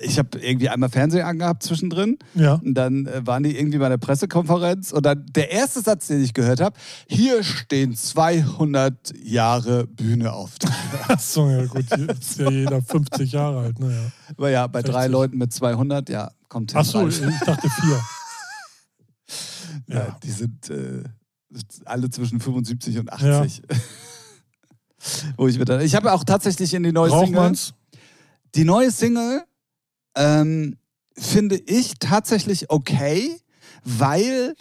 [0.00, 2.54] ich habe irgendwie einmal Fernsehen angehabt zwischendrin Ja.
[2.54, 6.22] und dann äh, waren die irgendwie bei der Pressekonferenz und dann der erste Satz, den
[6.22, 6.76] ich gehört habe,
[7.08, 10.52] hier stehen 200 Jahre Bühne auf.
[11.08, 13.80] Achso, ja gut, jetzt ist ja jeder 50 Jahre alt.
[13.80, 14.12] Ne, ja.
[14.36, 15.12] Aber ja, bei drei 60.
[15.12, 16.80] Leuten mit 200, ja, kommt hin.
[16.80, 18.00] Achso, ich dachte vier.
[19.86, 20.18] Ja, Ja.
[20.22, 21.02] die sind äh,
[21.84, 23.62] alle zwischen 75 und 80.
[25.36, 27.54] Wo ich dann, ich habe auch tatsächlich in die neue Single.
[28.54, 29.42] Die neue Single
[30.16, 30.76] ähm,
[31.16, 33.36] finde ich tatsächlich okay,
[33.84, 34.54] weil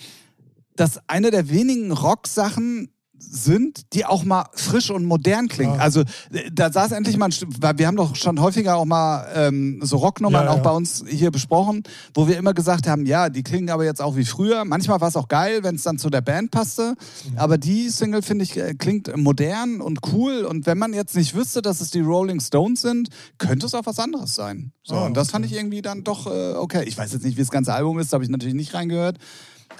[0.76, 5.76] das eine der wenigen Rock-Sachen sind, die auch mal frisch und modern klingen.
[5.76, 5.82] Ja.
[5.82, 6.04] Also
[6.52, 10.46] da saß endlich mal ein wir haben doch schon häufiger auch mal ähm, so Rocknummern
[10.46, 10.62] Ja, auch ja.
[10.64, 14.16] bei uns hier besprochen, wo wir immer gesagt haben, ja, die klingen aber jetzt auch
[14.16, 14.66] wie früher.
[14.66, 16.96] Manchmal war es auch geil, wenn es dann zu der Band passte.
[17.36, 20.46] Aber die Single, finde ich, äh, klingt modern und cool.
[20.46, 23.86] Und wenn man jetzt nicht wüsste, dass es die Rolling Stones sind, könnte es auch
[23.86, 24.72] was anderes sein.
[24.84, 25.32] So, Ah, und das okay.
[25.34, 26.84] fand ich irgendwie dann doch äh, okay.
[26.86, 29.18] Ich weiß jetzt nicht, wie das ganze Album ist, da habe ich natürlich nicht reingehört.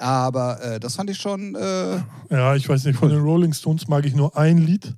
[0.00, 1.54] Aber äh, das fand ich schon.
[1.54, 4.96] Äh, Ja, ich weiß nicht, von den Rolling Stones mag ich nur ein Lied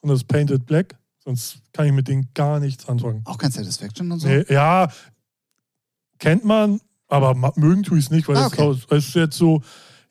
[0.00, 0.96] und das ist Painted Black.
[1.22, 3.22] Sonst kann ich mit denen gar nichts anfangen.
[3.26, 4.28] auch kein Satisfaction und so.
[4.28, 4.88] Nee, ja,
[6.18, 8.78] kennt man, aber mögen tue ich es nicht, weil Ah, es, okay.
[8.96, 9.62] es ist jetzt so,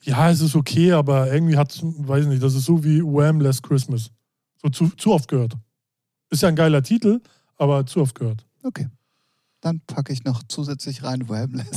[0.02, 3.40] ja, es ist okay, aber irgendwie hat es, weiß nicht, das ist so wie Wham!
[3.40, 4.10] Last Christmas.
[4.62, 5.54] So zu, zu oft gehört.
[6.30, 7.20] Ist ja ein geiler Titel,
[7.56, 8.46] aber zu oft gehört.
[8.62, 8.86] Okay.
[9.60, 11.28] Dann packe ich noch zusätzlich rein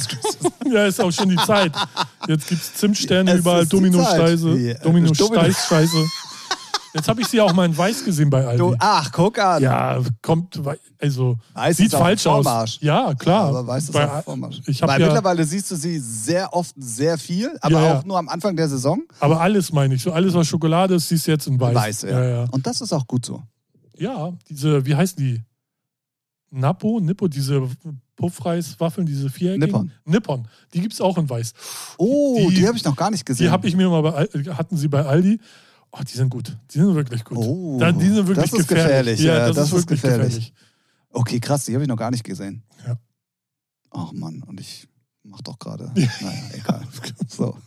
[0.07, 0.51] Christmas.
[0.71, 1.73] Ja, ist auch schon die Zeit.
[2.27, 4.57] Jetzt gibt es Zimtsterne Es überall, Domino-Scheiße.
[4.57, 5.97] Ja, Domino Domino- Scheiße.
[6.93, 8.57] Jetzt habe ich sie auch mal in weiß gesehen bei Aldi.
[8.57, 9.61] Du, ach, guck an.
[9.61, 10.61] Ja, kommt,
[10.99, 12.43] also Weiß sieht falsch aus.
[12.45, 12.77] Vormarsch.
[12.81, 13.47] Ja, klar.
[13.47, 14.61] Aber weißt du, Bei- ist auch Vormarsch.
[14.67, 18.17] ich Weil ja- mittlerweile siehst du sie sehr oft sehr viel, aber Ja, auch nur
[18.19, 19.01] am Anfang der Saison.
[19.19, 20.03] Aber alles meine ich.
[20.03, 21.75] So alles, was Schokolade ist, siehst du jetzt in weiß.
[21.75, 22.09] Weiß, ja.
[22.09, 22.45] ja, ja.
[22.51, 23.41] Und das ist auch gut so.
[23.97, 25.41] Ja, diese, wie heißen die?
[26.51, 27.67] Napo, Nippo, diese
[28.17, 29.65] Puffreiswaffeln, diese viereckigen.
[29.67, 29.91] Nippon.
[30.05, 30.47] Nippon.
[30.73, 31.53] Die gibt es auch in weiß.
[31.97, 33.45] Oh, die, Die- habe ich noch gar nicht gesehen.
[33.47, 35.39] Die habe ich mir mal bei, hatten sie bei Aldi.
[35.93, 36.57] Oh, die sind gut.
[36.73, 37.37] Die sind wirklich gut.
[37.37, 39.17] Oh, da, die sind wirklich das ist gefährlich.
[39.17, 40.25] gefährlich, Ja, ja, das, das ist ist gefährlich.
[40.27, 40.53] gefährlich.
[41.11, 42.63] Okay, krass, die habe ich noch gar nicht gesehen.
[42.85, 42.97] Ja.
[43.91, 44.87] Ach Mann, und ich
[45.23, 45.91] mach doch gerade.
[45.95, 46.81] Naja, egal.
[47.27, 47.57] So.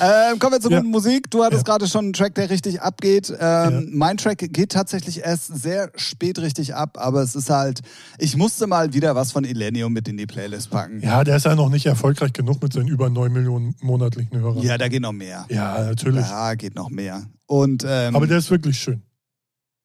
[0.00, 0.78] Ähm, kommen wir zur Ja.
[0.78, 1.30] guten Musik.
[1.30, 1.72] Du hattest Ja.
[1.74, 3.32] gerade schon einen Track, der richtig abgeht.
[3.38, 7.80] Ähm, Mein Track geht tatsächlich erst sehr spät richtig ab, aber es ist halt,
[8.18, 11.00] ich musste mal wieder was von Illenium mit in die Playlist packen.
[11.00, 14.62] Ja, der ist ja noch nicht erfolgreich genug mit seinen über 9 Millionen monatlichen Hörern.
[14.62, 15.46] Ja, da geht noch mehr.
[15.48, 16.26] Ja, natürlich.
[16.26, 17.24] Da geht noch mehr.
[17.46, 19.02] Und ähm, Aber der ist wirklich schön.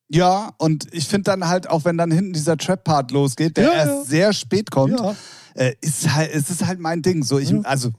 [0.10, 3.74] ja, und ich finde dann halt, auch wenn dann hinten dieser Trap-Part losgeht, der Ja,
[3.74, 4.04] erst ja.
[4.06, 5.16] sehr spät kommt, Ja.
[5.56, 7.24] äh, ist halt, es ist halt mein Ding.
[7.24, 7.60] So, ich, Ja.
[7.64, 7.92] also,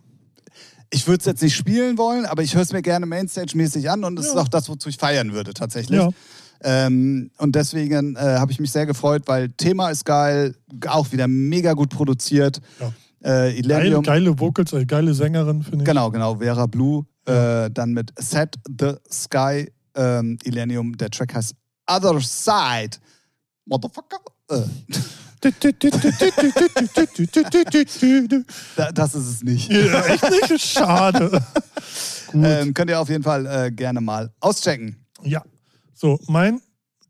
[0.93, 4.05] ich würde es jetzt nicht spielen wollen, aber ich höre es mir gerne Mainstage-mäßig an
[4.05, 4.33] und es Ja.
[4.33, 5.99] ist auch das, wozu ich feiern würde, tatsächlich.
[6.01, 6.11] Ja.
[6.63, 10.55] Ähm, und deswegen äh, habe ich mich sehr gefreut, weil Thema ist geil,
[10.89, 12.61] auch wieder mega gut produziert.
[12.81, 12.93] Ja.
[13.23, 15.85] Äh, Geile, geile Vocals, äh, geile Sängerin, finde ich.
[15.85, 21.55] genau, genau, Vera Blue, äh, dann mit Set the Sky, ähm, Illenium, der Track heißt
[21.87, 22.99] Other Side.
[23.67, 24.19] Motherfucker.
[28.77, 29.71] Da, das ist es nicht.
[29.71, 30.61] ja, echt nicht?
[30.61, 31.43] Schade.
[32.33, 34.97] Ähm, könnt ihr auf jeden Fall äh, gerne mal auschecken.
[35.23, 35.43] Ja.
[35.95, 36.61] So, mein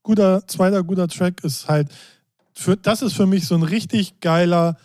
[0.03, 1.89] guter, zweiter guter Track ist halt,
[2.55, 4.76] für, das ist für mich so ein richtig geiler,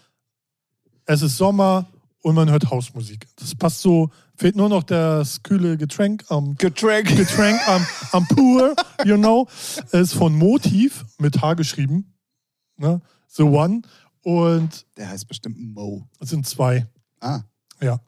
[1.06, 1.88] es ist Sommer
[2.22, 3.28] und man hört Hausmusik.
[3.36, 7.16] Das passt so, fehlt nur noch das kühle Getränk am Getränk.
[7.16, 8.76] Getränk am, am Pool,
[9.06, 9.48] you know.
[9.92, 12.14] Es ist von Motiv mit H geschrieben.
[12.78, 13.02] Ne?
[13.36, 13.82] The One.
[14.22, 16.08] Und Der heißt bestimmt Mo.
[16.20, 16.88] es sind zwei.
[17.20, 17.42] Ah.
[17.82, 18.00] Ja.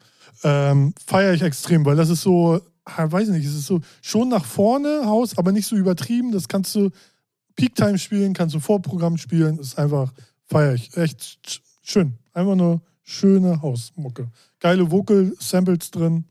[0.44, 4.46] Ähm, Feiere ich extrem, weil das ist so, weiß nicht, es ist so schon nach
[4.46, 6.32] vorne Haus, aber nicht so übertrieben.
[6.32, 6.90] Das kannst du
[7.56, 9.60] Peak Time spielen, kannst du Vorprogramm spielen.
[9.60, 10.14] Ist einfach,
[10.46, 10.96] feiere ich.
[10.98, 12.14] Echt sch- schön.
[12.34, 14.30] Einfach nur schöne Hausmucke.
[14.60, 16.26] Geile Vocal-Samples drin.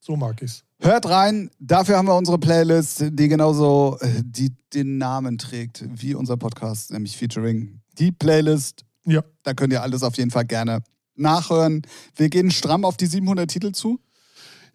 [0.00, 0.62] So mag ich's.
[0.80, 6.14] Hört rein, dafür haben wir unsere Playlist, die genauso äh, die, den Namen trägt wie
[6.14, 7.80] unser Podcast, nämlich Featuring.
[7.98, 9.22] Die Playlist, Ja.
[9.42, 10.82] da könnt ihr alles auf jeden Fall gerne
[11.14, 11.82] nachhören.
[12.14, 13.98] Wir gehen stramm auf die 700 Titel zu,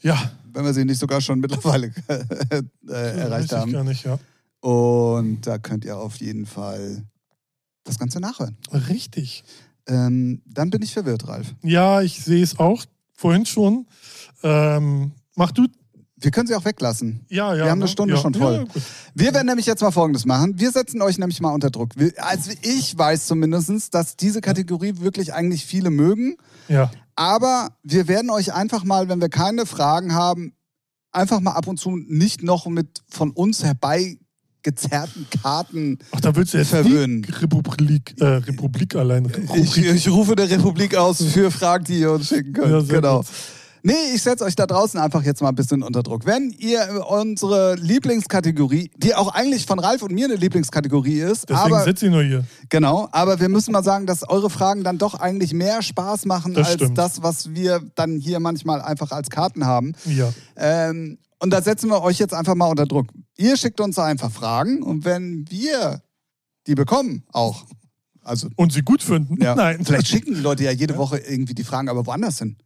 [0.02, 0.32] Ja.
[0.54, 3.72] wenn wir sie nicht sogar schon mittlerweile äh, erreicht weiß ich haben.
[3.72, 4.18] gar nicht, ja.
[4.62, 7.04] Und da könnt ihr auf jeden Fall
[7.84, 8.58] das Ganze nachhören.
[8.90, 9.44] Richtig.
[9.88, 11.56] Ähm, dann bin ich verwirrt, Ralf.
[11.64, 12.84] Ja, ich sehe es auch.
[13.14, 13.88] Vorhin schon.
[14.44, 15.68] Ähm, mach du.
[16.22, 17.26] Wir können sie auch weglassen.
[17.30, 17.64] Ja, ja.
[17.66, 17.88] Wir haben eine ne?
[17.88, 18.22] Stunde ja.
[18.22, 18.68] schon voll.
[18.74, 18.82] Ja.
[19.16, 20.60] Wir werden nämlich jetzt mal Folgendes machen.
[20.60, 21.92] Wir setzen euch nämlich mal unter Druck.
[22.18, 26.38] Also ich weiß zumindest, dass diese Kategorie wirklich eigentlich viele mögen.
[26.68, 26.92] ja.
[27.16, 30.54] Aber wir werden euch einfach mal, wenn wir keine Fragen haben,
[31.12, 36.00] einfach mal ab und zu nicht noch mit von uns herbeigezerrten Karten.
[36.12, 37.24] Ach, da willst du jetzt Verwöhnen.
[37.26, 39.32] Republik, äh, Republik allein.
[39.56, 42.90] Ich, ich rufe der Republik aus für Fragen, die ihr uns schicken könnt.
[42.90, 43.18] Ja, genau.
[43.18, 43.28] gut.
[43.84, 46.26] Nee, ich setze euch da draußen einfach jetzt mal ein bisschen unter Druck.
[46.26, 51.74] Wenn ihr unsere Lieblingskategorie, die auch eigentlich von Ralf und mir eine Lieblingskategorie ist, Deswegen
[51.74, 52.44] aber sitze ich nur hier.
[52.70, 56.54] Genau, aber wir müssen mal sagen, dass eure Fragen dann doch eigentlich mehr Spaß machen
[56.54, 56.98] Das als stimmt.
[56.98, 59.94] das, was wir dann hier manchmal einfach als Karten haben.
[60.06, 60.32] Ja.
[60.58, 63.08] Ähm, und da setzen wir euch jetzt einfach mal unter Druck.
[63.38, 66.02] Ihr schickt uns einfach Fragen und wenn wir
[66.68, 67.66] die bekommen, auch.
[68.24, 69.42] Also, Und sie gut finden?
[69.42, 69.84] ja, Nein.
[69.84, 72.58] vielleicht schicken die Leute ja jede Woche irgendwie die Fragen, aber woanders hin.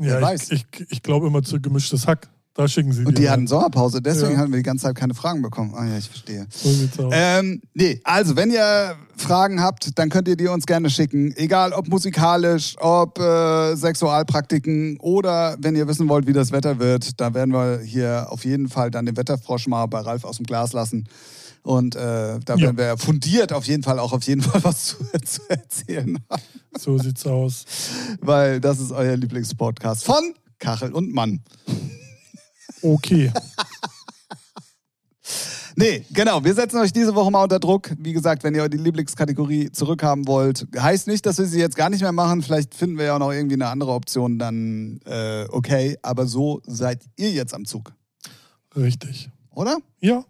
[0.00, 0.50] Ja, wer weiß.
[0.50, 2.28] ich, ich, ich glaube immer zu gemischtes Hack.
[2.54, 4.38] Da schicken sie Und dir die hatten Sommerpause, deswegen Ja.
[4.38, 5.72] hatten wir die ganze Zeit keine Fragen bekommen.
[5.76, 6.46] Ah ja, ich verstehe.
[6.50, 7.12] So sieht's aus.
[7.16, 11.32] Ähm, nee, also wenn ihr Fragen habt, dann könnt ihr die uns gerne schicken.
[11.36, 17.20] Egal ob musikalisch, ob äh, Sexualpraktiken oder wenn ihr wissen wollt, wie das Wetter wird,
[17.20, 20.44] da werden wir hier auf jeden Fall dann den Wetterfrosch mal bei Ralf aus dem
[20.46, 21.06] Glas lassen.
[21.62, 22.60] Und äh, da Ja.
[22.60, 26.42] werden wir fundiert auf jeden Fall auch auf jeden Fall was zu, zu erzählen haben.
[26.78, 27.64] So sieht's aus.
[28.20, 31.42] Weil das ist euer Lieblingspodcast von Kachel und Mann.
[32.82, 33.32] Okay.
[35.76, 36.44] Nee, genau.
[36.44, 37.90] Wir setzen euch diese Woche mal unter Druck.
[37.98, 41.88] Wie gesagt, wenn ihr die Lieblingskategorie zurückhaben wollt, heißt nicht, dass wir sie jetzt gar
[41.88, 42.42] nicht mehr machen.
[42.42, 45.96] Vielleicht finden wir ja auch noch irgendwie eine andere Option, dann äh, okay.
[46.02, 47.92] Aber so seid ihr jetzt am Zug,
[48.76, 49.30] Richtig.
[49.54, 49.78] oder?
[50.00, 50.24] Ja.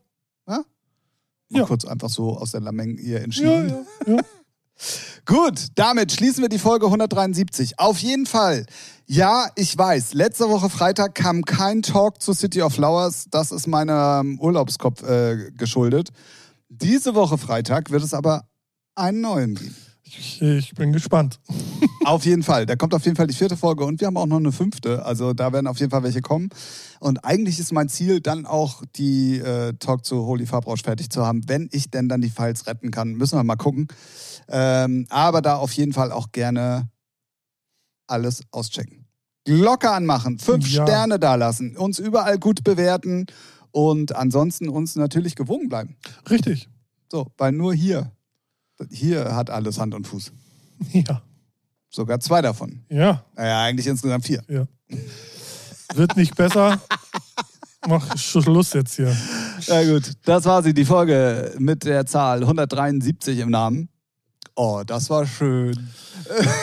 [1.59, 1.65] Ja.
[1.67, 3.87] kurz einfach so aus der Lameng hier Ja, entschieden.
[4.07, 4.21] ja, ja.
[5.27, 7.79] Gut, damit schließen wir die Folge 173.
[7.79, 8.65] Auf jeden Fall.
[9.07, 13.27] Ja, ich weiß, letzte Woche Freitag kam kein Talk zu City of Flowers.
[13.31, 16.09] Das ist meinem Urlaubskopf äh, geschuldet.
[16.71, 18.49] Diese Woche Freitag wird es aber
[18.95, 19.77] einen neuen geben.
[20.19, 21.41] Ich, ich bin gespannt.
[22.05, 22.67] Auf jeden Fall.
[22.67, 25.05] Da kommt auf jeden Fall die vierte Folge und wir haben auch noch eine fünfte.
[25.05, 26.49] Also da werden auf jeden Fall welche kommen.
[26.99, 31.25] Und eigentlich ist mein Ziel, dann auch die äh, Talk zu Holy Farbrausch fertig zu
[31.25, 33.13] haben, wenn ich denn dann die Files retten kann.
[33.13, 33.89] Müssen wir mal gucken.
[34.49, 36.89] Ähm, aber da auf jeden Fall auch gerne
[38.07, 39.07] alles auschecken.
[39.45, 40.83] Glocke anmachen, fünf Ja.
[40.85, 43.27] Sterne dalassen, uns überall gut bewerten
[43.71, 45.97] und ansonsten uns natürlich gewogen bleiben.
[46.29, 46.69] Richtig.
[47.11, 48.13] So, weil nur hier,
[48.91, 50.33] hier hat alles Hand und Fuß.
[50.93, 51.23] Ja.
[51.91, 52.85] Sogar zwei davon.
[52.89, 53.25] Ja.
[53.37, 54.43] Naja, eigentlich insgesamt vier.
[54.49, 54.67] Ja.
[55.95, 56.81] Wird nicht besser.
[57.87, 59.15] Mach Schluss jetzt hier.
[59.67, 63.89] Ja gut, das war sie, die Folge mit der Zahl 173 im Namen.
[64.55, 65.91] Oh, das war schön.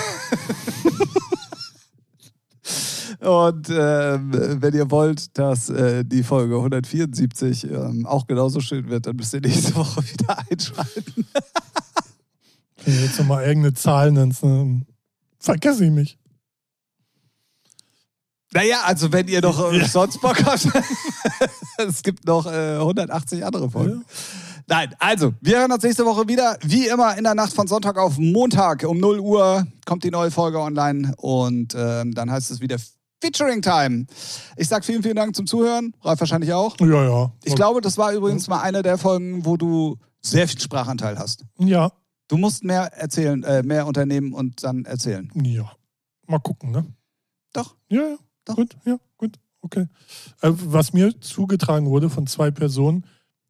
[3.20, 9.07] Und ähm, wenn ihr wollt, dass äh, die Folge 174 ähm, auch genauso schön wird,
[9.07, 11.26] dann müsst ihr nächste Woche wieder einschalten.
[12.88, 14.85] Wenn du jetzt nochmal irgendeine Zahl nennst, dann
[15.39, 16.17] vergesse ich mich.
[18.53, 19.88] Naja, also wenn ihr noch äh, Ja.
[19.88, 20.65] sonst Bock habt,
[21.79, 24.05] es gibt noch äh, 180 andere Folgen.
[24.67, 26.57] Nein, also, wir hören uns nächste Woche wieder.
[26.63, 30.31] Wie immer in der Nacht von Sonntag auf Montag um 0 Uhr kommt die neue
[30.31, 32.77] Folge online und ähm, dann heißt es wieder
[33.21, 34.05] Featuring Time.
[34.55, 35.93] Ich sag vielen, vielen Dank zum Zuhören.
[36.03, 36.79] Ralf wahrscheinlich auch.
[36.79, 37.31] Ja, ja.
[37.43, 41.43] Ich glaube, das war übrigens mal eine der Folgen, wo du sehr viel Sprachanteil hast.
[41.59, 41.91] Ja,
[42.28, 45.32] Du musst mehr erzählen, äh, mehr unternehmen und dann erzählen.
[45.43, 45.71] ja.
[46.30, 46.86] Mal gucken, ne?
[47.53, 47.75] Doch.
[47.88, 48.17] Ja, ja.
[48.43, 48.55] Doch.
[48.55, 49.39] Gut, ja, gut.
[49.61, 49.88] Okay.
[50.41, 53.05] Äh, was mir zugetragen wurde von zwei Personen,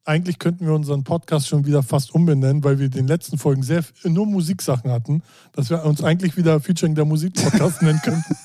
[0.05, 3.63] eigentlich könnten wir unseren Podcast schon wieder fast umbenennen, weil wir in den letzten Folgen
[3.63, 5.23] sehr viel- nur Musiksachen hatten,
[5.53, 8.35] dass wir uns eigentlich wieder Featuring der Musik-Podcast nennen könnten.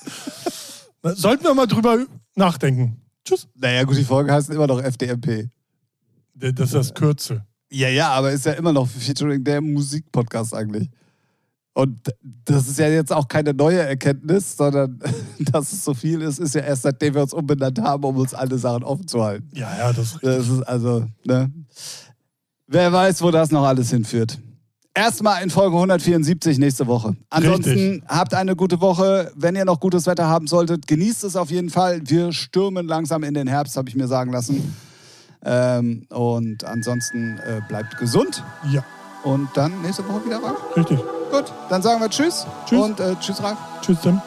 [1.02, 3.00] Sollten wir mal drüber nachdenken.
[3.24, 3.48] Tschüss.
[3.54, 5.50] Naja, gut, die Folge heißt immer noch FDMP.
[6.34, 7.44] Das ist das Kürzel.
[7.72, 10.90] Ja, ja, aber ist ja immer noch Featuring der Musikpodcast eigentlich.
[11.74, 11.98] Und
[12.44, 15.00] das ist ja jetzt auch keine neue Erkenntnis, sondern
[15.38, 18.34] dass es so viel ist, ist ja erst seitdem wir uns umbenannt haben, um uns
[18.34, 19.48] alle Sachen offen zu halten.
[19.54, 21.50] Ja, ja, das Das ist also, ne?
[22.66, 24.38] Wer weiß, wo das noch alles hinführt.
[24.94, 27.16] Erstmal in Folge 174 nächste Woche.
[27.30, 28.02] Ansonsten Richtig.
[28.06, 29.32] habt eine gute Woche.
[29.34, 32.02] Wenn ihr noch gutes Wetter haben solltet, genießt es auf jeden Fall.
[32.04, 34.74] Wir stürmen langsam in den Herbst, habe ich mir sagen lassen.
[35.44, 38.42] Ähm, und ansonsten äh, bleibt gesund.
[38.70, 38.82] Ja,
[39.24, 40.58] Und dann nächste Woche wieder Ralf.
[40.76, 40.98] richtig.
[41.30, 42.46] Gut, dann sagen wir Tschüss.
[42.66, 42.80] Tschüss.
[42.80, 43.58] Und äh, Tschüss, Ralf.
[43.80, 44.20] Tschüss, Tim.